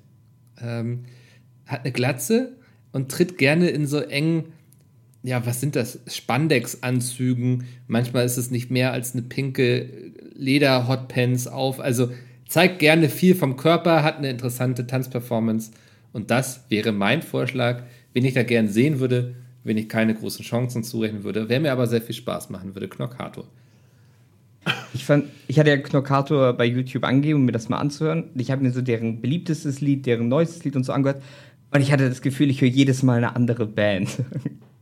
ähm, 0.61 1.05
hat 1.67 1.81
eine 1.81 1.93
Glatze 1.93 2.57
und 2.93 3.11
tritt 3.11 3.39
gerne 3.39 3.71
in 3.71 3.87
so 3.87 3.99
engen, 3.99 4.47
ja, 5.23 5.47
was 5.47 5.61
sind 5.61 5.77
das? 5.77 6.01
Spandex-Anzügen. 6.07 7.65
Manchmal 7.87 8.25
ist 8.25 8.37
es 8.37 8.51
nicht 8.51 8.71
mehr 8.71 8.93
als 8.93 9.13
eine 9.13 9.23
pinke 9.23 10.13
Leder-Hotpants 10.35 11.47
auf. 11.47 11.79
Also 11.81 12.11
zeigt 12.53 12.81
gerne 12.81 13.09
viel 13.09 13.35
vom 13.35 13.57
Körper, 13.57 14.05
hat 14.05 14.19
eine 14.19 14.29
interessante 14.29 14.87
Tanzperformance. 14.87 15.71
Und 16.13 16.31
das 16.31 16.67
wäre 16.69 16.93
mein 16.93 17.23
Vorschlag, 17.23 17.85
wen 18.13 18.27
ich 18.27 18.35
da 18.35 18.43
gern 18.43 18.69
sehen 18.69 19.01
würde, 19.01 19.35
wenn 19.65 19.79
ich 19.79 19.89
keine 19.89 20.15
großen 20.15 20.45
Chancen 20.45 20.85
zurechnen 20.85 21.25
würde. 21.25 21.49
Wer 21.49 21.61
mir 21.61 21.73
aber 21.73 21.87
sehr 21.87 22.03
viel 22.03 22.15
Spaß 22.15 22.51
machen 22.51 22.75
würde, 22.75 22.89
Knockator. 22.89 23.45
Ich, 24.93 25.07
fand, 25.07 25.25
ich 25.49 25.59
hatte 25.59 25.71
ja 25.71 25.79
Knockator 25.79 26.53
bei 26.53 26.67
YouTube 26.67 27.05
angegeben, 27.05 27.41
um 27.41 27.47
mir 27.47 27.53
das 27.53 27.71
mal 27.71 27.79
anzuhören. 27.79 28.25
Ich 28.35 28.51
habe 28.51 28.63
mir 28.63 28.71
so 28.71 28.83
deren 28.83 29.23
beliebtestes 29.23 29.81
Lied, 29.81 30.05
deren 30.05 30.29
neuestes 30.29 30.63
Lied 30.63 30.77
und 30.77 30.85
so 30.85 30.93
angehört. 30.93 31.23
Und 31.71 31.81
ich 31.81 31.91
hatte 31.91 32.07
das 32.07 32.21
Gefühl, 32.21 32.51
ich 32.51 32.61
höre 32.61 32.69
jedes 32.69 33.03
Mal 33.03 33.17
eine 33.17 33.35
andere 33.35 33.65
Band 33.65 34.11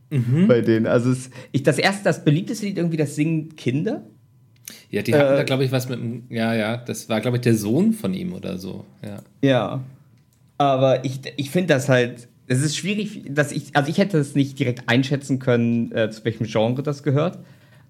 mhm. 0.09 0.49
bei 0.49 0.59
denen. 0.59 0.87
Also 0.87 1.11
es, 1.11 1.29
ich, 1.53 1.63
das 1.63 1.77
erste, 1.77 2.03
das 2.03 2.25
beliebteste 2.25 2.65
Lied 2.65 2.77
irgendwie, 2.77 2.97
das 2.97 3.15
singen 3.15 3.55
Kinder. 3.55 4.03
Ja, 4.91 5.01
die 5.01 5.15
hatten 5.15 5.33
äh, 5.33 5.37
da, 5.37 5.43
glaube 5.43 5.63
ich, 5.63 5.71
was 5.71 5.89
mit 5.89 5.99
dem, 5.99 6.23
ja, 6.29 6.53
ja, 6.53 6.77
das 6.77 7.09
war, 7.09 7.21
glaube 7.21 7.37
ich, 7.37 7.41
der 7.41 7.55
Sohn 7.55 7.93
von 7.93 8.13
ihm 8.13 8.33
oder 8.33 8.57
so, 8.57 8.85
ja. 9.03 9.23
Ja. 9.41 9.83
Aber 10.57 11.03
ich, 11.05 11.21
ich 11.37 11.49
finde 11.49 11.73
das 11.73 11.89
halt, 11.89 12.27
es 12.47 12.61
ist 12.61 12.75
schwierig, 12.75 13.23
dass 13.29 13.51
ich, 13.51 13.75
also 13.75 13.89
ich 13.89 13.97
hätte 13.97 14.17
es 14.17 14.35
nicht 14.35 14.59
direkt 14.59 14.87
einschätzen 14.87 15.39
können, 15.39 15.91
äh, 15.93 16.11
zu 16.11 16.23
welchem 16.25 16.45
Genre 16.45 16.83
das 16.83 17.01
gehört. 17.01 17.39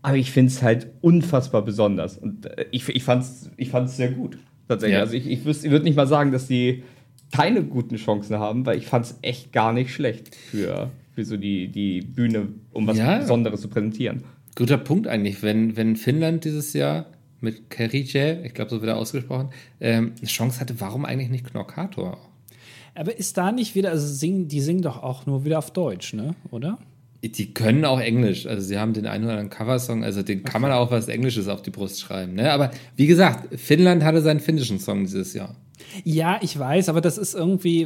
Aber 0.04 0.18
ich 0.18 0.32
finde 0.32 0.52
es 0.52 0.62
halt 0.62 0.88
unfassbar 1.02 1.64
besonders. 1.64 2.18
Und 2.18 2.46
äh, 2.46 2.66
ich, 2.72 2.88
ich 2.88 3.04
fand 3.04 3.24
es 3.24 3.50
ich 3.58 3.70
fand's 3.70 3.98
sehr 3.98 4.12
gut. 4.12 4.38
Tatsächlich. 4.68 4.96
Ja. 4.96 5.02
Also 5.02 5.14
ich, 5.14 5.28
ich, 5.28 5.46
ich 5.46 5.72
würde 5.72 5.84
nicht 5.84 5.96
mal 5.96 6.08
sagen, 6.08 6.32
dass 6.32 6.48
die 6.48 6.84
keine 7.32 7.64
guten 7.64 7.96
Chancen 7.96 8.38
haben, 8.40 8.66
weil 8.66 8.78
ich 8.78 8.86
fand 8.86 9.06
es 9.06 9.18
echt 9.22 9.52
gar 9.52 9.74
nicht 9.74 9.92
schlecht 9.92 10.36
für, 10.36 10.92
für 11.14 11.26
so 11.26 11.38
die, 11.38 11.68
die 11.68 12.02
Bühne, 12.02 12.50
um 12.72 12.88
was 12.88 12.98
ja. 12.98 13.20
Besonderes 13.20 13.62
zu 13.62 13.68
präsentieren. 13.68 14.24
Guter 14.56 14.78
Punkt 14.78 15.08
eigentlich, 15.08 15.42
wenn, 15.44 15.78
wenn 15.78 15.96
Finnland 15.96 16.44
dieses 16.46 16.74
Jahr 16.74 17.06
mit 17.40 17.70
Kerije, 17.70 18.44
ich 18.46 18.54
glaube, 18.54 18.70
so 18.70 18.82
wird 18.82 18.90
er 18.90 18.98
ausgesprochen, 18.98 19.50
ähm, 19.80 20.14
eine 20.18 20.28
Chance 20.28 20.60
hatte, 20.60 20.80
warum 20.80 21.06
eigentlich 21.06 21.30
nicht 21.30 21.46
Knockator? 21.46 22.18
Aber 22.94 23.18
ist 23.18 23.38
da 23.38 23.52
nicht 23.52 23.76
wieder, 23.76 23.92
also 23.92 24.06
singen, 24.06 24.48
die 24.48 24.62
singen 24.62 24.82
doch 24.82 25.02
auch 25.02 25.26
nur 25.26 25.46
wieder 25.46 25.58
auf 25.58 25.72
Deutsch, 25.72 26.14
ne? 26.14 26.36
Oder? 26.52 26.78
Die 27.24 27.54
können 27.54 27.86
auch 27.86 28.00
Englisch. 28.00 28.48
Also 28.48 28.66
sie 28.66 28.80
haben 28.80 28.94
den 28.94 29.06
einen 29.06 29.26
oder 29.26 29.34
anderen 29.34 29.52
Coversong, 29.52 30.04
also 30.04 30.24
den 30.24 30.44
kann 30.44 30.62
man 30.62 30.72
auch 30.72 30.90
was 30.90 31.08
Englisches 31.08 31.48
auf 31.48 31.62
die 31.62 31.70
Brust 31.70 32.00
schreiben. 32.00 32.34
Ne? 32.34 32.52
Aber 32.52 32.72
wie 32.96 33.06
gesagt, 33.06 33.60
Finnland 33.60 34.04
hatte 34.04 34.22
seinen 34.22 34.40
finnischen 34.40 34.80
Song 34.80 35.02
dieses 35.02 35.34
Jahr. 35.34 35.56
Ja, 36.04 36.40
ich 36.42 36.58
weiß, 36.58 36.90
aber 36.90 37.02
das 37.02 37.18
ist 37.18 37.36
irgendwie, 37.36 37.84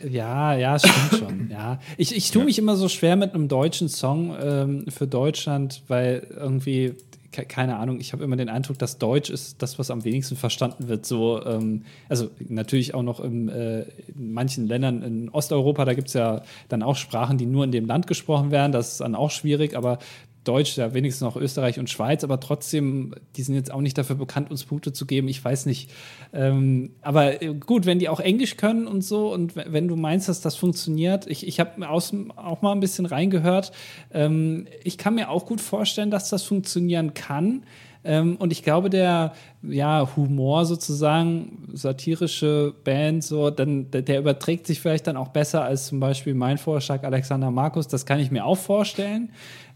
äh, 0.00 0.08
ja, 0.08 0.56
ja, 0.56 0.78
stimmt 0.78 1.18
schon. 1.18 1.34
Ja, 1.50 1.78
ich, 1.96 2.16
ich 2.16 2.30
tue 2.30 2.44
mich 2.44 2.58
immer 2.58 2.76
so 2.76 2.88
schwer 2.88 3.16
mit 3.16 3.32
einem 3.32 3.48
deutschen 3.48 3.88
Song 3.88 4.36
ähm, 4.42 4.84
für 4.88 5.06
Deutschland, 5.06 5.82
weil 5.88 6.26
irgendwie 6.36 6.94
keine 7.42 7.76
Ahnung, 7.76 8.00
ich 8.00 8.12
habe 8.12 8.24
immer 8.24 8.36
den 8.36 8.48
Eindruck, 8.48 8.78
dass 8.78 8.98
Deutsch 8.98 9.30
ist 9.30 9.60
das, 9.62 9.78
was 9.78 9.90
am 9.90 10.04
wenigsten 10.04 10.36
verstanden 10.36 10.88
wird. 10.88 11.06
So, 11.06 11.44
ähm, 11.44 11.82
also 12.08 12.30
natürlich 12.48 12.94
auch 12.94 13.02
noch 13.02 13.20
im, 13.20 13.48
äh, 13.48 13.82
in 13.82 14.32
manchen 14.32 14.66
Ländern 14.66 15.02
in 15.02 15.28
Osteuropa, 15.30 15.84
da 15.84 15.94
gibt 15.94 16.08
es 16.08 16.14
ja 16.14 16.42
dann 16.68 16.82
auch 16.82 16.96
Sprachen, 16.96 17.38
die 17.38 17.46
nur 17.46 17.64
in 17.64 17.72
dem 17.72 17.86
Land 17.86 18.06
gesprochen 18.06 18.50
werden. 18.50 18.72
Das 18.72 18.92
ist 18.92 19.00
dann 19.00 19.14
auch 19.14 19.30
schwierig, 19.30 19.76
aber 19.76 19.98
Deutsch, 20.44 20.76
ja 20.76 20.94
wenigstens 20.94 21.22
noch 21.22 21.36
Österreich 21.36 21.78
und 21.78 21.90
Schweiz, 21.90 22.22
aber 22.24 22.38
trotzdem, 22.40 23.14
die 23.36 23.42
sind 23.42 23.54
jetzt 23.54 23.72
auch 23.72 23.80
nicht 23.80 23.98
dafür 23.98 24.16
bekannt, 24.16 24.50
uns 24.50 24.64
Punkte 24.64 24.92
zu 24.92 25.06
geben. 25.06 25.28
Ich 25.28 25.44
weiß 25.44 25.66
nicht. 25.66 25.90
Ähm, 26.32 26.90
aber 27.02 27.42
äh, 27.42 27.54
gut, 27.54 27.86
wenn 27.86 27.98
die 27.98 28.08
auch 28.08 28.20
Englisch 28.20 28.56
können 28.56 28.86
und 28.86 29.02
so 29.02 29.32
und 29.32 29.56
wenn 29.56 29.88
du 29.88 29.96
meinst, 29.96 30.28
dass 30.28 30.40
das 30.40 30.56
funktioniert, 30.56 31.26
ich, 31.26 31.46
ich 31.46 31.60
habe 31.60 31.88
auch 31.88 32.62
mal 32.62 32.72
ein 32.72 32.80
bisschen 32.80 33.06
reingehört. 33.06 33.72
Ähm, 34.12 34.66
ich 34.82 34.98
kann 34.98 35.14
mir 35.14 35.30
auch 35.30 35.46
gut 35.46 35.60
vorstellen, 35.60 36.10
dass 36.10 36.28
das 36.28 36.42
funktionieren 36.42 37.14
kann. 37.14 37.64
Ähm, 38.04 38.36
und 38.36 38.52
ich 38.52 38.62
glaube, 38.62 38.90
der 38.90 39.32
ja, 39.62 40.06
Humor 40.14 40.66
sozusagen, 40.66 41.68
satirische 41.72 42.74
Band, 42.84 43.24
so, 43.24 43.48
dann, 43.48 43.90
der 43.90 44.18
überträgt 44.18 44.66
sich 44.66 44.80
vielleicht 44.80 45.06
dann 45.06 45.16
auch 45.16 45.28
besser 45.28 45.64
als 45.64 45.86
zum 45.86 46.00
Beispiel 46.00 46.34
mein 46.34 46.58
Vorschlag 46.58 47.02
Alexander 47.02 47.50
Markus. 47.50 47.88
Das 47.88 48.04
kann 48.04 48.20
ich 48.20 48.30
mir 48.30 48.44
auch 48.44 48.58
vorstellen. 48.58 49.30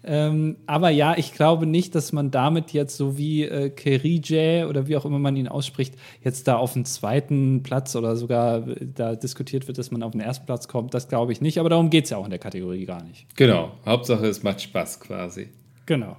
Ähm, 0.05 0.57
aber 0.67 0.91
ja, 0.91 1.17
ich 1.19 1.33
glaube 1.33 1.67
nicht, 1.67 1.95
dass 1.95 2.13
man 2.13 2.31
damit 2.31 2.73
jetzt 2.73 2.97
so 2.97 3.19
wie 3.19 3.43
äh, 3.43 3.69
Kerije 3.69 4.69
oder 4.69 4.87
wie 4.87 4.97
auch 4.97 5.05
immer 5.05 5.19
man 5.19 5.37
ihn 5.37 5.49
ausspricht, 5.49 5.95
jetzt 6.23 6.47
da 6.47 6.57
auf 6.57 6.75
den 6.75 6.85
zweiten 6.85 7.63
Platz 7.65 7.97
oder 7.97 8.17
sogar 8.17 8.69
äh, 8.69 8.87
da 8.95 9.17
diskutiert 9.17 9.67
wird, 9.67 9.77
dass 9.77 9.91
man 9.91 10.03
auf 10.05 10.13
den 10.13 10.21
ersten 10.21 10.47
Platz 10.47 10.69
kommt. 10.69 10.95
Das 10.95 11.09
glaube 11.09 11.33
ich 11.33 11.41
nicht, 11.41 11.59
aber 11.59 11.69
darum 11.69 11.91
geht 11.91 12.05
es 12.05 12.11
ja 12.11 12.17
auch 12.17 12.25
in 12.25 12.31
der 12.31 12.39
Kategorie 12.39 12.85
gar 12.85 13.03
nicht. 13.03 13.27
Genau, 13.37 13.73
Hauptsache 13.85 14.27
es 14.27 14.43
macht 14.43 14.61
Spaß 14.63 15.01
quasi. 15.01 15.49
Genau. 15.87 16.17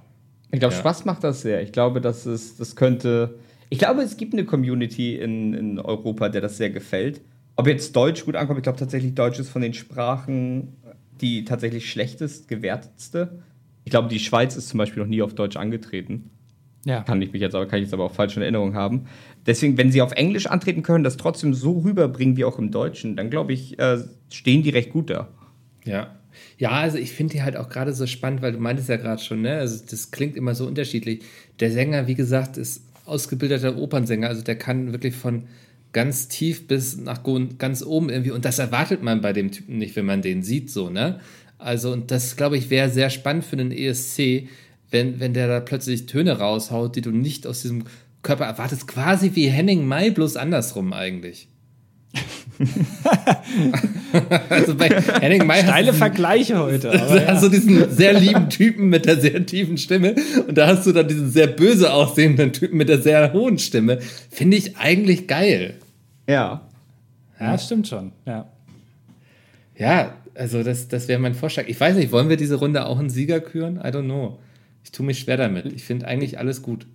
Ich 0.52 0.58
glaube, 0.58 0.74
ja. 0.74 0.80
Spaß 0.80 1.04
macht 1.06 1.24
das 1.24 1.40
sehr. 1.40 1.62
Ich 1.62 1.72
glaube, 1.72 2.00
dass 2.00 2.26
es, 2.26 2.56
das 2.56 2.76
könnte. 2.76 3.38
Ich 3.70 3.78
glaube, 3.78 4.02
es 4.02 4.16
gibt 4.16 4.34
eine 4.34 4.44
Community 4.44 5.16
in, 5.16 5.54
in 5.54 5.78
Europa, 5.78 6.28
der 6.28 6.40
das 6.40 6.58
sehr 6.58 6.70
gefällt. 6.70 7.22
Ob 7.56 7.66
jetzt 7.66 7.94
Deutsch 7.94 8.24
gut 8.24 8.36
ankommt, 8.36 8.58
ich 8.58 8.62
glaube 8.64 8.78
tatsächlich, 8.78 9.14
Deutsch 9.14 9.38
ist 9.38 9.48
von 9.48 9.62
den 9.62 9.74
Sprachen 9.74 10.76
die 11.20 11.44
tatsächlich 11.44 11.90
schlechtest 11.90 12.48
gewertetste. 12.48 13.42
Ich 13.90 13.92
glaube, 13.92 14.06
die 14.06 14.20
Schweiz 14.20 14.54
ist 14.54 14.68
zum 14.68 14.78
Beispiel 14.78 15.02
noch 15.02 15.08
nie 15.08 15.20
auf 15.20 15.34
Deutsch 15.34 15.56
angetreten. 15.56 16.30
Ja. 16.84 17.02
Kann 17.02 17.20
ich 17.20 17.32
mich 17.32 17.42
jetzt 17.42 17.56
aber, 17.56 17.66
kann 17.66 17.80
ich 17.80 17.86
jetzt 17.86 17.92
aber 17.92 18.04
auch 18.04 18.14
falsche 18.14 18.40
Erinnerungen 18.40 18.74
haben. 18.74 19.06
Deswegen, 19.46 19.76
wenn 19.78 19.90
sie 19.90 20.00
auf 20.00 20.12
Englisch 20.12 20.46
antreten 20.46 20.84
können, 20.84 21.02
das 21.02 21.16
trotzdem 21.16 21.54
so 21.54 21.80
rüberbringen 21.80 22.36
wie 22.36 22.44
auch 22.44 22.56
im 22.60 22.70
Deutschen, 22.70 23.16
dann 23.16 23.30
glaube 23.30 23.52
ich, 23.52 23.80
äh, 23.80 23.98
stehen 24.32 24.62
die 24.62 24.70
recht 24.70 24.90
gut 24.90 25.10
da. 25.10 25.26
Ja. 25.84 26.14
Ja, 26.56 26.70
also 26.70 26.98
ich 26.98 27.10
finde 27.10 27.32
die 27.32 27.42
halt 27.42 27.56
auch 27.56 27.68
gerade 27.68 27.92
so 27.92 28.06
spannend, 28.06 28.42
weil 28.42 28.52
du 28.52 28.60
meintest 28.60 28.88
ja 28.88 28.96
gerade 28.96 29.20
schon, 29.20 29.42
ne? 29.42 29.54
Also 29.54 29.84
das 29.90 30.12
klingt 30.12 30.36
immer 30.36 30.54
so 30.54 30.68
unterschiedlich. 30.68 31.24
Der 31.58 31.72
Sänger, 31.72 32.06
wie 32.06 32.14
gesagt, 32.14 32.58
ist 32.58 32.84
ausgebildeter 33.06 33.76
Opernsänger, 33.76 34.28
also 34.28 34.44
der 34.44 34.54
kann 34.54 34.92
wirklich 34.92 35.16
von 35.16 35.48
ganz 35.92 36.28
tief 36.28 36.68
bis 36.68 36.96
nach 36.96 37.24
ganz 37.58 37.82
oben 37.82 38.08
irgendwie 38.08 38.30
und 38.30 38.44
das 38.44 38.60
erwartet 38.60 39.02
man 39.02 39.20
bei 39.20 39.32
dem 39.32 39.50
Typen 39.50 39.78
nicht, 39.78 39.96
wenn 39.96 40.06
man 40.06 40.22
den 40.22 40.44
sieht, 40.44 40.70
so, 40.70 40.90
ne? 40.90 41.18
Also, 41.60 41.92
und 41.92 42.10
das, 42.10 42.36
glaube 42.36 42.56
ich, 42.56 42.70
wäre 42.70 42.88
sehr 42.88 43.10
spannend 43.10 43.44
für 43.44 43.56
den 43.56 43.70
ESC, 43.70 44.48
wenn, 44.90 45.20
wenn 45.20 45.34
der 45.34 45.46
da 45.46 45.60
plötzlich 45.60 46.06
Töne 46.06 46.38
raushaut, 46.38 46.96
die 46.96 47.02
du 47.02 47.10
nicht 47.10 47.46
aus 47.46 47.62
diesem 47.62 47.84
Körper 48.22 48.46
erwartest. 48.46 48.88
Quasi 48.88 49.32
wie 49.34 49.48
Henning 49.48 49.86
May, 49.86 50.10
bloß 50.10 50.36
andersrum 50.36 50.92
eigentlich. 50.92 51.48
also 54.48 54.74
bei 54.74 54.88
Henning 55.20 55.46
May 55.46 55.62
Steile 55.62 55.92
Vergleiche 55.92 56.58
heute. 56.58 56.88
Da 56.90 57.26
hast 57.28 57.44
du 57.44 57.48
diesen 57.48 57.90
sehr 57.94 58.18
lieben 58.18 58.50
Typen 58.50 58.88
mit 58.88 59.06
der 59.06 59.20
sehr 59.20 59.46
tiefen 59.46 59.78
Stimme 59.78 60.16
und 60.46 60.58
da 60.58 60.66
hast 60.66 60.86
du 60.86 60.92
dann 60.92 61.06
diesen 61.06 61.30
sehr 61.30 61.46
böse 61.46 61.92
aussehenden 61.92 62.52
Typen 62.52 62.76
mit 62.78 62.88
der 62.88 63.00
sehr 63.00 63.32
hohen 63.32 63.58
Stimme. 63.58 64.00
Finde 64.30 64.56
ich 64.56 64.76
eigentlich 64.76 65.28
geil. 65.28 65.76
Ja. 66.26 66.68
Ja, 67.38 67.56
stimmt 67.58 67.86
schon. 67.86 68.12
Ja. 68.26 68.48
Ja, 69.78 70.14
also 70.40 70.62
das, 70.62 70.88
das 70.88 71.06
wäre 71.06 71.20
mein 71.20 71.34
Vorschlag. 71.34 71.64
Ich 71.68 71.78
weiß 71.78 71.96
nicht, 71.96 72.12
wollen 72.12 72.30
wir 72.30 72.38
diese 72.38 72.54
Runde 72.54 72.86
auch 72.86 72.98
einen 72.98 73.10
Sieger 73.10 73.40
küren? 73.40 73.76
I 73.76 73.88
don't 73.88 74.04
know. 74.04 74.38
Ich 74.82 74.90
tue 74.90 75.04
mich 75.04 75.18
schwer 75.18 75.36
damit. 75.36 75.66
Ich 75.66 75.84
finde 75.84 76.06
eigentlich 76.06 76.38
alles 76.38 76.62
gut. 76.62 76.86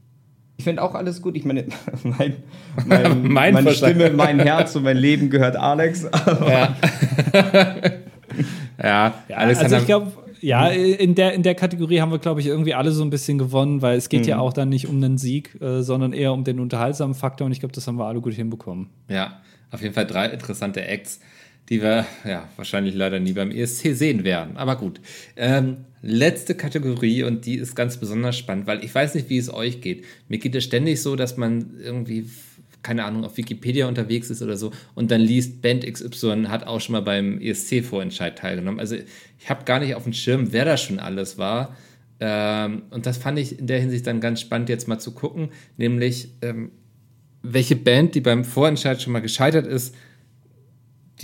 Ich 0.58 0.63
finde 0.63 0.81
auch 0.81 0.95
alles 0.95 1.21
gut. 1.21 1.36
Ich 1.36 1.45
meine, 1.45 1.65
mein, 2.03 2.38
mein, 2.88 3.21
mein 3.21 3.53
meine 3.53 3.71
Stimme, 3.71 4.10
mein 4.10 4.39
Herz 4.39 4.75
und 4.75 4.81
mein 4.81 4.97
Leben 4.97 5.29
gehört 5.29 5.58
Alex. 5.58 6.08
ja. 6.25 6.75
ja, 8.81 9.13
ja, 9.29 9.38
also 9.38 9.75
ich 9.75 9.86
glaube, 9.86 10.12
ja, 10.41 10.67
in 10.69 11.13
der, 11.13 11.34
in 11.34 11.43
der 11.43 11.53
Kategorie 11.53 12.01
haben 12.01 12.12
wir, 12.12 12.19
glaube 12.19 12.41
ich, 12.41 12.47
irgendwie 12.47 12.73
alle 12.73 12.91
so 12.91 13.03
ein 13.03 13.12
bisschen 13.12 13.38
gewonnen, 13.38 13.84
weil 13.84 13.95
es 13.95 14.10
geht 14.10 14.23
mhm. 14.23 14.29
ja 14.29 14.39
auch 14.39 14.53
dann 14.53 14.69
nicht 14.69 14.88
um 14.88 14.95
einen 14.95 15.19
Sieg, 15.19 15.62
äh, 15.62 15.84
sondern 15.84 16.13
eher 16.13 16.34
um 16.34 16.43
den 16.43 16.60
unterhaltsamen 16.60 17.13
Faktor 17.13 17.45
und 17.45 17.51
ich 17.51 17.59
glaube, 17.59 17.76
das 17.76 17.86
haben 17.86 17.99
wir 17.99 18.05
alle 18.05 18.22
gut 18.22 18.34
hinbekommen. 18.34 18.89
Ja, 19.07 19.39
auf 19.69 19.84
jeden 19.84 19.93
Fall 19.93 20.07
drei 20.07 20.30
interessante 20.30 20.84
Acts 20.84 21.19
die 21.70 21.82
wir 21.82 22.05
ja 22.24 22.47
wahrscheinlich 22.57 22.93
leider 22.93 23.20
nie 23.20 23.34
beim 23.34 23.51
ESC 23.51 23.95
sehen 23.95 24.24
werden. 24.24 24.57
Aber 24.57 24.76
gut. 24.76 25.01
Ähm, 25.36 25.78
letzte 26.01 26.55
Kategorie 26.55 27.24
und 27.24 27.45
die 27.45 27.55
ist 27.55 27.76
ganz 27.76 27.97
besonders 27.97 28.38
spannend, 28.38 28.68
weil 28.68 28.84
ich 28.84 28.93
weiß 28.93 29.16
nicht, 29.16 29.30
wie 29.30 29.38
es 29.38 29.51
euch 29.51 29.82
geht. 29.82 30.05
Mir 30.28 30.38
geht 30.38 30.53
es 30.55 30.63
ständig 30.63 31.01
so, 31.01 31.16
dass 31.16 31.38
man 31.38 31.80
irgendwie 31.82 32.30
keine 32.86 33.03
Ahnung, 33.03 33.26
auf 33.26 33.36
Wikipedia 33.36 33.88
unterwegs 33.88 34.30
ist 34.30 34.43
oder 34.43 34.57
so 34.57 34.72
und 34.93 35.09
dann 35.09 35.20
liest, 35.20 35.63
Band 35.63 35.91
XY 35.91 36.45
hat 36.49 36.68
auch 36.68 36.80
schon 36.80 36.93
mal 36.93 37.01
beim 37.01 37.41
ESC-Vorentscheid 37.41 38.38
teilgenommen. 38.38 38.80
Also 38.80 38.95
ich 38.95 39.49
habe 39.49 39.66
gar 39.66 39.80
nicht 39.80 39.95
auf 39.95 40.03
dem 40.03 40.13
Schirm, 40.13 40.53
wer 40.53 40.66
da 40.66 40.78
schon 40.78 40.99
alles 40.99 41.39
war. 41.39 41.76
Ähm, 42.20 42.84
und 42.91 43.07
das 43.07 43.18
fand 43.18 43.39
ich 43.39 43.57
in 43.57 43.66
der 43.66 43.80
Hinsicht 43.80 44.05
dann 44.05 44.22
ganz 44.22 44.39
spannend, 44.39 44.70
jetzt 44.70 44.88
mal 44.88 44.99
zu 44.99 45.16
gucken, 45.16 45.49
nämlich 45.78 46.30
ähm, 46.43 46.72
welche 47.41 47.76
Band, 47.76 48.13
die 48.13 48.22
beim 48.22 48.45
Vorentscheid 48.45 49.01
schon 49.01 49.13
mal 49.13 49.22
gescheitert 49.22 49.66
ist, 49.66 49.95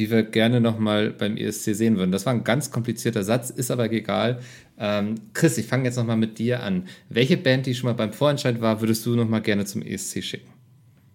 die 0.02 0.10
wir 0.10 0.24
gerne 0.24 0.62
nochmal 0.62 1.12
beim 1.12 1.38
ESC 1.38 1.76
sehen 1.76 1.96
würden. 1.96 2.12
Das 2.12 2.26
war 2.26 2.34
ein 2.34 2.44
ganz 2.44 2.72
komplizierter 2.72 3.22
Satz, 3.22 3.52
ist 3.52 3.70
aber 3.70 3.92
egal. 3.92 4.40
Ähm, 4.80 5.14
Chris, 5.34 5.60
ich 5.60 5.68
fange 5.68 5.84
jetzt 5.84 5.96
nochmal 5.96 6.18
mit 6.18 6.40
dir 6.40 6.64
an. 6.64 6.86
Welche 7.08 7.38
Band, 7.38 7.68
die 7.68 7.76
schon 7.76 7.88
mal 7.88 7.94
beim 7.94 8.12
Vorentscheid 8.12 8.62
war, 8.62 8.82
würdest 8.82 9.06
du 9.06 9.16
nochmal 9.16 9.44
gerne 9.44 9.66
zum 9.66 9.84
ESC 9.84 10.24
schicken? 10.24 10.50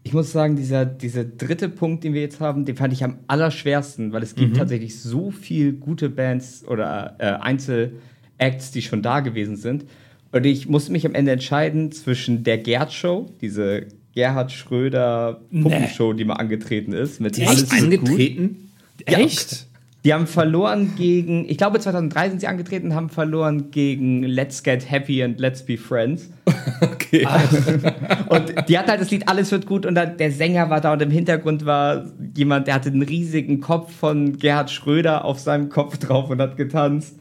Ich 0.05 0.13
muss 0.13 0.31
sagen, 0.31 0.55
dieser, 0.55 0.87
dieser 0.87 1.25
dritte 1.25 1.69
Punkt, 1.69 2.05
den 2.05 2.15
wir 2.15 2.21
jetzt 2.21 2.39
haben, 2.39 2.65
den 2.65 2.77
fand 2.77 2.93
ich 2.93 3.03
am 3.03 3.19
allerschwersten, 3.27 4.13
weil 4.13 4.23
es 4.23 4.37
gibt 4.37 4.53
mhm. 4.53 4.59
tatsächlich 4.59 5.01
so 5.01 5.33
viele 5.33 5.73
gute 5.73 6.09
Bands 6.09 6.65
oder 6.65 7.17
äh, 7.19 7.25
Einzelacts, 7.25 8.71
die 8.71 8.83
schon 8.83 9.03
da 9.03 9.19
gewesen 9.19 9.57
sind. 9.57 9.85
Und 10.31 10.47
ich 10.47 10.69
musste 10.69 10.93
mich 10.93 11.05
am 11.07 11.17
Ende 11.17 11.33
entscheiden 11.33 11.91
zwischen 11.91 12.45
der 12.45 12.59
Gerd-Show, 12.59 13.35
diese 13.41 13.89
Gerhard 14.15 14.53
Schröder 14.53 15.41
Puppenshow, 15.51 16.13
nee. 16.13 16.19
die 16.19 16.25
mal 16.25 16.35
angetreten 16.35 16.93
ist. 16.93 17.21
Mit 17.21 17.37
Echt? 17.37 17.49
alles 17.49 17.71
angetreten? 17.73 18.66
Echt? 19.07 19.67
Die 20.05 20.15
haben 20.15 20.29
verloren 20.29 20.93
gegen, 20.97 21.49
ich 21.49 21.59
glaube 21.59 21.81
2003 21.81 22.29
sind 22.29 22.41
sie 22.41 22.47
angetreten, 22.47 22.95
haben 22.95 23.09
verloren 23.11 23.73
gegen 23.73 24.23
Let's 24.23 24.63
Get 24.63 24.89
Happy 24.89 25.21
and 25.21 25.41
Let's 25.41 25.65
Be 25.65 25.77
Friends. 25.77 26.31
Okay. 26.81 27.27
und 28.29 28.69
die 28.69 28.77
hat 28.77 28.89
halt 28.89 29.01
das 29.01 29.11
Lied 29.11 29.29
Alles 29.29 29.53
wird 29.53 29.67
gut 29.67 29.87
und 29.87 29.95
der 29.95 30.33
Sänger 30.33 30.69
war 30.69 30.81
da 30.81 30.93
und 30.93 31.01
im 31.01 31.11
Hintergrund 31.11 31.65
war 31.65 32.05
jemand, 32.35 32.67
der 32.67 32.75
hatte 32.75 32.91
einen 32.91 33.03
riesigen 33.03 33.61
Kopf 33.61 33.93
von 33.95 34.39
Gerhard 34.39 34.71
Schröder 34.71 35.25
auf 35.25 35.39
seinem 35.39 35.69
Kopf 35.69 35.99
drauf 35.99 36.29
und 36.29 36.41
hat 36.41 36.57
getanzt. 36.57 37.15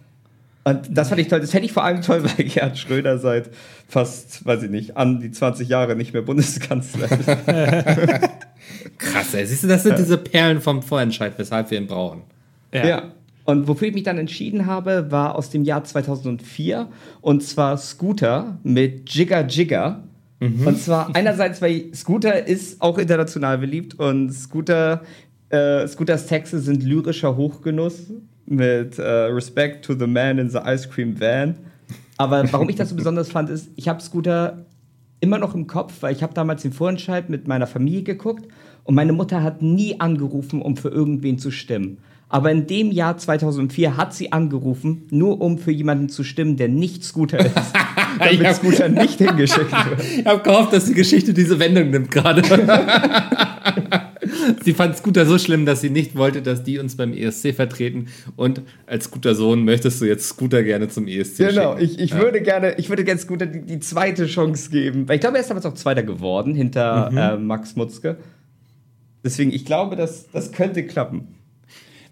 Und 0.67 0.89
das 0.89 1.09
fand 1.09 1.21
ich 1.21 1.27
toll. 1.27 1.39
Das 1.39 1.51
fände 1.51 1.67
ich 1.67 1.71
vor 1.71 1.83
allem 1.83 2.01
toll, 2.01 2.23
weil 2.37 2.45
Gerhard 2.45 2.77
Schröder 2.77 3.19
seit 3.19 3.51
fast, 3.87 4.45
weiß 4.45 4.63
ich 4.63 4.71
nicht, 4.71 4.97
an 4.97 5.21
die 5.21 5.31
20 5.31 5.69
Jahre 5.69 5.95
nicht 5.95 6.11
mehr 6.11 6.23
Bundeskanzler 6.23 7.09
ist. 7.11 7.27
Krass, 8.97 9.33
ey. 9.33 9.45
Siehst 9.45 9.63
du, 9.63 9.67
das 9.67 9.83
sind 9.83 9.99
diese 9.99 10.17
Perlen 10.17 10.59
vom 10.59 10.81
Vorentscheid, 10.81 11.33
weshalb 11.37 11.69
wir 11.69 11.77
ihn 11.77 11.87
brauchen. 11.87 12.23
Ja. 12.73 12.87
ja. 12.87 13.03
Und 13.45 13.67
wofür 13.67 13.89
ich 13.89 13.93
mich 13.93 14.03
dann 14.03 14.17
entschieden 14.17 14.65
habe, 14.65 15.11
war 15.11 15.35
aus 15.35 15.51
dem 15.51 15.63
Jahr 15.63 15.83
2004 15.83 16.87
und 17.21 17.43
zwar 17.43 17.77
Scooter 17.77 18.57
mit 18.63 19.07
Jigger 19.11 19.45
Jigger. 19.45 20.03
Mhm. 20.39 20.65
Und 20.65 20.81
zwar 20.81 21.15
einerseits, 21.15 21.61
weil 21.61 21.93
Scooter 21.93 22.47
ist 22.47 22.81
auch 22.81 22.97
international 22.97 23.59
beliebt 23.59 23.93
und 23.99 24.31
Scooter, 24.33 25.03
äh, 25.49 25.87
Scooters 25.87 26.25
Texte 26.25 26.59
sind 26.59 26.81
lyrischer 26.81 27.37
Hochgenuss 27.37 28.07
mit 28.45 28.99
äh, 28.99 29.03
Respect 29.03 29.85
to 29.85 29.93
the 29.93 30.07
Man 30.07 30.37
in 30.37 30.49
the 30.49 30.59
Ice 30.65 30.87
Cream 30.89 31.19
Van. 31.19 31.55
Aber 32.17 32.51
warum 32.51 32.69
ich 32.69 32.75
das 32.75 32.89
so 32.89 32.95
besonders 32.95 33.31
fand, 33.31 33.49
ist, 33.49 33.69
ich 33.75 33.87
habe 33.87 34.01
Scooter 34.01 34.65
immer 35.19 35.37
noch 35.37 35.55
im 35.55 35.67
Kopf, 35.67 36.01
weil 36.01 36.13
ich 36.13 36.23
habe 36.23 36.33
damals 36.33 36.61
den 36.61 36.71
Vorentscheid 36.71 37.29
mit 37.29 37.47
meiner 37.47 37.67
Familie 37.67 38.03
geguckt 38.03 38.47
und 38.83 38.95
meine 38.95 39.13
Mutter 39.13 39.41
hat 39.41 39.61
nie 39.61 39.99
angerufen, 39.99 40.61
um 40.61 40.77
für 40.77 40.89
irgendwen 40.89 41.39
zu 41.39 41.51
stimmen. 41.51 41.97
Aber 42.27 42.51
in 42.51 42.67
dem 42.67 42.91
Jahr 42.91 43.17
2004 43.17 43.97
hat 43.97 44.13
sie 44.13 44.31
angerufen, 44.31 45.03
nur 45.11 45.41
um 45.41 45.57
für 45.57 45.71
jemanden 45.71 46.09
zu 46.09 46.23
stimmen, 46.23 46.57
der 46.57 46.67
nicht 46.67 47.03
Scooter 47.03 47.39
ist. 47.39 47.55
damit 48.19 48.45
hab, 48.45 48.55
Scooter 48.55 48.89
nicht 48.89 49.19
hingeschickt 49.19 49.71
wird. 49.71 50.03
Ich 50.19 50.25
habe 50.25 50.41
gehofft, 50.41 50.73
dass 50.73 50.85
die 50.85 50.93
Geschichte 50.93 51.33
diese 51.33 51.59
Wendung 51.59 51.91
nimmt 51.91 52.11
gerade. 52.11 52.41
sie 54.63 54.73
fand 54.73 54.97
Scooter 54.97 55.25
so 55.25 55.37
schlimm, 55.37 55.65
dass 55.65 55.81
sie 55.81 55.89
nicht 55.89 56.15
wollte, 56.15 56.41
dass 56.41 56.63
die 56.63 56.79
uns 56.79 56.97
beim 56.97 57.13
ESC 57.13 57.53
vertreten. 57.53 58.07
Und 58.35 58.61
als 58.87 59.11
guter 59.11 59.35
Sohn 59.35 59.63
möchtest 59.63 60.01
du 60.01 60.05
jetzt 60.05 60.27
Scooter 60.27 60.63
gerne 60.63 60.87
zum 60.87 61.07
ESC 61.07 61.49
Genau, 61.49 61.77
ich, 61.77 61.99
ich 61.99 62.11
ja. 62.11 62.19
würde 62.19 62.41
gerne, 62.41 62.75
ich 62.77 62.89
würde 62.89 63.03
gerne 63.03 63.19
Scooter 63.19 63.45
die, 63.45 63.61
die, 63.61 63.79
zweite 63.79 64.27
Chance 64.27 64.69
geben. 64.69 65.07
Weil 65.07 65.15
ich 65.15 65.21
glaube, 65.21 65.37
er 65.37 65.41
ist 65.41 65.49
damals 65.49 65.65
auch 65.65 65.73
Zweiter 65.73 66.03
geworden 66.03 66.55
hinter 66.55 67.11
mhm. 67.11 67.17
äh, 67.17 67.37
Max 67.37 67.75
Mutzke. 67.75 68.17
Deswegen, 69.23 69.51
ich 69.51 69.65
glaube, 69.65 69.95
das, 69.95 70.29
das 70.31 70.51
könnte 70.51 70.85
klappen. 70.85 71.29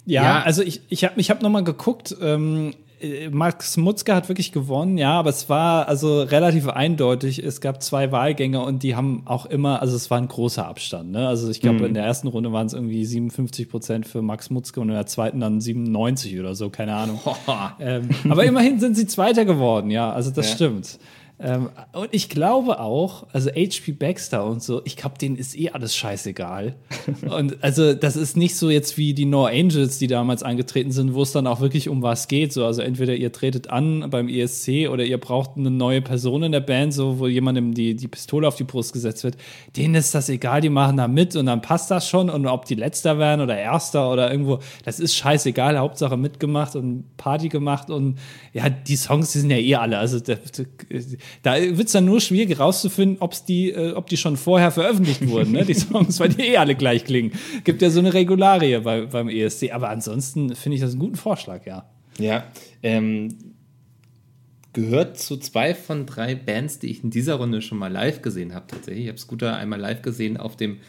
Ja, 0.06 0.24
ja, 0.24 0.42
also 0.42 0.62
ich, 0.62 0.82
ich 0.90 1.04
habe 1.04 1.20
ich 1.20 1.30
hab 1.30 1.42
nochmal 1.42 1.64
geguckt, 1.64 2.16
ähm, 2.22 2.74
äh, 3.04 3.30
Max 3.30 3.78
Mutzke 3.78 4.16
hat 4.16 4.30
wirklich 4.30 4.52
gewonnen, 4.52 4.98
ja, 4.98 5.12
aber 5.12 5.30
es 5.30 5.50
war 5.50 5.88
also 5.88 6.24
relativ 6.24 6.68
eindeutig. 6.68 7.44
Es 7.44 7.62
gab 7.62 7.84
zwei 7.84 8.12
Wahlgänge 8.12 8.62
und 8.62 8.84
die 8.84 8.96
haben 8.96 9.24
auch 9.26 9.46
immer, 9.46 9.82
also 9.82 9.96
es 9.96 10.10
war 10.10 10.18
ein 10.18 10.28
großer 10.28 10.66
Abstand. 10.66 11.12
Ne? 11.12 11.28
Also 11.28 11.50
ich 11.50 11.62
glaube, 11.62 11.80
mhm. 11.80 11.86
in 11.86 11.94
der 11.94 12.06
ersten 12.06 12.28
Runde 12.28 12.52
waren 12.54 12.68
es 12.68 12.74
irgendwie 12.74 13.06
57 13.06 13.70
Prozent 13.70 14.08
für 14.08 14.22
Max 14.22 14.50
Mutzke 14.50 14.80
und 14.80 14.90
in 14.90 14.96
der 14.96 15.06
zweiten 15.06 15.40
dann 15.40 15.60
97 15.60 16.40
oder 16.40 16.56
so, 16.56 16.70
keine 16.70 16.96
Ahnung. 16.96 17.20
ähm, 17.80 18.10
aber 18.30 18.46
immerhin 18.46 18.80
sind 18.80 18.96
sie 18.96 19.08
Zweiter 19.08 19.46
geworden, 19.46 19.92
ja, 19.92 20.12
also 20.12 20.32
das 20.32 20.50
ja. 20.50 20.56
stimmt. 20.56 21.00
Ähm, 21.40 21.70
und 21.94 22.10
ich 22.12 22.30
glaube 22.30 22.80
auch, 22.80 23.28
also 23.34 23.50
HP 23.50 23.92
Baxter 23.92 24.46
und 24.46 24.62
so, 24.62 24.82
ich 24.86 24.96
glaube, 24.96 25.18
denen 25.18 25.36
ist 25.36 25.58
eh 25.58 25.70
alles 25.72 25.96
scheißegal. 25.96 26.76
und 27.30 27.62
also, 27.64 27.94
das 27.94 28.16
ist 28.16 28.38
nicht 28.38 28.56
so 28.56 28.70
jetzt 28.70 28.98
wie 28.98 29.14
die 29.14 29.26
No 29.26 29.46
Angels, 29.46 29.98
die 29.98 30.08
damals 30.08 30.44
angetreten 30.44 30.92
sind, 30.92 31.14
wo 31.14 31.24
es 31.24 31.32
dann 31.32 31.48
auch 31.48 31.60
wirklich 31.60 31.90
um 31.90 32.02
was 32.02 32.28
geht. 32.28 32.54
So, 32.54 32.66
also 32.66 32.82
entweder 32.82 33.16
ihr 33.16 33.32
tretet 33.32 33.70
an 33.70 34.10
beim 34.10 34.30
ESC 34.30 34.90
oder 34.90 35.04
ihr 35.04 35.18
braucht 35.18 35.58
eine 35.58 35.72
neue 35.72 36.02
Person 36.02 36.44
in 36.44 36.52
der 36.52 36.60
Band, 36.60 36.94
so 36.94 37.20
wo 37.20 37.28
jemandem 37.28 37.74
die, 37.74 37.96
die 37.96 38.08
Pistole 38.08 38.48
auf 38.48 38.56
die 38.56 38.64
Brust 38.64 38.94
gesetzt 38.94 39.24
wird. 39.24 39.36
Denen 39.76 39.96
ist 39.96 40.14
das 40.14 40.30
egal, 40.30 40.62
die 40.62 40.70
machen 40.70 40.98
da 40.98 41.08
mit 41.08 41.36
und 41.36 41.48
dann 41.48 41.62
passt 41.62 41.90
das 41.90 42.08
schon. 42.08 42.30
Und 42.30 42.46
ob 42.46 42.66
die 42.66 42.76
Letzter 42.76 43.18
werden 43.18 43.42
oder 43.42 43.58
Erster 43.58 44.12
oder 44.12 44.32
irgendwo, 44.32 44.60
das 44.86 45.00
ist 45.00 45.16
scheißegal. 45.16 45.78
Hauptsache 45.78 46.16
mitgemacht 46.16 46.76
und 46.76 47.18
Party 47.18 47.50
gemacht 47.50 47.90
und 47.90 48.20
ja, 48.54 48.70
die 48.70 48.96
Songs, 48.96 49.32
die 49.32 49.40
sind 49.40 49.50
ja 49.50 49.58
eh 49.58 49.76
alle. 49.76 49.98
Also 49.98 50.20
da 51.42 51.56
wird 51.56 51.88
es 51.88 51.92
dann 51.92 52.06
nur 52.06 52.22
schwierig 52.22 52.60
rauszufinden, 52.60 53.18
ob's 53.20 53.46
die, 53.46 53.72
äh, 53.72 53.94
ob 53.94 54.08
die 54.08 54.18
schon 54.18 54.38
vorher 54.38 54.72
veröffentlicht 54.72 55.28
wurden, 55.28 55.52
ne? 55.52 55.66
die 55.66 55.74
Songs, 55.76 56.20
weil 56.20 56.30
die 56.30 56.42
eh 56.42 56.58
alle 56.58 56.76
gleich 56.76 57.06
klingen. 57.06 57.32
Gibt 57.64 57.82
ja 57.82 57.90
so 57.90 58.00
eine 58.00 58.14
Regularie 58.14 58.80
bei, 58.80 59.06
beim 59.06 59.30
ESC. 59.30 59.72
Aber 59.72 59.90
ansonsten 59.90 60.56
finde 60.56 60.76
ich 60.76 60.82
das 60.82 60.92
einen 60.92 61.00
guten 61.00 61.16
Vorschlag, 61.16 61.66
ja. 61.66 61.90
Ja, 62.20 62.46
ähm, 62.84 63.36
gehört 64.74 65.18
zu 65.18 65.38
zwei 65.38 65.74
von 65.74 66.06
drei 66.06 66.36
Bands, 66.36 66.80
die 66.80 66.88
ich 66.88 67.04
in 67.04 67.10
dieser 67.10 67.36
Runde 67.36 67.62
schon 67.62 67.78
mal 67.78 67.92
live 67.92 68.22
gesehen 68.22 68.54
habe. 68.54 68.68
Tatsächlich, 68.68 69.04
ich 69.04 69.10
habe 69.10 69.20
Scooter 69.20 69.56
einmal 69.56 69.80
live 69.80 70.02
gesehen 70.02 70.38
auf 70.38 70.58
dem 70.58 70.80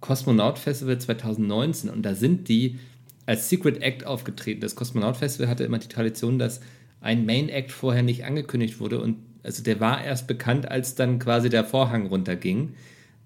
Kosmonaut 0.00 0.58
Festival 0.58 0.98
2019 0.98 1.90
und 1.90 2.02
da 2.02 2.14
sind 2.14 2.48
die 2.48 2.78
als 3.26 3.48
Secret 3.48 3.82
Act 3.82 4.06
aufgetreten. 4.06 4.60
Das 4.60 4.74
Kosmonaut 4.74 5.16
Festival 5.16 5.48
hatte 5.48 5.64
immer 5.64 5.78
die 5.78 5.88
Tradition, 5.88 6.38
dass 6.38 6.60
ein 7.00 7.26
Main 7.26 7.48
Act 7.48 7.72
vorher 7.72 8.02
nicht 8.02 8.24
angekündigt 8.24 8.80
wurde 8.80 9.00
und 9.00 9.16
also 9.48 9.62
der 9.62 9.80
war 9.80 10.04
erst 10.04 10.26
bekannt, 10.26 10.70
als 10.70 10.94
dann 10.94 11.18
quasi 11.18 11.48
der 11.48 11.64
Vorhang 11.64 12.06
runterging. 12.08 12.74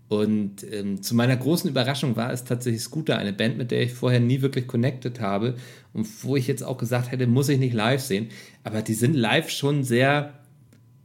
Und 0.06 0.64
ähm, 0.72 1.02
zu 1.02 1.16
meiner 1.16 1.36
großen 1.36 1.68
Überraschung 1.68 2.14
war 2.14 2.32
es 2.32 2.44
tatsächlich 2.44 2.80
Scooter, 2.80 3.18
eine 3.18 3.32
Band, 3.32 3.58
mit 3.58 3.72
der 3.72 3.82
ich 3.82 3.92
vorher 3.92 4.20
nie 4.20 4.40
wirklich 4.40 4.68
connected 4.68 5.20
habe 5.20 5.56
und 5.92 6.06
wo 6.22 6.36
ich 6.36 6.46
jetzt 6.46 6.62
auch 6.62 6.78
gesagt 6.78 7.10
hätte, 7.10 7.26
muss 7.26 7.48
ich 7.48 7.58
nicht 7.58 7.74
live 7.74 8.00
sehen. 8.00 8.28
Aber 8.62 8.82
die 8.82 8.94
sind 8.94 9.14
live 9.14 9.50
schon 9.50 9.82
sehr, 9.82 10.34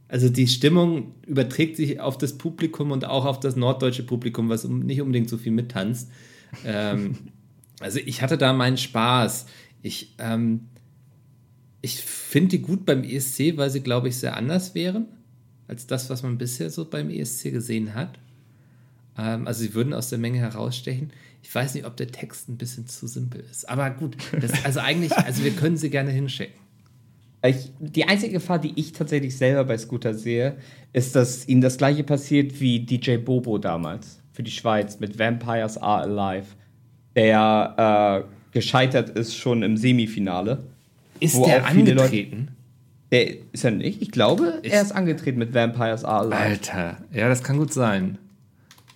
also 0.06 0.28
die 0.28 0.46
Stimmung 0.46 1.14
überträgt 1.26 1.76
sich 1.76 1.98
auf 1.98 2.16
das 2.16 2.38
Publikum 2.38 2.92
und 2.92 3.04
auch 3.04 3.24
auf 3.24 3.40
das 3.40 3.56
norddeutsche 3.56 4.04
Publikum, 4.04 4.48
was 4.50 4.68
nicht 4.68 5.00
unbedingt 5.00 5.28
so 5.28 5.36
viel 5.36 5.52
mittanzt. 5.52 6.12
ähm, 6.64 7.16
also 7.80 7.98
ich 7.98 8.22
hatte 8.22 8.38
da 8.38 8.52
meinen 8.52 8.76
Spaß. 8.76 9.46
Ich, 9.82 10.14
ähm, 10.20 10.68
ich 11.88 12.02
finde 12.02 12.50
die 12.50 12.62
gut 12.62 12.84
beim 12.84 13.02
ESC, 13.02 13.56
weil 13.56 13.70
sie, 13.70 13.80
glaube 13.80 14.08
ich, 14.08 14.16
sehr 14.16 14.36
anders 14.36 14.74
wären 14.74 15.06
als 15.66 15.86
das, 15.86 16.08
was 16.10 16.22
man 16.22 16.38
bisher 16.38 16.70
so 16.70 16.84
beim 16.84 17.10
ESC 17.10 17.50
gesehen 17.50 17.94
hat. 17.94 18.18
Ähm, 19.16 19.46
also 19.46 19.60
sie 19.60 19.74
würden 19.74 19.94
aus 19.94 20.10
der 20.10 20.18
Menge 20.18 20.38
herausstechen. 20.38 21.12
Ich 21.42 21.54
weiß 21.54 21.74
nicht, 21.74 21.86
ob 21.86 21.96
der 21.96 22.08
Text 22.08 22.48
ein 22.48 22.56
bisschen 22.56 22.86
zu 22.86 23.06
simpel 23.06 23.44
ist. 23.50 23.68
Aber 23.68 23.90
gut, 23.90 24.16
das, 24.38 24.64
also 24.64 24.80
eigentlich, 24.80 25.12
also 25.16 25.44
wir 25.44 25.52
können 25.52 25.76
sie 25.76 25.90
gerne 25.90 26.10
hinschicken. 26.10 26.58
Ich, 27.46 27.70
die 27.78 28.04
einzige 28.04 28.32
Gefahr, 28.32 28.58
die 28.58 28.72
ich 28.76 28.92
tatsächlich 28.92 29.36
selber 29.36 29.64
bei 29.64 29.78
Scooter 29.78 30.12
sehe, 30.12 30.56
ist, 30.92 31.14
dass 31.14 31.46
ihnen 31.46 31.60
das 31.60 31.78
gleiche 31.78 32.02
passiert 32.02 32.60
wie 32.60 32.80
DJ 32.80 33.16
Bobo 33.16 33.58
damals 33.58 34.20
für 34.32 34.42
die 34.42 34.50
Schweiz 34.50 34.98
mit 35.00 35.18
Vampires 35.18 35.78
Are 35.78 36.02
Alive, 36.02 36.48
der 37.14 38.24
äh, 38.26 38.52
gescheitert 38.52 39.10
ist 39.10 39.36
schon 39.36 39.62
im 39.62 39.76
Semifinale 39.76 40.64
ist 41.20 41.38
der 41.44 41.66
angetreten? 41.66 42.48
der 43.10 43.28
ist 43.52 43.64
er 43.64 43.70
nicht. 43.70 44.02
Ich 44.02 44.10
glaube, 44.10 44.60
ist 44.62 44.72
er 44.72 44.82
ist 44.82 44.92
angetreten 44.92 45.38
mit 45.38 45.54
Vampires 45.54 46.04
Are 46.04 46.20
Alive. 46.20 46.36
Alter, 46.36 46.96
ja, 47.12 47.28
das 47.28 47.42
kann 47.42 47.58
gut 47.58 47.72
sein. 47.72 48.18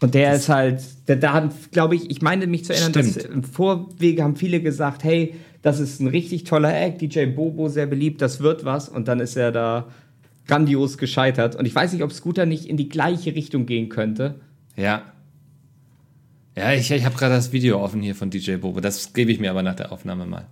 Und 0.00 0.14
der 0.14 0.32
das 0.32 0.42
ist 0.42 0.48
halt, 0.48 0.82
der, 1.08 1.16
da 1.16 1.32
haben, 1.32 1.50
glaube 1.70 1.94
ich, 1.94 2.10
ich 2.10 2.22
meine 2.22 2.46
mich 2.46 2.64
zu 2.64 2.74
erinnern, 2.74 2.90
stimmt. 2.90 3.16
dass 3.16 3.24
im 3.24 3.44
Vorwege 3.44 4.22
haben 4.22 4.36
viele 4.36 4.60
gesagt, 4.60 5.04
hey, 5.04 5.34
das 5.62 5.78
ist 5.78 6.00
ein 6.00 6.08
richtig 6.08 6.44
toller 6.44 6.76
Act, 6.76 7.00
DJ 7.00 7.26
Bobo 7.26 7.68
sehr 7.68 7.86
beliebt, 7.86 8.20
das 8.20 8.40
wird 8.40 8.64
was. 8.64 8.88
Und 8.88 9.06
dann 9.06 9.20
ist 9.20 9.36
er 9.36 9.52
da 9.52 9.86
grandios 10.48 10.98
gescheitert. 10.98 11.54
Und 11.54 11.66
ich 11.66 11.74
weiß 11.74 11.92
nicht, 11.92 12.02
ob 12.02 12.12
Scooter 12.12 12.46
nicht 12.46 12.66
in 12.66 12.76
die 12.76 12.88
gleiche 12.88 13.34
Richtung 13.34 13.64
gehen 13.64 13.88
könnte. 13.88 14.40
Ja. 14.76 15.02
Ja, 16.56 16.72
ich, 16.72 16.90
ich 16.90 17.04
habe 17.04 17.16
gerade 17.16 17.34
das 17.34 17.52
Video 17.52 17.80
offen 17.80 18.02
hier 18.02 18.16
von 18.16 18.28
DJ 18.28 18.56
Bobo. 18.56 18.80
Das 18.80 19.12
gebe 19.12 19.30
ich 19.30 19.38
mir 19.38 19.50
aber 19.50 19.62
nach 19.62 19.76
der 19.76 19.92
Aufnahme 19.92 20.26
mal. 20.26 20.46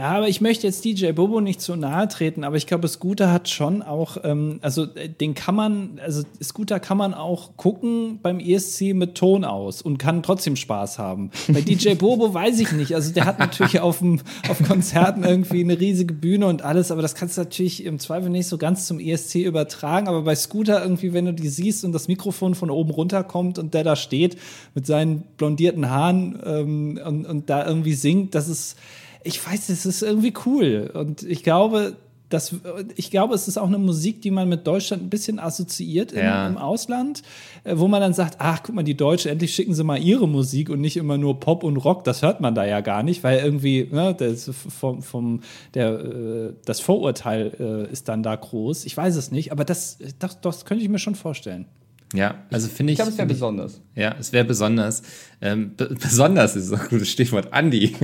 Ja, 0.00 0.12
aber 0.12 0.28
ich 0.28 0.40
möchte 0.40 0.66
jetzt 0.66 0.82
DJ 0.82 1.12
Bobo 1.12 1.42
nicht 1.42 1.60
zu 1.60 1.76
nahe 1.76 2.08
treten, 2.08 2.42
aber 2.42 2.56
ich 2.56 2.66
glaube, 2.66 2.88
Scooter 2.88 3.30
hat 3.30 3.50
schon 3.50 3.82
auch, 3.82 4.16
ähm, 4.24 4.58
also 4.62 4.84
äh, 4.94 5.10
den 5.10 5.34
kann 5.34 5.54
man, 5.54 6.00
also 6.02 6.22
Scooter 6.42 6.80
kann 6.80 6.96
man 6.96 7.12
auch 7.12 7.58
gucken 7.58 8.18
beim 8.22 8.40
ESC 8.40 8.94
mit 8.94 9.14
Ton 9.14 9.44
aus 9.44 9.82
und 9.82 9.98
kann 9.98 10.22
trotzdem 10.22 10.56
Spaß 10.56 10.98
haben. 10.98 11.30
Bei 11.48 11.60
DJ 11.60 11.94
Bobo 11.98 12.32
weiß 12.32 12.60
ich 12.60 12.72
nicht. 12.72 12.94
Also 12.94 13.12
der 13.12 13.26
hat 13.26 13.38
natürlich 13.38 13.80
auf, 13.80 13.98
dem, 13.98 14.22
auf 14.48 14.62
Konzerten 14.66 15.22
irgendwie 15.22 15.60
eine 15.60 15.78
riesige 15.78 16.14
Bühne 16.14 16.46
und 16.46 16.62
alles, 16.62 16.90
aber 16.90 17.02
das 17.02 17.14
kannst 17.14 17.36
du 17.36 17.42
natürlich 17.42 17.84
im 17.84 17.98
Zweifel 17.98 18.30
nicht 18.30 18.46
so 18.46 18.56
ganz 18.56 18.86
zum 18.86 19.00
ESC 19.00 19.34
übertragen. 19.34 20.08
Aber 20.08 20.22
bei 20.22 20.34
Scooter 20.34 20.82
irgendwie, 20.82 21.12
wenn 21.12 21.26
du 21.26 21.34
die 21.34 21.50
siehst 21.50 21.84
und 21.84 21.92
das 21.92 22.08
Mikrofon 22.08 22.54
von 22.54 22.70
oben 22.70 22.90
runterkommt 22.90 23.58
und 23.58 23.74
der 23.74 23.84
da 23.84 23.96
steht 23.96 24.38
mit 24.74 24.86
seinen 24.86 25.24
blondierten 25.36 25.90
Haaren 25.90 26.40
ähm, 26.42 27.00
und, 27.04 27.26
und 27.26 27.50
da 27.50 27.66
irgendwie 27.66 27.92
singt, 27.92 28.34
das 28.34 28.48
ist 28.48 28.78
ich 29.22 29.44
weiß, 29.44 29.68
es 29.68 29.86
ist 29.86 30.02
irgendwie 30.02 30.32
cool. 30.46 30.90
Und 30.94 31.22
ich 31.22 31.42
glaube, 31.42 31.96
das, 32.30 32.54
ich 32.94 33.10
glaube, 33.10 33.34
es 33.34 33.48
ist 33.48 33.58
auch 33.58 33.66
eine 33.66 33.78
Musik, 33.78 34.22
die 34.22 34.30
man 34.30 34.48
mit 34.48 34.64
Deutschland 34.64 35.02
ein 35.02 35.10
bisschen 35.10 35.40
assoziiert 35.40 36.12
im, 36.12 36.20
ja. 36.20 36.46
im, 36.46 36.58
Ausland, 36.58 37.22
äh, 37.64 37.76
wo 37.76 37.88
man 37.88 38.00
dann 38.00 38.14
sagt, 38.14 38.36
ach, 38.38 38.62
guck 38.62 38.74
mal, 38.76 38.84
die 38.84 38.96
Deutschen, 38.96 39.32
endlich 39.32 39.52
schicken 39.52 39.74
sie 39.74 39.82
mal 39.82 40.00
ihre 40.00 40.28
Musik 40.28 40.70
und 40.70 40.80
nicht 40.80 40.96
immer 40.96 41.18
nur 41.18 41.40
Pop 41.40 41.64
und 41.64 41.76
Rock. 41.76 42.04
Das 42.04 42.22
hört 42.22 42.40
man 42.40 42.54
da 42.54 42.64
ja 42.64 42.80
gar 42.82 43.02
nicht, 43.02 43.24
weil 43.24 43.40
irgendwie 43.40 43.88
ne, 43.90 44.14
das, 44.16 44.48
vom, 44.48 45.02
vom, 45.02 45.40
der, 45.74 45.90
äh, 45.90 46.52
das 46.64 46.80
Vorurteil 46.80 47.52
äh, 47.58 47.92
ist 47.92 48.08
dann 48.08 48.22
da 48.22 48.36
groß. 48.36 48.84
Ich 48.84 48.96
weiß 48.96 49.16
es 49.16 49.32
nicht, 49.32 49.50
aber 49.50 49.64
das, 49.64 49.98
das, 50.20 50.40
das 50.40 50.64
könnte 50.64 50.84
ich 50.84 50.88
mir 50.88 51.00
schon 51.00 51.16
vorstellen. 51.16 51.66
Ja, 52.12 52.42
also 52.50 52.68
finde 52.68 52.92
ich. 52.92 52.98
Ich 52.98 53.04
glaube, 53.04 53.12
es 53.12 53.18
wäre 53.18 53.28
besonders. 53.28 53.80
Ja, 53.94 54.16
es 54.18 54.32
wäre 54.32 54.44
besonders. 54.44 55.02
Ähm, 55.40 55.72
besonders 55.76 56.56
ist 56.56 56.72
ein 56.72 56.80
gutes 56.88 57.08
Stichwort. 57.08 57.52
Andi. 57.52 57.94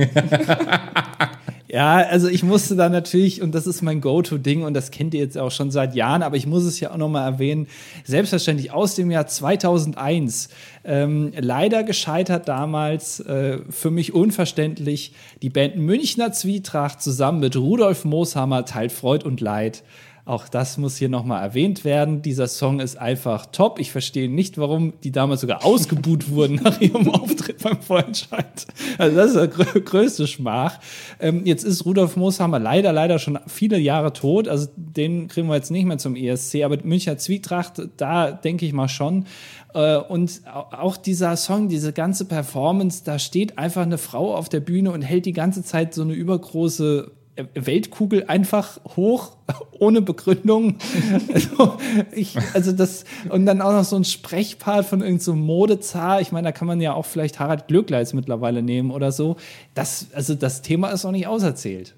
ja, 1.67 1.97
also 1.97 2.29
ich 2.29 2.41
musste 2.41 2.77
da 2.77 2.87
natürlich, 2.87 3.41
und 3.41 3.53
das 3.53 3.67
ist 3.67 3.81
mein 3.81 3.99
Go-To-Ding, 3.99 4.63
und 4.63 4.73
das 4.73 4.91
kennt 4.91 5.13
ihr 5.13 5.19
jetzt 5.19 5.37
auch 5.37 5.51
schon 5.51 5.71
seit 5.71 5.93
Jahren, 5.93 6.23
aber 6.23 6.37
ich 6.37 6.47
muss 6.47 6.63
es 6.63 6.79
ja 6.79 6.91
auch 6.91 6.97
nochmal 6.97 7.33
erwähnen, 7.33 7.67
selbstverständlich 8.05 8.71
aus 8.71 8.95
dem 8.95 9.11
Jahr 9.11 9.27
2001. 9.27 10.49
Ähm, 10.85 11.33
leider 11.37 11.83
gescheitert 11.83 12.47
damals, 12.47 13.19
äh, 13.19 13.59
für 13.69 13.91
mich 13.91 14.13
unverständlich, 14.13 15.13
die 15.41 15.49
Band 15.49 15.75
Münchner 15.75 16.31
Zwietracht 16.31 17.01
zusammen 17.01 17.41
mit 17.41 17.57
Rudolf 17.57 18.05
Mooshammer 18.05 18.63
teilt 18.63 18.93
Freud 18.93 19.25
und 19.25 19.41
Leid. 19.41 19.83
Auch 20.27 20.49
das 20.49 20.77
muss 20.77 20.97
hier 20.97 21.07
nochmal 21.07 21.41
erwähnt 21.41 21.85
werden. 21.85 22.21
Dieser 22.21 22.47
Song 22.47 22.81
ist 22.81 22.97
einfach 22.97 23.45
top. 23.45 23.79
Ich 23.79 23.93
verstehe 23.93 24.29
nicht, 24.29 24.57
warum 24.57 24.91
die 25.01 25.13
damals 25.13 25.39
sogar 25.39 25.63
ausgebuht 25.63 26.29
wurden 26.31 26.55
nach 26.55 26.81
ihrem 26.81 27.09
Auftritt 27.09 27.63
beim 27.63 27.79
Vorentscheid. 27.79 28.67
Also 28.97 29.15
das 29.15 29.27
ist 29.27 29.35
der 29.37 29.47
grö 29.47 29.79
größte 29.79 30.27
Schmach. 30.27 30.81
Ähm, 31.21 31.45
jetzt 31.45 31.63
ist 31.63 31.85
Rudolf 31.85 32.17
Mooshammer 32.17 32.59
leider, 32.59 32.91
leider 32.91 33.19
schon 33.19 33.39
viele 33.47 33.79
Jahre 33.79 34.11
tot. 34.11 34.49
Also 34.49 34.67
den 34.75 35.29
kriegen 35.29 35.47
wir 35.47 35.55
jetzt 35.55 35.71
nicht 35.71 35.85
mehr 35.85 35.97
zum 35.97 36.17
ESC. 36.17 36.63
Aber 36.65 36.77
Münchner 36.83 37.17
Zwietracht, 37.17 37.81
da 37.95 38.33
denke 38.33 38.65
ich 38.65 38.73
mal 38.73 38.89
schon. 38.89 39.27
Äh, 39.73 39.95
und 39.95 40.41
auch 40.45 40.97
dieser 40.97 41.37
Song, 41.37 41.69
diese 41.69 41.93
ganze 41.93 42.25
Performance, 42.25 43.01
da 43.05 43.17
steht 43.17 43.57
einfach 43.57 43.83
eine 43.83 43.97
Frau 43.97 44.35
auf 44.35 44.49
der 44.49 44.59
Bühne 44.59 44.91
und 44.91 45.03
hält 45.03 45.25
die 45.25 45.31
ganze 45.31 45.63
Zeit 45.63 45.93
so 45.93 46.01
eine 46.01 46.13
übergroße 46.13 47.13
Weltkugel 47.53 48.25
einfach 48.27 48.79
hoch, 48.95 49.37
ohne 49.79 50.01
Begründung. 50.01 50.77
Also, 51.33 51.77
ich, 52.11 52.37
also 52.53 52.71
das, 52.71 53.05
und 53.29 53.45
dann 53.45 53.61
auch 53.61 53.71
noch 53.71 53.83
so 53.83 53.95
ein 53.95 54.03
Sprechpart 54.03 54.85
von 54.85 55.01
irgendeinem 55.01 55.19
so 55.19 55.35
Modezar. 55.35 56.21
Ich 56.21 56.31
meine, 56.31 56.47
da 56.47 56.51
kann 56.51 56.67
man 56.67 56.81
ja 56.81 56.93
auch 56.93 57.05
vielleicht 57.05 57.39
Harald 57.39 57.67
Glückleis 57.67 58.13
mittlerweile 58.13 58.61
nehmen 58.61 58.91
oder 58.91 59.11
so. 59.11 59.37
Das, 59.73 60.07
also 60.13 60.35
das 60.35 60.61
Thema 60.61 60.89
ist 60.89 61.05
auch 61.05 61.11
nicht 61.11 61.27
auserzählt. 61.27 61.95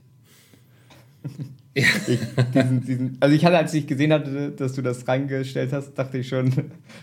Ich, 1.74 1.86
diesen, 2.54 2.82
diesen, 2.84 3.18
also 3.20 3.36
ich 3.36 3.46
hatte, 3.46 3.58
als 3.58 3.74
ich 3.74 3.86
gesehen 3.86 4.12
hatte, 4.12 4.52
dass 4.52 4.74
du 4.74 4.82
das 4.82 5.08
reingestellt 5.08 5.72
hast, 5.72 5.94
dachte 5.94 6.18
ich 6.18 6.28
schon, 6.28 6.52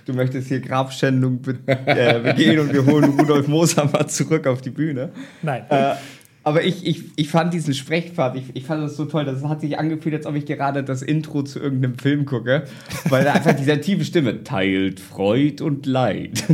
du 0.04 0.12
möchtest 0.12 0.48
hier 0.48 0.60
Grabschändung 0.60 1.40
be 1.40 1.58
äh, 1.66 2.20
begehen 2.20 2.58
und 2.58 2.72
wir 2.72 2.84
holen 2.84 3.18
Rudolf 3.18 3.46
Moser 3.46 3.84
mal 3.84 4.06
zurück 4.08 4.46
auf 4.46 4.60
die 4.60 4.70
Bühne. 4.70 5.10
Nein. 5.42 5.64
Äh, 5.70 5.94
aber 6.46 6.62
ich, 6.62 6.86
ich, 6.86 7.02
ich 7.16 7.28
fand 7.28 7.52
diesen 7.52 7.74
Sprechpfad, 7.74 8.36
ich, 8.36 8.44
ich 8.54 8.64
fand 8.64 8.80
das 8.80 8.96
so 8.96 9.04
toll, 9.06 9.24
das 9.24 9.42
hat 9.42 9.60
sich 9.60 9.80
angefühlt, 9.80 10.14
als 10.14 10.26
ob 10.26 10.36
ich 10.36 10.46
gerade 10.46 10.84
das 10.84 11.02
Intro 11.02 11.42
zu 11.42 11.58
irgendeinem 11.58 11.98
Film 11.98 12.24
gucke, 12.24 12.66
weil 13.08 13.24
da 13.24 13.32
einfach 13.32 13.54
diese 13.54 13.80
tiefe 13.80 14.04
Stimme 14.04 14.44
teilt 14.44 15.00
Freud 15.00 15.60
und 15.60 15.86
Leid. 15.86 16.44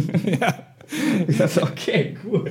Ja. 0.41 0.55
Ich 1.27 1.39
dachte, 1.39 1.63
okay, 1.63 2.17
cool. 2.23 2.51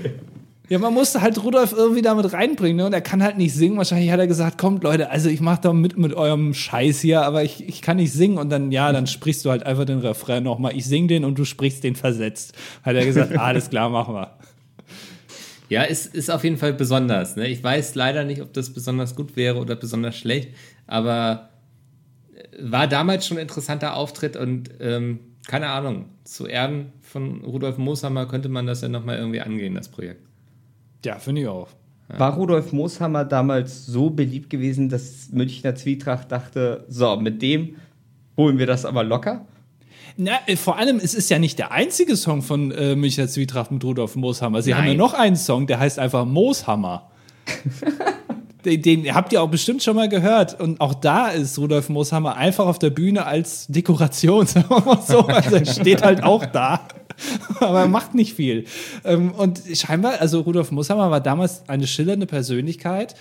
Ja, 0.67 0.79
man 0.79 0.95
musste 0.95 1.21
halt 1.21 1.43
Rudolf 1.43 1.73
irgendwie 1.73 2.01
damit 2.01 2.33
reinbringen, 2.33 2.77
ne? 2.77 2.85
Und 2.87 2.93
er 2.93 3.01
kann 3.01 3.21
halt 3.21 3.37
nicht 3.37 3.53
singen. 3.53 3.77
Wahrscheinlich 3.77 4.09
hat 4.09 4.19
er 4.19 4.25
gesagt, 4.25 4.57
kommt 4.57 4.83
Leute, 4.83 5.11
also 5.11 5.29
ich 5.29 5.41
mach 5.41 5.59
da 5.59 5.73
mit 5.73 5.95
mit 5.97 6.15
eurem 6.15 6.55
Scheiß 6.55 7.01
hier, 7.01 7.21
aber 7.21 7.43
ich, 7.43 7.67
ich 7.67 7.83
kann 7.83 7.97
nicht 7.97 8.13
singen. 8.13 8.39
Und 8.39 8.49
dann, 8.49 8.71
ja, 8.71 8.91
dann 8.91 9.05
sprichst 9.05 9.45
du 9.45 9.51
halt 9.51 9.63
einfach 9.63 9.85
den 9.85 9.99
Refrain 9.99 10.43
nochmal. 10.43 10.75
Ich 10.75 10.85
sing 10.85 11.07
den 11.07 11.23
und 11.23 11.37
du 11.37 11.45
sprichst 11.45 11.83
den 11.83 11.95
versetzt. 11.95 12.53
Hat 12.81 12.95
er 12.95 13.05
gesagt, 13.05 13.37
alles 13.37 13.69
klar, 13.69 13.89
machen 13.89 14.15
wir. 14.15 14.31
Ja, 15.71 15.85
es 15.85 16.05
ist 16.05 16.29
auf 16.29 16.43
jeden 16.43 16.57
Fall 16.57 16.73
besonders. 16.73 17.37
Ne? 17.37 17.47
Ich 17.47 17.63
weiß 17.63 17.95
leider 17.95 18.25
nicht, 18.25 18.41
ob 18.41 18.51
das 18.51 18.73
besonders 18.73 19.15
gut 19.15 19.37
wäre 19.37 19.57
oder 19.57 19.77
besonders 19.77 20.17
schlecht, 20.17 20.53
aber 20.85 21.49
äh, 22.35 22.43
war 22.59 22.89
damals 22.89 23.25
schon 23.25 23.37
ein 23.37 23.43
interessanter 23.43 23.95
Auftritt 23.95 24.35
und 24.35 24.69
ähm, 24.81 25.21
keine 25.47 25.69
Ahnung, 25.69 26.09
zu 26.25 26.45
Erden 26.45 26.91
von 26.99 27.45
Rudolf 27.45 27.77
Mooshammer 27.77 28.25
könnte 28.25 28.49
man 28.49 28.67
das 28.67 28.81
ja 28.81 28.89
nochmal 28.89 29.17
irgendwie 29.17 29.39
angehen, 29.39 29.73
das 29.73 29.87
Projekt. 29.87 30.27
Ja, 31.05 31.19
finde 31.19 31.43
ich 31.43 31.47
auch. 31.47 31.69
War 32.09 32.35
Rudolf 32.35 32.73
Mooshammer 32.73 33.23
damals 33.23 33.85
so 33.85 34.09
beliebt 34.09 34.49
gewesen, 34.49 34.89
dass 34.89 35.29
Münchner 35.31 35.75
Zwietracht 35.75 36.33
dachte, 36.33 36.83
so, 36.89 37.15
mit 37.15 37.41
dem 37.41 37.77
holen 38.35 38.57
wir 38.57 38.67
das 38.67 38.83
aber 38.83 39.05
locker? 39.05 39.45
Na, 40.17 40.31
äh, 40.45 40.55
vor 40.55 40.77
allem, 40.77 40.97
es 40.97 41.13
ist 41.13 41.29
ja 41.29 41.39
nicht 41.39 41.59
der 41.59 41.71
einzige 41.71 42.15
Song 42.15 42.41
von 42.41 42.71
äh, 42.71 42.95
Münchner 42.95 43.27
Zwietracht 43.27 43.71
mit 43.71 43.83
Rudolf 43.83 44.15
Mooshammer. 44.15 44.61
Sie 44.61 44.71
Nein. 44.71 44.79
haben 44.79 44.87
ja 44.87 44.93
noch 44.95 45.13
einen 45.13 45.35
Song, 45.35 45.67
der 45.67 45.79
heißt 45.79 45.99
einfach 45.99 46.25
Mooshammer. 46.25 47.09
den, 48.65 48.81
den, 48.81 49.15
habt 49.15 49.33
ihr 49.33 49.41
auch 49.41 49.49
bestimmt 49.49 49.83
schon 49.83 49.95
mal 49.95 50.09
gehört. 50.09 50.59
Und 50.59 50.81
auch 50.81 50.93
da 50.93 51.29
ist 51.29 51.57
Rudolf 51.57 51.89
Mooshammer 51.89 52.35
einfach 52.35 52.65
auf 52.65 52.79
der 52.79 52.89
Bühne 52.89 53.25
als 53.25 53.67
Dekoration, 53.67 54.45
sagen 54.47 54.69
wir 54.69 54.81
mal 54.81 55.01
so. 55.01 55.21
Also 55.21 55.55
er 55.55 55.65
steht 55.65 56.03
halt 56.03 56.23
auch 56.23 56.45
da. 56.45 56.87
Aber 57.59 57.81
er 57.81 57.87
macht 57.87 58.15
nicht 58.15 58.33
viel. 58.33 58.65
Ähm, 59.03 59.31
und 59.31 59.61
scheinbar, 59.73 60.19
also 60.19 60.41
Rudolf 60.41 60.71
Mooshammer 60.71 61.11
war 61.11 61.21
damals 61.21 61.67
eine 61.67 61.87
schillernde 61.87 62.25
Persönlichkeit, 62.25 63.15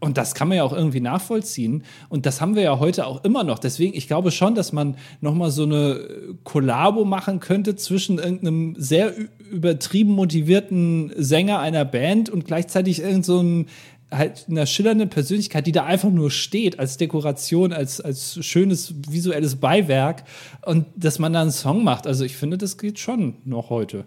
und 0.00 0.18
das 0.18 0.34
kann 0.34 0.48
man 0.48 0.58
ja 0.58 0.64
auch 0.64 0.72
irgendwie 0.72 1.00
nachvollziehen. 1.00 1.82
Und 2.08 2.26
das 2.26 2.40
haben 2.40 2.54
wir 2.54 2.62
ja 2.62 2.78
heute 2.78 3.06
auch 3.06 3.24
immer 3.24 3.44
noch. 3.44 3.58
Deswegen, 3.58 3.96
ich 3.96 4.06
glaube 4.06 4.30
schon, 4.30 4.54
dass 4.54 4.72
man 4.72 4.96
nochmal 5.20 5.50
so 5.50 5.62
eine 5.62 6.36
Kollabo 6.44 7.04
machen 7.04 7.40
könnte 7.40 7.76
zwischen 7.76 8.18
irgendeinem 8.18 8.74
sehr 8.78 9.14
übertrieben 9.50 10.12
motivierten 10.12 11.12
Sänger 11.16 11.60
einer 11.60 11.84
Band 11.84 12.28
und 12.28 12.44
gleichzeitig 12.44 13.00
irgendeinem 13.00 13.22
so 13.22 13.64
halt 14.10 14.46
einer 14.48 14.66
schillernden 14.66 15.08
Persönlichkeit, 15.08 15.66
die 15.66 15.72
da 15.72 15.84
einfach 15.84 16.10
nur 16.10 16.30
steht 16.30 16.78
als 16.78 16.96
Dekoration, 16.96 17.72
als, 17.72 18.00
als 18.00 18.44
schönes 18.44 18.94
visuelles 19.08 19.56
Beiwerk 19.56 20.24
und 20.64 20.86
dass 20.96 21.18
man 21.18 21.32
da 21.32 21.42
einen 21.42 21.50
Song 21.50 21.82
macht. 21.82 22.06
Also 22.06 22.24
ich 22.24 22.36
finde, 22.36 22.58
das 22.58 22.78
geht 22.78 22.98
schon 22.98 23.34
noch 23.44 23.70
heute. 23.70 24.06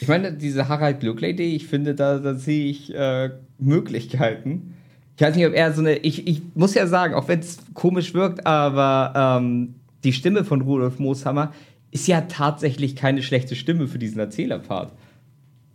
Ich 0.00 0.08
meine, 0.08 0.32
diese 0.32 0.68
Harald 0.68 1.00
Glück-Idee, 1.00 1.54
ich 1.54 1.66
finde, 1.68 1.94
da, 1.94 2.18
da 2.18 2.34
sehe 2.34 2.66
ich 2.66 2.92
äh, 2.92 3.30
Möglichkeiten. 3.62 4.74
Ich 5.16 5.22
weiß 5.22 5.36
nicht, 5.36 5.46
ob 5.46 5.54
er 5.54 5.72
so 5.72 5.80
eine. 5.80 5.96
Ich, 5.98 6.26
ich 6.26 6.42
muss 6.54 6.74
ja 6.74 6.86
sagen, 6.86 7.14
auch 7.14 7.28
wenn 7.28 7.40
es 7.40 7.58
komisch 7.74 8.14
wirkt, 8.14 8.46
aber 8.46 9.40
ähm, 9.40 9.74
die 10.04 10.12
Stimme 10.12 10.44
von 10.44 10.62
Rudolf 10.62 10.98
Mooshammer 10.98 11.52
ist 11.90 12.08
ja 12.08 12.22
tatsächlich 12.22 12.96
keine 12.96 13.22
schlechte 13.22 13.54
Stimme 13.54 13.86
für 13.86 13.98
diesen 13.98 14.18
Erzählerpart. 14.18 14.92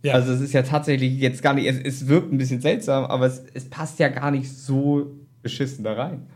Ja. 0.02 0.14
Also 0.14 0.32
es 0.32 0.40
ist 0.40 0.52
ja 0.52 0.62
tatsächlich 0.62 1.18
jetzt 1.18 1.42
gar 1.42 1.54
nicht, 1.54 1.66
es, 1.66 1.78
es 1.78 2.08
wirkt 2.08 2.32
ein 2.32 2.38
bisschen 2.38 2.60
seltsam, 2.60 3.04
aber 3.04 3.26
es, 3.26 3.42
es 3.54 3.64
passt 3.68 3.98
ja 3.98 4.08
gar 4.08 4.30
nicht 4.30 4.50
so 4.50 5.12
beschissen 5.42 5.84
da 5.84 5.94
rein. 5.94 6.26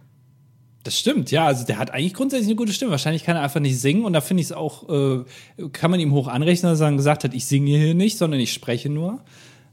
Das 0.84 0.98
stimmt, 0.98 1.30
ja. 1.30 1.46
Also 1.46 1.64
der 1.64 1.78
hat 1.78 1.92
eigentlich 1.92 2.14
grundsätzlich 2.14 2.48
eine 2.48 2.56
gute 2.56 2.72
Stimme. 2.72 2.90
Wahrscheinlich 2.90 3.24
kann 3.24 3.36
er 3.36 3.42
einfach 3.42 3.60
nicht 3.60 3.80
singen 3.80 4.04
und 4.04 4.14
da 4.14 4.20
finde 4.20 4.40
ich 4.40 4.48
es 4.48 4.52
auch, 4.52 4.88
äh, 4.88 5.24
kann 5.72 5.92
man 5.92 6.00
ihm 6.00 6.12
hoch 6.12 6.26
anrechnen, 6.26 6.72
dass 6.72 6.80
er 6.80 6.92
gesagt 6.92 7.24
hat, 7.24 7.34
ich 7.34 7.46
singe 7.46 7.76
hier 7.76 7.94
nicht, 7.94 8.18
sondern 8.18 8.40
ich 8.40 8.52
spreche 8.52 8.88
nur. 8.88 9.20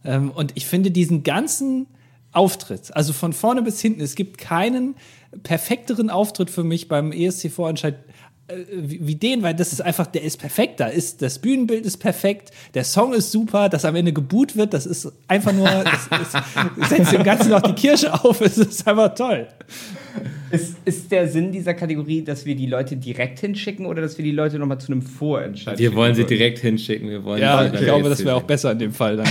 Ähm, 0.04 0.32
und 0.32 0.54
ich 0.56 0.66
finde 0.66 0.91
diesen 0.91 1.24
ganzen 1.24 1.88
Auftritt, 2.32 2.95
also 2.95 3.14
von 3.14 3.34
vorne 3.34 3.62
bis 3.62 3.82
hinten, 3.82 4.02
es 4.02 4.16
gibt 4.16 4.38
keinen 4.38 4.95
perfekteren 5.43 6.10
Auftritt 6.10 6.50
für 6.50 6.64
mich 6.64 6.88
beim 6.88 7.12
ESC-Vorentscheid 7.12 7.95
äh, 8.50 8.66
wie, 8.72 9.16
den, 9.16 9.43
weil 9.43 9.54
das 9.54 9.74
ist 9.74 9.82
einfach, 9.82 10.08
der 10.08 10.24
ist 10.24 10.38
perfekt. 10.38 10.80
Da 10.80 10.88
ist 10.88 11.22
das 11.22 11.39
Bühnenbild 11.39 11.86
ist 11.86 11.97
perfekt, 11.97 12.52
der 12.74 12.84
Song 12.84 13.14
ist 13.14 13.32
super, 13.32 13.70
dass 13.70 13.86
am 13.86 13.95
Ende 13.95 14.14
geboot 14.14 14.56
wird, 14.56 14.74
das 14.74 14.86
ist 14.86 15.12
einfach 15.28 15.54
nur, 15.54 15.68
das, 15.68 16.10
das 16.10 16.89
setzt 16.89 17.12
dem 17.12 17.24
Ganzen 17.24 17.50
noch 17.50 17.62
die 17.62 17.74
Kirsche 17.74 18.14
auf, 18.14 18.41
es 18.41 18.58
ist 18.58 18.88
einfach 18.88 19.14
toll. 19.16 19.47
Ist, 20.51 20.78
ist 20.84 21.11
der 21.11 21.28
Sinn 21.28 21.51
dieser 21.51 21.76
Kategorie, 21.76 22.24
dass 22.24 22.45
wir 22.45 22.55
die 22.55 22.65
Leute 22.65 22.97
direkt 22.97 23.39
hinschicken 23.39 23.86
oder 23.86 24.01
dass 24.01 24.17
wir 24.17 24.26
die 24.26 24.32
Leute 24.32 24.57
nochmal 24.57 24.80
zu 24.80 24.91
einem 24.91 25.03
Vorentscheid 25.03 25.78
Wir 25.78 25.86
schicken 25.86 25.97
wollen 25.97 26.15
sie 26.15 26.24
direkt 26.24 26.57
hinschicken. 26.59 27.07
Wir 27.07 27.24
wollen 27.24 27.39
Ja, 27.39 27.65
ich 27.65 27.80
glaube, 27.80 28.09
das 28.09 28.26
wäre 28.26 28.36
auch 28.36 28.43
besser 28.43 28.72
in 28.72 28.80
dem 28.80 28.91
Fall 28.91 29.17
dann. 29.17 29.28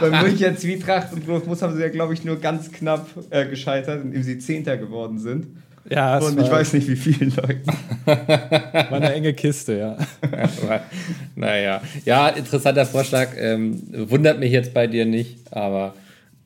Bei 0.00 0.22
München 0.22 0.56
Zwietracht 0.56 1.12
und 1.14 1.46
Muss 1.46 1.62
haben 1.62 1.74
sie 1.74 1.80
ja, 1.80 1.88
glaube 1.88 2.12
ich, 2.12 2.24
nur 2.24 2.36
ganz 2.36 2.70
knapp 2.70 3.08
äh, 3.30 3.46
gescheitert, 3.46 4.04
indem 4.04 4.22
sie 4.22 4.38
Zehnter 4.38 4.76
geworden 4.76 5.18
sind. 5.18 5.46
Ja, 5.90 6.18
und 6.18 6.38
ich 6.38 6.50
weiß 6.50 6.74
nicht, 6.74 6.88
wie 6.88 6.96
vielen 6.96 7.34
Leuten. 7.34 7.66
war 8.04 8.92
eine 8.92 9.14
enge 9.14 9.32
Kiste, 9.32 9.78
ja. 9.78 9.96
Aber, 10.30 10.82
naja, 11.34 11.80
ja, 12.04 12.28
interessanter 12.28 12.84
Vorschlag. 12.84 13.28
Ähm, 13.38 13.82
wundert 13.90 14.38
mich 14.38 14.52
jetzt 14.52 14.74
bei 14.74 14.86
dir 14.86 15.06
nicht, 15.06 15.38
aber 15.50 15.94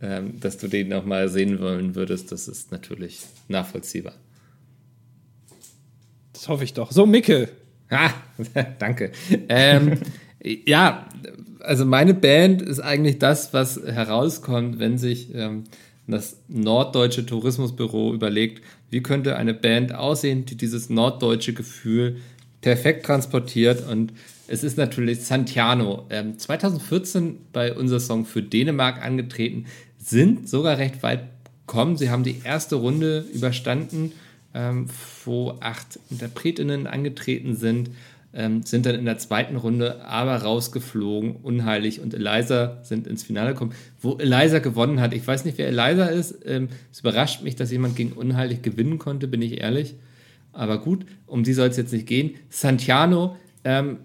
ähm, 0.03 0.41
dass 0.41 0.59
du 0.59 0.69
den 0.69 0.89
noch 0.89 1.05
mal 1.05 1.29
sehen 1.29 1.61
wollen 1.61 1.95
würdest, 1.95 2.33
das 2.33 2.49
ist 2.49 2.73
natürlich 2.73 3.21
nachvollziehbar. 3.49 4.15
Das 6.33 6.49
hoffe 6.49 6.65
ich 6.65 6.75
doch. 6.75 6.91
So, 6.91 7.07
Micke. 7.07 7.49
Ah, 7.89 8.11
danke. 8.79 9.13
Ähm, 9.49 9.99
ja, 10.43 11.07
also 11.61 11.85
meine 11.85 12.15
Band 12.15 12.63
ist 12.63 12.81
eigentlich 12.81 13.19
das, 13.19 13.53
was 13.53 13.81
herauskommt, 13.81 14.79
wenn 14.79 14.99
sich 14.99 15.35
ähm, 15.35 15.65
das 16.07 16.39
Norddeutsche 16.49 17.25
Tourismusbüro 17.25 18.13
überlegt, 18.13 18.63
wie 18.91 19.03
könnte 19.03 19.37
eine 19.37 19.55
Band 19.55 19.95
aussehen, 19.95 20.45
die 20.45 20.57
dieses 20.57 20.91
norddeutsche 20.91 21.53
Gefühl 21.53 22.17
perfekt 22.61 23.07
transportiert. 23.07 23.87
Und 23.89 24.13
es 24.49 24.65
ist 24.65 24.77
natürlich 24.77 25.21
Santiano. 25.21 26.07
Ähm, 26.11 26.39
2014 26.39 27.39
bei 27.53 27.75
unser 27.75 28.01
Song 28.01 28.25
für 28.25 28.43
Dänemark 28.43 29.03
angetreten, 29.03 29.67
sind 30.03 30.49
sogar 30.49 30.79
recht 30.79 31.03
weit 31.03 31.25
gekommen. 31.67 31.97
Sie 31.97 32.11
haben 32.11 32.25
die 32.25 32.41
erste 32.45 32.77
Runde 32.77 33.25
überstanden 33.33 34.13
ähm, 34.55 34.87
wo 35.25 35.57
acht 35.61 35.99
Interpretinnen 36.11 36.87
angetreten 36.87 37.57
sind, 37.57 37.91
ähm, 38.35 38.63
sind 38.63 38.87
dann 38.87 38.95
in 38.95 39.05
der 39.05 39.19
zweiten 39.19 39.57
Runde 39.57 40.05
aber 40.05 40.37
rausgeflogen. 40.37 41.37
Unheilig 41.37 42.01
und 42.01 42.15
Eliza 42.15 42.79
sind 42.83 43.07
ins 43.07 43.23
Finale 43.23 43.53
gekommen, 43.53 43.73
wo 44.01 44.17
Eliza 44.19 44.59
gewonnen 44.59 45.01
hat. 45.01 45.13
Ich 45.13 45.27
weiß 45.27 45.45
nicht, 45.45 45.59
wer 45.59 45.69
Eliza 45.69 46.07
ist. 46.07 46.39
Ähm, 46.47 46.69
es 46.91 47.01
überrascht 47.01 47.43
mich, 47.43 47.57
dass 47.57 47.71
jemand 47.71 47.97
gegen 47.97 48.13
Unheilig 48.13 48.63
gewinnen 48.63 48.99
konnte, 48.99 49.29
bin 49.29 49.43
ich 49.43 49.61
ehrlich. 49.61 49.95
Aber 50.53 50.81
gut, 50.81 51.07
um 51.27 51.45
die 51.45 51.53
soll 51.55 51.69
es 51.69 51.77
jetzt 51.77 51.93
nicht 51.93 52.07
gehen. 52.07 52.35
Santiano 52.51 53.37
ähm, 53.65 53.99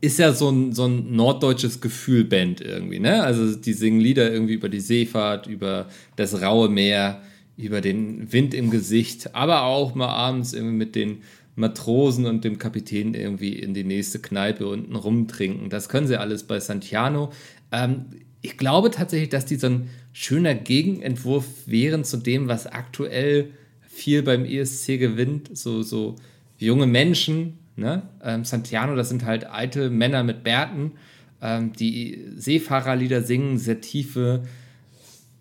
ist 0.00 0.18
ja 0.18 0.32
so 0.32 0.50
ein, 0.50 0.72
so 0.72 0.86
ein 0.86 1.14
norddeutsches 1.14 1.80
Gefühlband 1.80 2.60
irgendwie, 2.60 3.00
ne? 3.00 3.22
Also 3.22 3.56
die 3.56 3.72
singen 3.72 4.00
Lieder 4.00 4.32
irgendwie 4.32 4.54
über 4.54 4.68
die 4.68 4.80
Seefahrt, 4.80 5.46
über 5.46 5.88
das 6.16 6.40
raue 6.40 6.68
Meer, 6.68 7.22
über 7.56 7.80
den 7.80 8.32
Wind 8.32 8.54
im 8.54 8.70
Gesicht, 8.70 9.34
aber 9.34 9.64
auch 9.64 9.94
mal 9.94 10.08
abends 10.08 10.52
irgendwie 10.52 10.76
mit 10.76 10.94
den 10.94 11.22
Matrosen 11.56 12.26
und 12.26 12.44
dem 12.44 12.58
Kapitän 12.58 13.14
irgendwie 13.14 13.58
in 13.58 13.74
die 13.74 13.82
nächste 13.82 14.20
Kneipe 14.20 14.68
unten 14.68 14.94
rumtrinken. 14.94 15.68
Das 15.68 15.88
können 15.88 16.06
sie 16.06 16.18
alles 16.18 16.44
bei 16.44 16.60
Santiano. 16.60 17.32
Ähm, 17.72 18.06
ich 18.40 18.56
glaube 18.56 18.92
tatsächlich, 18.92 19.30
dass 19.30 19.46
die 19.46 19.56
so 19.56 19.66
ein 19.66 19.90
schöner 20.12 20.54
Gegenentwurf 20.54 21.44
wären 21.66 22.04
zu 22.04 22.18
dem, 22.18 22.46
was 22.46 22.68
aktuell 22.68 23.50
viel 23.80 24.22
beim 24.22 24.44
ESC 24.44 24.98
gewinnt. 24.98 25.56
So, 25.56 25.82
so 25.82 26.14
junge 26.58 26.86
Menschen, 26.86 27.57
ne? 27.78 28.02
Ähm, 28.22 28.44
Santiano, 28.44 28.94
das 28.96 29.08
sind 29.08 29.24
halt 29.24 29.44
alte 29.44 29.90
Männer 29.90 30.22
mit 30.24 30.44
Bärten, 30.44 30.92
ähm, 31.40 31.72
die 31.72 32.24
Seefahrerlieder 32.36 33.22
singen, 33.22 33.58
sehr 33.58 33.80
tiefe 33.80 34.42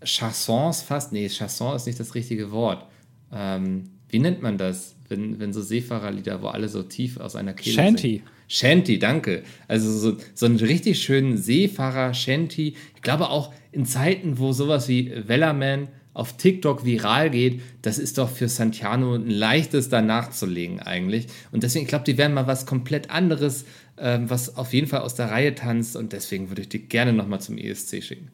Chansons 0.03 0.81
fast. 0.83 1.11
Nee, 1.11 1.27
Chanson 1.27 1.75
ist 1.75 1.87
nicht 1.87 1.99
das 1.99 2.15
richtige 2.15 2.51
Wort. 2.51 2.85
Ähm, 3.33 3.89
wie 4.09 4.19
nennt 4.19 4.41
man 4.41 4.57
das, 4.57 4.95
wenn, 5.09 5.39
wenn 5.39 5.53
so 5.53 5.61
Seefahrerlieder, 5.61 6.41
wo 6.41 6.47
alle 6.47 6.69
so 6.69 6.83
tief 6.83 7.17
aus 7.17 7.35
einer 7.35 7.53
Kehle 7.53 7.75
Shanty. 7.75 8.07
singen? 8.07 8.23
Shanty, 8.47 8.99
danke. 8.99 9.43
Also 9.67 9.91
so, 9.91 10.17
so 10.33 10.45
einen 10.45 10.57
richtig 10.57 11.01
schönen 11.01 11.37
Seefahrer-Shanty. 11.37 12.75
Ich 12.95 13.01
glaube 13.01 13.29
auch 13.29 13.53
in 13.71 13.85
Zeiten, 13.85 14.37
wo 14.39 14.53
sowas 14.53 14.87
wie 14.87 15.11
Wellerman 15.27 15.89
auf 16.17 16.35
TikTok 16.35 16.83
viral 16.83 17.29
geht, 17.29 17.61
das 17.83 17.99
ist 17.99 18.17
doch 18.17 18.27
für 18.27 18.49
Santiano 18.49 19.13
ein 19.13 19.29
leichtes 19.29 19.89
da 19.89 20.01
nachzulegen 20.01 20.79
eigentlich. 20.79 21.27
Und 21.51 21.61
deswegen, 21.61 21.83
ich 21.83 21.89
glaube, 21.89 22.05
die 22.05 22.17
werden 22.17 22.33
mal 22.33 22.47
was 22.47 22.65
komplett 22.65 23.11
anderes, 23.11 23.65
ähm, 23.99 24.27
was 24.27 24.57
auf 24.57 24.73
jeden 24.73 24.87
Fall 24.87 25.01
aus 25.01 25.13
der 25.13 25.29
Reihe 25.29 25.53
tanzt. 25.53 25.95
Und 25.95 26.13
deswegen 26.13 26.49
würde 26.49 26.63
ich 26.63 26.69
die 26.69 26.79
gerne 26.79 27.13
nochmal 27.13 27.39
zum 27.39 27.59
ESC 27.59 28.01
schicken. 28.03 28.29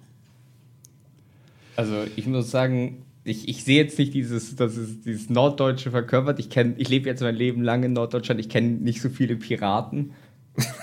Also 1.75 2.05
ich 2.15 2.25
muss 2.25 2.49
sagen, 2.49 3.03
ich, 3.25 3.49
ich 3.49 3.65
sehe 3.65 3.83
jetzt 3.83 3.99
nicht 3.99 4.13
dieses, 4.13 4.55
das 4.55 4.77
ist 4.77 5.05
dieses 5.05 5.29
Norddeutsche 5.29 5.91
verkörpert. 5.91 6.39
Ich 6.39 6.49
kenne, 6.49 6.75
ich 6.77 6.87
lebe 6.87 7.09
jetzt 7.09 7.21
mein 7.21 7.35
Leben 7.35 7.63
lang 7.63 7.83
in 7.83 7.91
Norddeutschland. 7.91 8.39
Ich 8.39 8.47
kenne 8.47 8.69
nicht 8.69 9.01
so 9.01 9.09
viele 9.09 9.35
Piraten. 9.35 10.13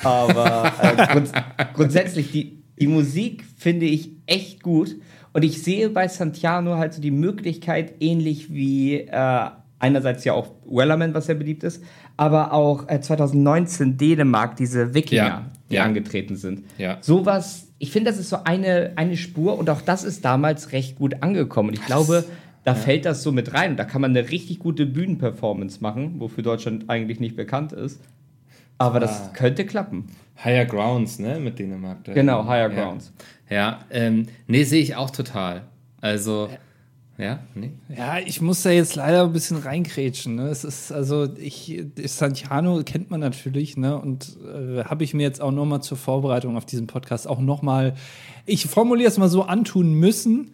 Aber 0.02 0.70
äh, 0.82 1.06
grunds 1.12 1.32
grundsätzlich, 1.72 2.30
die, 2.30 2.58
die 2.78 2.88
Musik 2.88 3.42
finde 3.56 3.86
ich 3.86 4.10
echt 4.26 4.62
gut. 4.62 4.96
Und 5.32 5.44
ich 5.44 5.62
sehe 5.62 5.90
bei 5.90 6.08
Santiano 6.08 6.76
halt 6.76 6.94
so 6.94 7.00
die 7.00 7.10
Möglichkeit, 7.10 7.94
ähnlich 8.00 8.52
wie 8.52 9.00
äh, 9.00 9.50
einerseits 9.78 10.24
ja 10.24 10.34
auch 10.34 10.48
Wellerman, 10.68 11.14
was 11.14 11.26
sehr 11.26 11.34
beliebt 11.34 11.64
ist, 11.64 11.82
aber 12.16 12.52
auch 12.52 12.88
äh, 12.88 13.00
2019 13.00 13.96
Dänemark, 13.96 14.56
diese 14.56 14.94
Wikinger, 14.94 15.22
Ja, 15.22 15.50
die 15.70 15.76
ja. 15.76 15.84
angetreten 15.84 16.36
sind. 16.36 16.64
Ja. 16.78 16.98
Sowas, 17.00 17.68
ich 17.78 17.90
finde, 17.90 18.10
das 18.10 18.20
ist 18.20 18.28
so 18.28 18.38
eine, 18.44 18.92
eine 18.96 19.16
Spur 19.16 19.58
und 19.58 19.70
auch 19.70 19.80
das 19.80 20.04
ist 20.04 20.24
damals 20.24 20.72
recht 20.72 20.96
gut 20.96 21.22
angekommen. 21.22 21.70
Und 21.70 21.74
ich 21.78 21.86
glaube, 21.86 22.24
da 22.64 22.74
fällt 22.74 23.06
das 23.06 23.22
so 23.22 23.32
mit 23.32 23.54
rein 23.54 23.72
und 23.72 23.76
da 23.78 23.84
kann 23.84 24.02
man 24.02 24.14
eine 24.14 24.30
richtig 24.30 24.58
gute 24.58 24.84
Bühnenperformance 24.84 25.80
machen, 25.80 26.16
wofür 26.18 26.44
Deutschland 26.44 26.90
eigentlich 26.90 27.20
nicht 27.20 27.36
bekannt 27.36 27.72
ist. 27.72 28.00
Aber 28.80 28.98
das 28.98 29.20
Ah. 29.20 29.30
könnte 29.34 29.66
klappen. 29.66 30.06
Higher 30.42 30.64
Grounds, 30.64 31.18
ne, 31.18 31.38
mit 31.38 31.58
Dänemark. 31.58 32.02
da. 32.04 32.14
Genau, 32.14 32.46
Higher 32.46 32.70
ja. 32.72 32.82
Grounds. 32.84 33.12
Ja, 33.50 33.80
ähm, 33.90 34.26
nee, 34.46 34.64
sehe 34.64 34.80
ich 34.80 34.96
auch 34.96 35.10
total. 35.10 35.62
Also, 36.00 36.48
ja, 37.18 37.40
nee. 37.54 37.72
Ja, 37.94 38.18
ich 38.24 38.40
muss 38.40 38.62
da 38.62 38.70
jetzt 38.70 38.94
leider 38.94 39.24
ein 39.24 39.32
bisschen 39.34 39.58
reinkrätschen. 39.58 40.36
Ne? 40.36 40.44
Es 40.48 40.64
ist 40.64 40.92
also, 40.92 41.28
ich, 41.36 41.82
Santiano 42.06 42.82
kennt 42.84 43.10
man 43.10 43.20
natürlich, 43.20 43.76
ne? 43.76 43.98
Und 44.00 44.38
äh, 44.46 44.84
habe 44.84 45.04
ich 45.04 45.12
mir 45.12 45.24
jetzt 45.24 45.42
auch 45.42 45.50
nochmal 45.50 45.82
zur 45.82 45.98
Vorbereitung 45.98 46.56
auf 46.56 46.64
diesen 46.64 46.86
Podcast 46.86 47.28
auch 47.28 47.40
nochmal, 47.40 47.94
ich 48.46 48.64
formuliere 48.66 49.08
es 49.10 49.18
mal 49.18 49.28
so, 49.28 49.42
antun 49.42 49.92
müssen. 49.92 50.52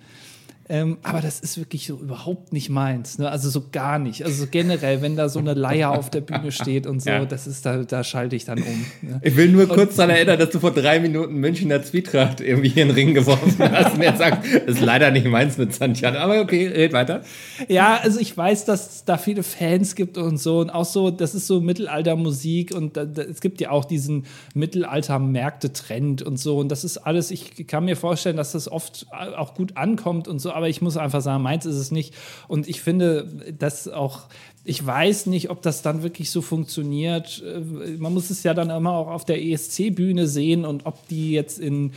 Ähm, 0.68 0.98
aber 1.04 1.20
das 1.20 1.38
ist 1.38 1.58
wirklich 1.58 1.86
so 1.86 1.94
überhaupt 1.96 2.52
nicht 2.52 2.70
meins. 2.70 3.18
Ne? 3.18 3.30
Also 3.30 3.50
so 3.50 3.64
gar 3.70 3.98
nicht. 4.00 4.24
Also 4.24 4.44
so 4.44 4.50
generell, 4.50 5.00
wenn 5.00 5.14
da 5.14 5.28
so 5.28 5.38
eine 5.38 5.54
Leier 5.54 5.92
auf 5.92 6.10
der 6.10 6.22
Bühne 6.22 6.50
steht 6.50 6.86
und 6.88 7.00
so, 7.00 7.10
Ja. 7.10 7.24
das 7.24 7.46
ist 7.46 7.64
da, 7.64 7.84
da 7.84 8.02
schalte 8.02 8.34
ich 8.34 8.44
dann 8.46 8.58
um. 8.58 8.84
Ne? 9.02 9.20
Ich 9.22 9.36
will 9.36 9.48
nur 9.48 9.68
kurz 9.68 9.94
daran 9.94 10.10
erinnern, 10.16 10.38
dass 10.40 10.50
du 10.50 10.58
vor 10.58 10.72
drei 10.72 10.98
Minuten 10.98 11.34
Münchner 11.36 11.82
Zwietracht 11.82 12.40
irgendwie 12.40 12.70
hier 12.70 12.82
in 12.82 12.88
den 12.88 12.94
Ring 12.96 13.14
geworfen 13.14 13.54
hast 13.58 13.94
und 13.94 14.02
jetzt 14.02 14.18
sagst, 14.18 14.40
das 14.66 14.76
ist 14.76 14.80
leider 14.80 15.10
nicht 15.12 15.26
meins 15.26 15.56
mit 15.56 15.72
Santiano. 15.72 16.18
Aber 16.18 16.40
okay, 16.40 16.66
red 16.66 16.92
weiter. 16.92 17.22
Ja, 17.68 18.00
also 18.02 18.18
ich 18.18 18.36
weiß, 18.36 18.64
dass 18.64 18.90
es 18.96 19.04
da 19.04 19.18
viele 19.18 19.44
Fans 19.44 19.94
gibt 19.94 20.18
und 20.18 20.38
so 20.38 20.58
und 20.60 20.70
auch 20.70 20.84
so, 20.84 21.10
das 21.12 21.34
ist 21.36 21.46
so 21.46 21.60
Mittelaltermusik 21.60 22.74
und 22.74 22.96
da, 22.96 23.04
da, 23.04 23.22
es 23.22 23.40
gibt 23.40 23.60
ja 23.60 23.70
auch 23.70 23.84
diesen 23.84 24.24
Mittelalter-Märkte-Trend 24.54 26.22
und 26.22 26.38
so 26.38 26.58
und 26.58 26.68
das 26.70 26.84
ist 26.84 26.98
alles, 26.98 27.30
ich 27.30 27.66
kann 27.66 27.84
mir 27.84 27.96
vorstellen, 27.96 28.36
dass 28.36 28.52
das 28.52 28.70
oft 28.70 29.06
auch 29.36 29.54
gut 29.54 29.76
ankommt 29.76 30.28
und 30.28 30.38
so, 30.40 30.50
aber 30.56 30.68
ich 30.68 30.82
muss 30.82 30.96
einfach 30.96 31.20
sagen, 31.20 31.42
meins 31.42 31.66
ist 31.66 31.76
es 31.76 31.90
nicht 31.90 32.14
und 32.48 32.68
ich 32.68 32.80
finde, 32.80 33.28
dass 33.58 33.86
auch 33.88 34.22
ich 34.68 34.84
weiß 34.84 35.26
nicht, 35.26 35.48
ob 35.50 35.62
das 35.62 35.82
dann 35.82 36.02
wirklich 36.02 36.32
so 36.32 36.42
funktioniert. 36.42 37.40
Äh, 37.46 37.60
Man 37.98 38.12
muss 38.12 38.30
es 38.30 38.42
ja 38.42 38.52
dann 38.52 38.70
immer 38.70 38.94
auch 38.94 39.06
auf 39.06 39.24
der 39.24 39.40
ESC-Bühne 39.40 40.26
sehen 40.26 40.64
und 40.64 40.86
ob 40.86 41.06
die 41.06 41.30
jetzt 41.30 41.60
in 41.60 41.92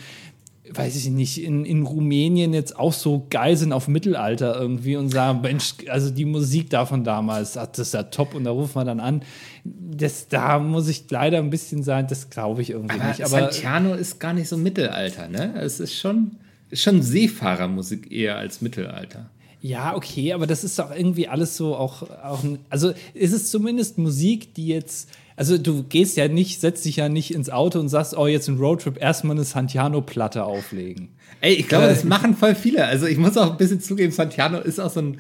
weiß 0.72 0.96
ich 0.96 1.10
nicht, 1.10 1.44
in, 1.44 1.66
in 1.66 1.84
Rumänien 1.84 2.54
jetzt 2.54 2.78
auch 2.78 2.94
so 2.94 3.26
geil 3.30 3.58
sind 3.58 3.74
auf 3.74 3.88
Mittelalter 3.88 4.60
irgendwie 4.60 4.96
und 4.96 5.10
sagen, 5.10 5.42
Mensch, 5.42 5.74
also 5.88 6.12
die 6.12 6.26
Musik 6.26 6.70
da 6.70 6.86
von 6.86 7.04
damals, 7.04 7.54
das 7.54 7.80
ist 7.80 7.94
ja 7.94 8.04
top 8.04 8.36
und 8.36 8.44
da 8.44 8.52
rufen 8.52 8.76
wir 8.76 8.86
dann 8.86 9.00
an. 9.00 9.24
Das, 9.64 10.28
da 10.28 10.60
muss 10.60 10.88
ich 10.88 11.10
leider 11.10 11.40
ein 11.40 11.50
bisschen 11.50 11.84
sagen, 11.84 12.08
das 12.08 12.30
glaube 12.30 12.62
ich 12.62 12.70
irgendwie 12.70 13.00
Aber, 13.00 13.08
nicht. 13.08 13.26
Aber 13.26 13.52
Santiano 13.52 13.96
ist 13.96 14.20
gar 14.20 14.34
nicht 14.34 14.48
so 14.48 14.58
Mittelalter, 14.58 15.28
ne? 15.28 15.56
Es 15.60 15.80
ist 15.80 15.96
schon, 15.96 16.38
ist 16.70 16.82
schon 16.84 17.02
Seefahrermusik 17.02 18.12
eher 18.12 18.38
als 18.38 18.62
Mittelalter. 18.62 19.30
ja, 19.62 19.96
okay, 19.96 20.34
aber 20.34 20.48
das 20.48 20.64
ist 20.64 20.78
doch 20.80 20.90
irgendwie 20.96 21.28
alles 21.28 21.58
so 21.58 21.76
auch, 21.76 22.04
auch 22.24 22.44
ein- 22.44 22.60
also 22.70 22.94
ist 23.14 23.34
es 23.34 23.50
zumindest 23.52 23.98
Musik, 23.98 24.54
die 24.54 24.68
jetzt, 24.68 25.10
also 25.36 25.58
du 25.58 25.84
gehst 25.84 26.16
ja 26.18 26.28
nicht, 26.28 26.62
setzt 26.62 26.86
dich 26.86 26.96
ja 26.98 27.10
nicht 27.10 27.34
ins 27.34 27.50
Auto 27.50 27.80
und 27.80 27.90
sagst, 27.90 28.16
oh, 28.18 28.28
jetzt 28.28 28.48
ein 28.48 28.58
Roadtrip, 28.58 29.02
erstmal 29.02 29.36
eine 29.36 29.44
Santiano-Platte 29.46 30.44
auflegen. 30.46 31.10
Ey, 31.42 31.54
ich 31.56 31.68
glaube, 31.68 31.88
das 31.88 32.04
machen 32.04 32.36
voll 32.36 32.56
viele. 32.56 32.86
Also 32.86 33.06
ich 33.06 33.18
muss 33.18 33.36
auch 33.38 33.52
ein 33.52 33.58
bisschen 33.58 33.82
zugeben, 33.82 34.12
Santiano 34.12 34.60
ist 34.60 34.80
auch 34.80 34.92
so 34.92 35.02
ein 35.02 35.18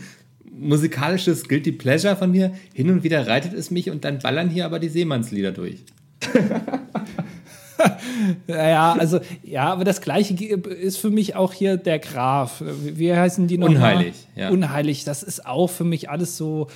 musikalisches 0.51 1.47
Guilty 1.47 1.71
Pleasure 1.71 2.15
von 2.17 2.31
mir. 2.31 2.53
Hin 2.73 2.89
und 2.89 3.03
wieder 3.03 3.25
reitet 3.27 3.53
es 3.53 3.71
mich 3.71 3.89
und 3.89 4.03
dann 4.03 4.19
ballern 4.19 4.49
hier 4.49 4.65
aber 4.65 4.79
die 4.79 4.89
Seemannslieder 4.89 5.51
durch. 5.53 5.77
ja, 8.47 8.93
also, 8.93 9.19
ja, 9.43 9.71
aber 9.71 9.84
das 9.84 10.01
Gleiche 10.01 10.34
ist 10.43 10.97
für 10.97 11.09
mich 11.09 11.36
auch 11.36 11.53
hier 11.53 11.77
der 11.77 11.99
Graf. 11.99 12.63
Wie 12.65 13.13
heißen 13.13 13.47
die 13.47 13.57
noch? 13.57 13.67
Unheilig, 13.67 14.15
ja. 14.36 14.49
Unheilig, 14.49 15.03
das 15.03 15.23
ist 15.23 15.45
auch 15.45 15.67
für 15.67 15.84
mich 15.84 16.09
alles 16.09 16.38
so. 16.38 16.67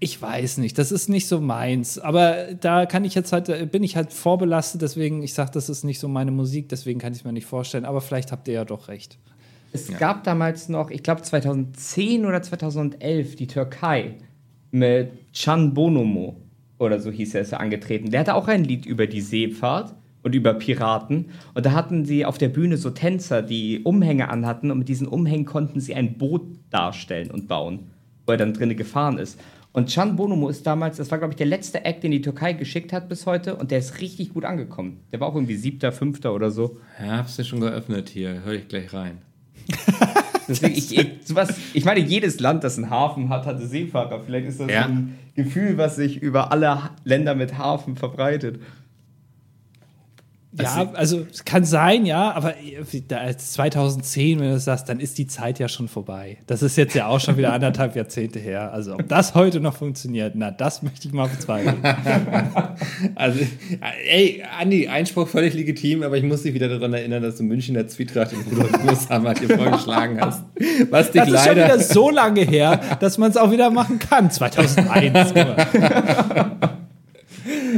Ich 0.00 0.22
weiß 0.22 0.58
nicht, 0.58 0.78
das 0.78 0.92
ist 0.92 1.08
nicht 1.08 1.26
so 1.26 1.40
meins. 1.40 1.98
Aber 1.98 2.54
da 2.60 2.86
kann 2.86 3.04
ich 3.04 3.16
jetzt 3.16 3.32
halt, 3.32 3.72
bin 3.72 3.82
ich 3.82 3.96
halt 3.96 4.12
vorbelastet, 4.12 4.80
deswegen, 4.80 5.24
ich 5.24 5.34
sage, 5.34 5.50
das 5.52 5.68
ist 5.68 5.82
nicht 5.82 5.98
so 5.98 6.06
meine 6.06 6.30
Musik, 6.30 6.68
deswegen 6.68 7.00
kann 7.00 7.12
ich 7.12 7.20
es 7.20 7.24
mir 7.24 7.32
nicht 7.32 7.46
vorstellen. 7.46 7.84
Aber 7.84 8.00
vielleicht 8.00 8.30
habt 8.30 8.46
ihr 8.46 8.54
ja 8.54 8.64
doch 8.64 8.86
recht. 8.86 9.18
Es 9.72 9.88
ja. 9.88 9.98
gab 9.98 10.22
damals 10.22 10.68
noch, 10.68 10.90
ich 10.90 11.02
glaube 11.02 11.22
2010 11.22 12.26
oder 12.26 12.40
2011, 12.42 13.36
die 13.36 13.48
Türkei 13.48 14.14
mit 14.70 15.10
Can 15.34 15.74
Bonomo 15.74 16.36
oder 16.78 17.00
so 17.00 17.10
hieß 17.10 17.34
er, 17.34 17.40
ist 17.42 17.52
er 17.52 17.60
angetreten. 17.60 18.10
Der 18.10 18.20
hatte 18.20 18.34
auch 18.34 18.48
ein 18.48 18.64
Lied 18.64 18.86
über 18.86 19.06
die 19.06 19.20
Seefahrt 19.20 19.94
und 20.22 20.34
über 20.34 20.54
Piraten. 20.54 21.26
Und 21.54 21.66
da 21.66 21.72
hatten 21.72 22.04
sie 22.04 22.24
auf 22.24 22.38
der 22.38 22.48
Bühne 22.48 22.76
so 22.76 22.90
Tänzer, 22.90 23.42
die 23.42 23.80
Umhänge 23.80 24.28
anhatten 24.28 24.70
und 24.70 24.78
mit 24.78 24.88
diesen 24.88 25.06
Umhängen 25.06 25.44
konnten 25.44 25.80
sie 25.80 25.94
ein 25.94 26.18
Boot 26.18 26.42
darstellen 26.70 27.30
und 27.30 27.48
bauen, 27.48 27.90
wo 28.26 28.32
er 28.32 28.38
dann 28.38 28.54
drinnen 28.54 28.76
gefahren 28.76 29.18
ist. 29.18 29.38
Und 29.72 29.92
Can 29.92 30.16
Bonomo 30.16 30.48
ist 30.48 30.66
damals, 30.66 30.96
das 30.96 31.10
war 31.10 31.18
glaube 31.18 31.34
ich 31.34 31.36
der 31.36 31.46
letzte 31.46 31.84
Act, 31.84 32.02
den 32.02 32.10
die 32.10 32.22
Türkei 32.22 32.52
geschickt 32.54 32.92
hat 32.92 33.08
bis 33.08 33.26
heute 33.26 33.56
und 33.56 33.70
der 33.70 33.78
ist 33.78 34.00
richtig 34.00 34.32
gut 34.32 34.44
angekommen. 34.44 35.00
Der 35.12 35.20
war 35.20 35.28
auch 35.28 35.34
irgendwie 35.34 35.56
siebter, 35.56 35.92
fünfter 35.92 36.34
oder 36.34 36.50
so. 36.50 36.78
Ja, 37.00 37.18
hab's 37.18 37.36
ja 37.36 37.44
schon 37.44 37.60
geöffnet 37.60 38.08
hier, 38.08 38.42
höre 38.44 38.54
ich 38.54 38.68
gleich 38.68 38.92
rein. 38.92 39.18
Deswegen, 40.48 40.74
ich, 40.74 40.96
ich, 40.96 41.08
sowas, 41.24 41.54
ich 41.74 41.84
meine, 41.84 42.00
jedes 42.00 42.40
Land, 42.40 42.64
das 42.64 42.78
einen 42.78 42.88
Hafen 42.88 43.28
hat, 43.28 43.44
hatte 43.44 43.66
Seefahrer. 43.66 44.20
Vielleicht 44.24 44.48
ist 44.48 44.60
das 44.60 44.70
ja. 44.70 44.86
ein 44.86 45.18
Gefühl, 45.34 45.76
was 45.76 45.96
sich 45.96 46.22
über 46.22 46.50
alle 46.50 46.90
Länder 47.04 47.34
mit 47.34 47.58
Hafen 47.58 47.96
verbreitet. 47.96 48.60
Ja, 50.52 50.90
also 50.94 51.26
es 51.30 51.44
kann 51.44 51.64
sein, 51.64 52.06
ja, 52.06 52.32
aber 52.32 52.54
2010, 53.36 54.40
wenn 54.40 54.46
du 54.46 54.54
das 54.54 54.64
sagst, 54.64 54.88
dann 54.88 54.98
ist 54.98 55.18
die 55.18 55.26
Zeit 55.26 55.58
ja 55.58 55.68
schon 55.68 55.88
vorbei. 55.88 56.38
Das 56.46 56.62
ist 56.62 56.76
jetzt 56.76 56.94
ja 56.94 57.06
auch 57.06 57.20
schon 57.20 57.36
wieder 57.36 57.52
anderthalb 57.52 57.94
Jahrzehnte 57.94 58.38
her. 58.38 58.72
Also 58.72 58.94
ob 58.94 59.06
das 59.08 59.34
heute 59.34 59.60
noch 59.60 59.76
funktioniert, 59.76 60.34
na, 60.36 60.50
das 60.50 60.82
möchte 60.82 61.06
ich 61.06 61.12
mal 61.12 61.28
bezweifeln. 61.28 61.76
also, 63.14 63.40
ey, 64.08 64.42
Andi, 64.58 64.88
Einspruch 64.88 65.28
völlig 65.28 65.52
legitim, 65.52 66.02
aber 66.02 66.16
ich 66.16 66.24
muss 66.24 66.42
dich 66.42 66.54
wieder 66.54 66.68
daran 66.68 66.94
erinnern, 66.94 67.22
dass 67.22 67.36
du 67.36 67.42
Münchner 67.42 67.86
Zwietracht 67.86 68.32
in 68.32 68.40
Rudolf 68.40 68.72
Großhammer 68.72 69.34
dir 69.34 69.54
vorgeschlagen 69.54 70.18
hast. 70.18 70.44
Was 70.88 71.10
dich 71.10 71.20
das 71.20 71.28
ist 71.28 71.34
leider 71.34 71.68
schon 71.68 71.78
wieder 71.78 71.78
so 71.80 72.10
lange 72.10 72.40
her, 72.40 72.80
dass 73.00 73.18
man 73.18 73.30
es 73.30 73.36
auch 73.36 73.50
wieder 73.50 73.70
machen 73.70 73.98
kann. 73.98 74.30
2001. 74.30 75.34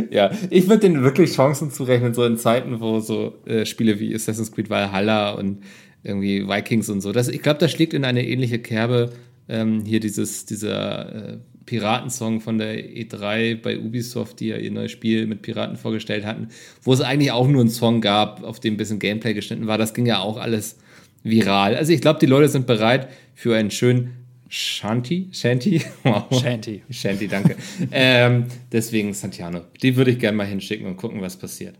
ja, 0.10 0.30
ich 0.50 0.68
würde 0.68 0.80
denen 0.80 1.02
wirklich 1.02 1.32
Chancen 1.32 1.70
zurechnen, 1.70 2.14
so 2.14 2.24
in 2.24 2.36
Zeiten, 2.36 2.80
wo 2.80 3.00
so 3.00 3.34
äh, 3.46 3.64
Spiele 3.66 4.00
wie 4.00 4.14
Assassin's 4.14 4.52
Creed 4.52 4.70
Valhalla 4.70 5.30
und 5.32 5.62
irgendwie 6.02 6.46
Vikings 6.48 6.88
und 6.88 7.00
so. 7.00 7.12
Das, 7.12 7.28
ich 7.28 7.42
glaube, 7.42 7.58
das 7.58 7.70
schlägt 7.70 7.94
in 7.94 8.04
eine 8.04 8.26
ähnliche 8.26 8.58
Kerbe. 8.58 9.10
Ähm, 9.48 9.84
hier 9.84 10.00
dieses, 10.00 10.46
dieser 10.46 11.32
äh, 11.32 11.38
Piratensong 11.66 12.40
von 12.40 12.58
der 12.58 12.78
E3 12.78 13.60
bei 13.60 13.78
Ubisoft, 13.78 14.40
die 14.40 14.48
ja 14.48 14.56
ihr 14.56 14.70
neues 14.70 14.92
Spiel 14.92 15.26
mit 15.26 15.42
Piraten 15.42 15.76
vorgestellt 15.76 16.24
hatten, 16.24 16.48
wo 16.82 16.92
es 16.92 17.00
eigentlich 17.00 17.32
auch 17.32 17.46
nur 17.46 17.60
einen 17.60 17.70
Song 17.70 18.00
gab, 18.00 18.42
auf 18.42 18.60
dem 18.60 18.74
ein 18.74 18.76
bisschen 18.76 18.98
Gameplay 18.98 19.34
geschnitten 19.34 19.66
war. 19.66 19.78
Das 19.78 19.94
ging 19.94 20.06
ja 20.06 20.20
auch 20.20 20.36
alles 20.36 20.78
viral. 21.22 21.76
Also 21.76 21.92
ich 21.92 22.00
glaube, 22.00 22.18
die 22.18 22.26
Leute 22.26 22.48
sind 22.48 22.66
bereit 22.66 23.08
für 23.34 23.56
einen 23.56 23.70
schönen 23.70 24.19
Shanti? 24.50 25.28
Shanti? 25.32 25.80
Wow. 26.04 26.26
Shanti. 26.32 26.82
Shanti, 26.90 27.28
danke. 27.28 27.56
ähm, 27.92 28.46
deswegen 28.72 29.14
Santiano. 29.14 29.60
Die 29.80 29.96
würde 29.96 30.10
ich 30.10 30.18
gerne 30.18 30.36
mal 30.36 30.46
hinschicken 30.46 30.86
und 30.88 30.96
gucken, 30.96 31.22
was 31.22 31.36
passiert. 31.36 31.76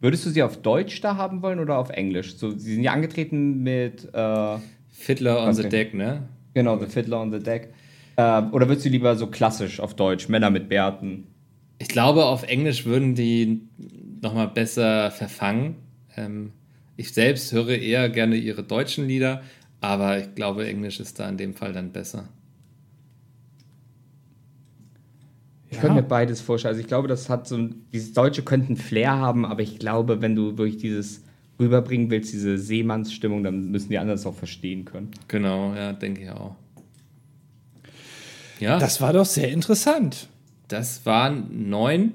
Würdest 0.00 0.26
du 0.26 0.30
sie 0.30 0.42
auf 0.42 0.60
Deutsch 0.60 1.00
da 1.00 1.16
haben 1.16 1.40
wollen 1.40 1.60
oder 1.60 1.78
auf 1.78 1.90
Englisch? 1.90 2.36
So, 2.36 2.50
sie 2.50 2.74
sind 2.74 2.82
ja 2.82 2.92
angetreten 2.92 3.62
mit 3.62 4.12
äh, 4.12 4.56
Fiddler 4.90 5.42
on 5.42 5.50
okay. 5.50 5.62
the 5.62 5.68
Deck, 5.68 5.94
ne? 5.94 6.28
Genau, 6.52 6.78
The 6.78 6.86
Fiddler 6.86 7.20
on 7.20 7.32
the 7.32 7.38
Deck. 7.38 7.72
Äh, 8.16 8.42
oder 8.52 8.68
würdest 8.68 8.86
du 8.86 8.90
lieber 8.90 9.14
so 9.16 9.28
klassisch 9.28 9.78
auf 9.78 9.94
Deutsch, 9.94 10.28
Männer 10.28 10.50
mit 10.50 10.68
Bärten? 10.68 11.28
Ich 11.78 11.88
glaube, 11.88 12.24
auf 12.24 12.42
Englisch 12.42 12.84
würden 12.84 13.14
die 13.14 13.62
nochmal 14.20 14.48
besser 14.48 15.12
verfangen. 15.12 15.76
Ähm, 16.16 16.52
ich 16.96 17.12
selbst 17.12 17.52
höre 17.52 17.76
eher 17.78 18.08
gerne 18.08 18.36
ihre 18.36 18.62
deutschen 18.62 19.06
Lieder, 19.06 19.42
aber 19.84 20.18
ich 20.18 20.34
glaube, 20.34 20.66
Englisch 20.66 21.00
ist 21.00 21.18
da 21.18 21.28
in 21.28 21.36
dem 21.36 21.54
Fall 21.54 21.72
dann 21.72 21.92
besser. 21.92 22.28
Ich 25.68 25.76
ja. 25.76 25.80
könnte 25.80 25.96
mir 25.96 26.08
beides 26.08 26.40
vorstellen. 26.40 26.70
Also 26.70 26.80
ich 26.80 26.86
glaube, 26.86 27.08
das 27.08 27.28
hat 27.28 27.48
so 27.48 27.56
ein, 27.56 27.86
dieses 27.92 28.12
Deutsche 28.12 28.42
könnte 28.42 28.68
einen 28.68 28.76
Flair 28.76 29.12
haben, 29.12 29.44
aber 29.44 29.62
ich 29.62 29.78
glaube, 29.78 30.22
wenn 30.22 30.34
du 30.36 30.56
wirklich 30.56 30.78
dieses 30.78 31.22
rüberbringen 31.58 32.10
willst, 32.10 32.32
diese 32.32 32.58
Seemannsstimmung, 32.58 33.44
dann 33.44 33.70
müssen 33.70 33.90
die 33.90 33.98
anderen 33.98 34.18
es 34.18 34.26
auch 34.26 34.34
verstehen 34.34 34.84
können. 34.84 35.10
Genau, 35.28 35.74
ja, 35.74 35.92
denke 35.92 36.22
ich 36.22 36.30
auch. 36.30 36.56
Ja. 38.60 38.78
Das 38.78 39.00
war 39.00 39.12
doch 39.12 39.26
sehr 39.26 39.50
interessant. 39.50 40.28
Das 40.68 41.04
waren 41.04 41.68
neun 41.68 42.12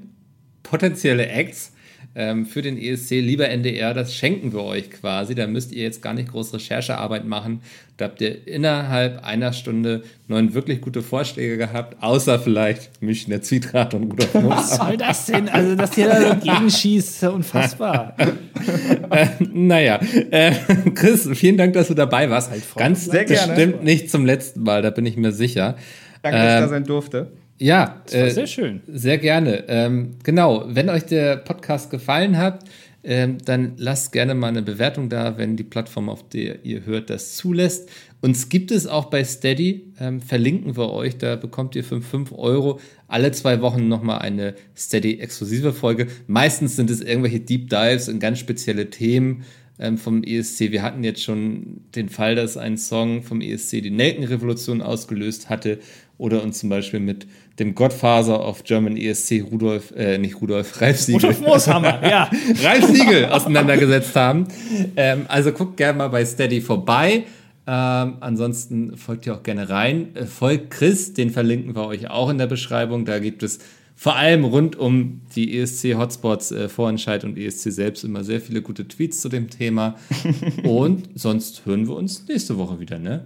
potenzielle 0.64 1.28
Acts 1.28 1.74
ähm, 2.16 2.46
für 2.46 2.62
den 2.62 2.78
ESC, 2.78 3.12
lieber 3.12 3.50
NDR, 3.50 3.94
das 3.94 4.16
schenken 4.16 4.52
wir 4.52 4.64
euch 4.64 4.90
quasi. 4.90 5.36
Da 5.36 5.48
müsst 5.48 5.72
ihr 5.72 5.84
jetzt 5.84 6.02
gar 6.02 6.14
nicht 6.14 6.32
groß 6.32 6.54
Recherchearbeit 6.54 7.26
machen. 7.26 7.62
Da 7.98 8.06
habt 8.06 8.20
ihr 8.22 8.48
innerhalb 8.48 9.24
einer 9.24 9.54
Stunde 9.54 10.04
neun 10.28 10.54
wirklich 10.54 10.82
gute 10.82 11.02
Vorschläge 11.02 11.58
gehabt, 11.58 12.02
außer 12.02 12.40
vielleicht 12.40 13.02
Münchner 13.02 13.42
Zwietracht 13.42 13.94
und 13.94 14.12
Rudolf 14.12 14.34
Moos. 14.36 14.54
Was 14.56 14.76
soll 14.78 14.98
das 14.98 15.26
denn? 15.28 15.50
Also, 15.50 15.76
dass 15.76 15.98
ihr 15.98 16.08
da 16.08 16.30
so 16.30 16.36
gegenschießt, 16.36 17.10
ist 17.10 17.22
ja 17.22 17.30
unfassbar. 17.30 18.16
äh, 19.12 19.28
naja, 19.40 20.00
äh, 20.32 20.52
Chris, 20.96 21.30
vielen 21.34 21.58
Dank, 21.58 21.74
dass 21.74 21.90
du 21.90 21.94
dabei 21.94 22.30
warst. 22.30 22.50
Halt 22.50 22.64
Ganz 22.76 23.06
Sehr 23.06 23.26
bestimmt 23.26 23.56
gerne. 23.56 23.84
nicht 23.84 24.10
zum 24.10 24.26
letzten 24.26 24.64
Mal, 24.64 24.82
da 24.82 24.90
bin 24.90 25.06
ich 25.06 25.16
mir 25.16 25.32
sicher. 25.32 25.76
Danke, 26.22 26.38
dass 26.38 26.46
ich 26.48 26.58
da 26.58 26.64
ähm, 26.64 26.70
sein 26.70 26.84
durfte. 26.86 27.32
Ja, 27.60 28.02
äh, 28.12 28.30
sehr 28.30 28.48
schön. 28.48 28.82
Sehr 28.88 29.18
gerne. 29.18 29.66
Ähm, 29.68 30.16
genau, 30.24 30.64
wenn 30.68 30.90
euch 30.90 31.04
der 31.04 31.36
Podcast 31.38 31.92
gefallen 31.92 32.38
hat, 32.38 32.64
ähm, 33.04 33.38
dann 33.44 33.74
lasst 33.78 34.12
gerne 34.12 34.34
mal 34.34 34.48
eine 34.48 34.62
Bewertung 34.62 35.10
da, 35.10 35.38
wenn 35.38 35.56
die 35.56 35.64
Plattform, 35.64 36.10
auf 36.10 36.28
der 36.30 36.66
ihr 36.66 36.86
hört, 36.86 37.10
das 37.10 37.36
zulässt. 37.36 37.90
Uns 38.22 38.50
gibt 38.50 38.72
es 38.72 38.88
auch 38.88 39.06
bei 39.06 39.24
Steady, 39.24 39.94
ähm, 40.00 40.22
verlinken 40.22 40.76
wir 40.76 40.92
euch, 40.92 41.18
da 41.18 41.38
bekommt 41.38 41.76
ihr 41.76 41.84
für 41.84 42.02
5 42.02 42.34
Euro 42.34 42.80
alle 43.08 43.32
zwei 43.32 43.62
Wochen 43.62 43.88
nochmal 43.88 44.20
eine 44.20 44.56
Steady-exklusive 44.76 45.72
Folge. 45.72 46.08
Meistens 46.28 46.76
sind 46.76 46.90
es 46.90 47.02
irgendwelche 47.02 47.40
Deep 47.40 47.70
Dives 47.70 48.10
in 48.10 48.20
ganz 48.20 48.40
spezielle 48.40 48.90
Themen 48.90 49.44
ähm, 49.80 49.98
vom 49.98 50.24
ESC. 50.24 50.72
Wir 50.72 50.84
hatten 50.84 51.04
jetzt 51.04 51.24
schon 51.24 51.82
den 51.96 52.10
Fall, 52.10 52.36
dass 52.36 52.58
ein 52.58 52.78
Song 52.78 53.24
vom 53.24 53.40
ESC 53.40 53.82
die 53.82 53.92
Nelkenrevolution 53.92 54.82
ausgelöst 54.82 55.50
hatte 55.50 55.80
oder 56.18 56.44
uns 56.44 56.60
zum 56.60 56.70
Beispiel 56.70 57.00
mit 57.00 57.28
dem 57.60 57.76
Godfather 57.76 58.46
of 58.46 58.64
German 58.64 58.96
ESC 58.96 59.44
Rudolf, 59.52 59.92
äh, 59.92 60.18
nicht 60.18 60.42
Rudolf, 60.42 60.80
Ralf 60.82 61.00
Siegel. 61.00 61.22
Rudolf 61.22 61.42
Mooshammer, 61.42 62.02
ja. 62.10 62.30
Ralf 62.64 62.86
Siegel 62.86 63.26
auseinandergesetzt 63.26 64.16
haben. 64.16 64.48
Ähm, 64.96 65.26
also 65.28 65.52
guckt 65.52 65.78
gerne 65.78 65.98
mal 65.98 66.08
bei 66.08 66.26
Steady 66.26 66.62
vorbei. 66.62 67.26
Ähm, 67.68 68.16
ansonsten 68.22 68.98
folgt 68.98 69.28
ihr 69.28 69.36
auch 69.36 69.44
gerne 69.44 69.70
rein. 69.70 70.16
Äh, 70.16 70.26
folgt 70.26 70.72
Chris, 70.72 71.14
den 71.14 71.30
verlinken 71.30 71.76
wir 71.76 71.86
euch 71.86 72.10
auch 72.10 72.30
in 72.30 72.38
der 72.38 72.48
Beschreibung. 72.48 73.06
Da 73.06 73.20
gibt 73.20 73.44
es 73.44 73.60
vor 73.96 74.16
allem 74.16 74.46
rund 74.46 74.78
um 74.78 75.22
die 75.36 75.60
ESC-Hotspots, 75.60 76.52
äh, 76.52 76.70
Vorentscheid 76.70 77.26
und 77.26 77.38
ESC 77.38 77.72
selbst 77.72 78.06
immer 78.06 78.24
sehr 78.24 78.40
viele 78.40 78.62
gute 78.62 78.88
Tweets 78.88 79.20
zu 79.20 79.28
dem 79.28 79.50
Thema. 79.50 79.98
und 80.64 81.10
sonst 81.16 81.66
hören 81.66 81.88
wir 81.88 81.96
uns 81.96 82.26
nächste 82.28 82.58
Woche 82.58 82.80
wieder, 82.80 82.98
ne? 82.98 83.26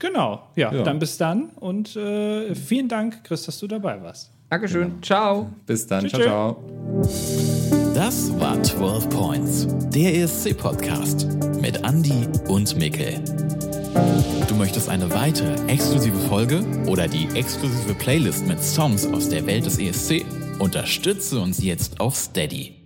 Genau, 0.00 0.48
ja, 0.56 0.72
ja. 0.72 0.82
Dann 0.82 0.98
bis 0.98 1.18
dann 1.18 1.50
und 1.60 1.94
äh, 1.94 2.54
vielen 2.54 2.88
Dank, 2.88 3.22
Chris, 3.22 3.44
dass 3.44 3.58
du 3.58 3.66
dabei 3.66 4.02
warst. 4.02 4.32
Dankeschön. 4.48 4.88
Genau. 4.88 5.00
Ciao. 5.02 5.50
Bis 5.66 5.86
dann. 5.86 6.00
Tschüss, 6.00 6.20
ciao, 6.20 6.56
ciao. 6.56 7.94
Das 7.94 8.32
war 8.40 8.60
12 8.62 9.08
Points, 9.10 9.68
der 9.90 10.14
ESC-Podcast 10.16 11.28
mit 11.60 11.84
Andy 11.84 12.26
und 12.48 12.76
Mikkel. 12.76 13.22
Du 14.48 14.54
möchtest 14.54 14.88
eine 14.88 15.12
weitere 15.12 15.54
exklusive 15.66 16.16
Folge 16.28 16.64
oder 16.86 17.06
die 17.06 17.28
exklusive 17.34 17.94
Playlist 17.94 18.46
mit 18.46 18.62
Songs 18.62 19.06
aus 19.06 19.28
der 19.28 19.46
Welt 19.46 19.66
des 19.66 19.78
ESC? 19.78 20.24
Unterstütze 20.58 21.38
uns 21.40 21.62
jetzt 21.62 22.00
auf 22.00 22.16
Steady. 22.16 22.79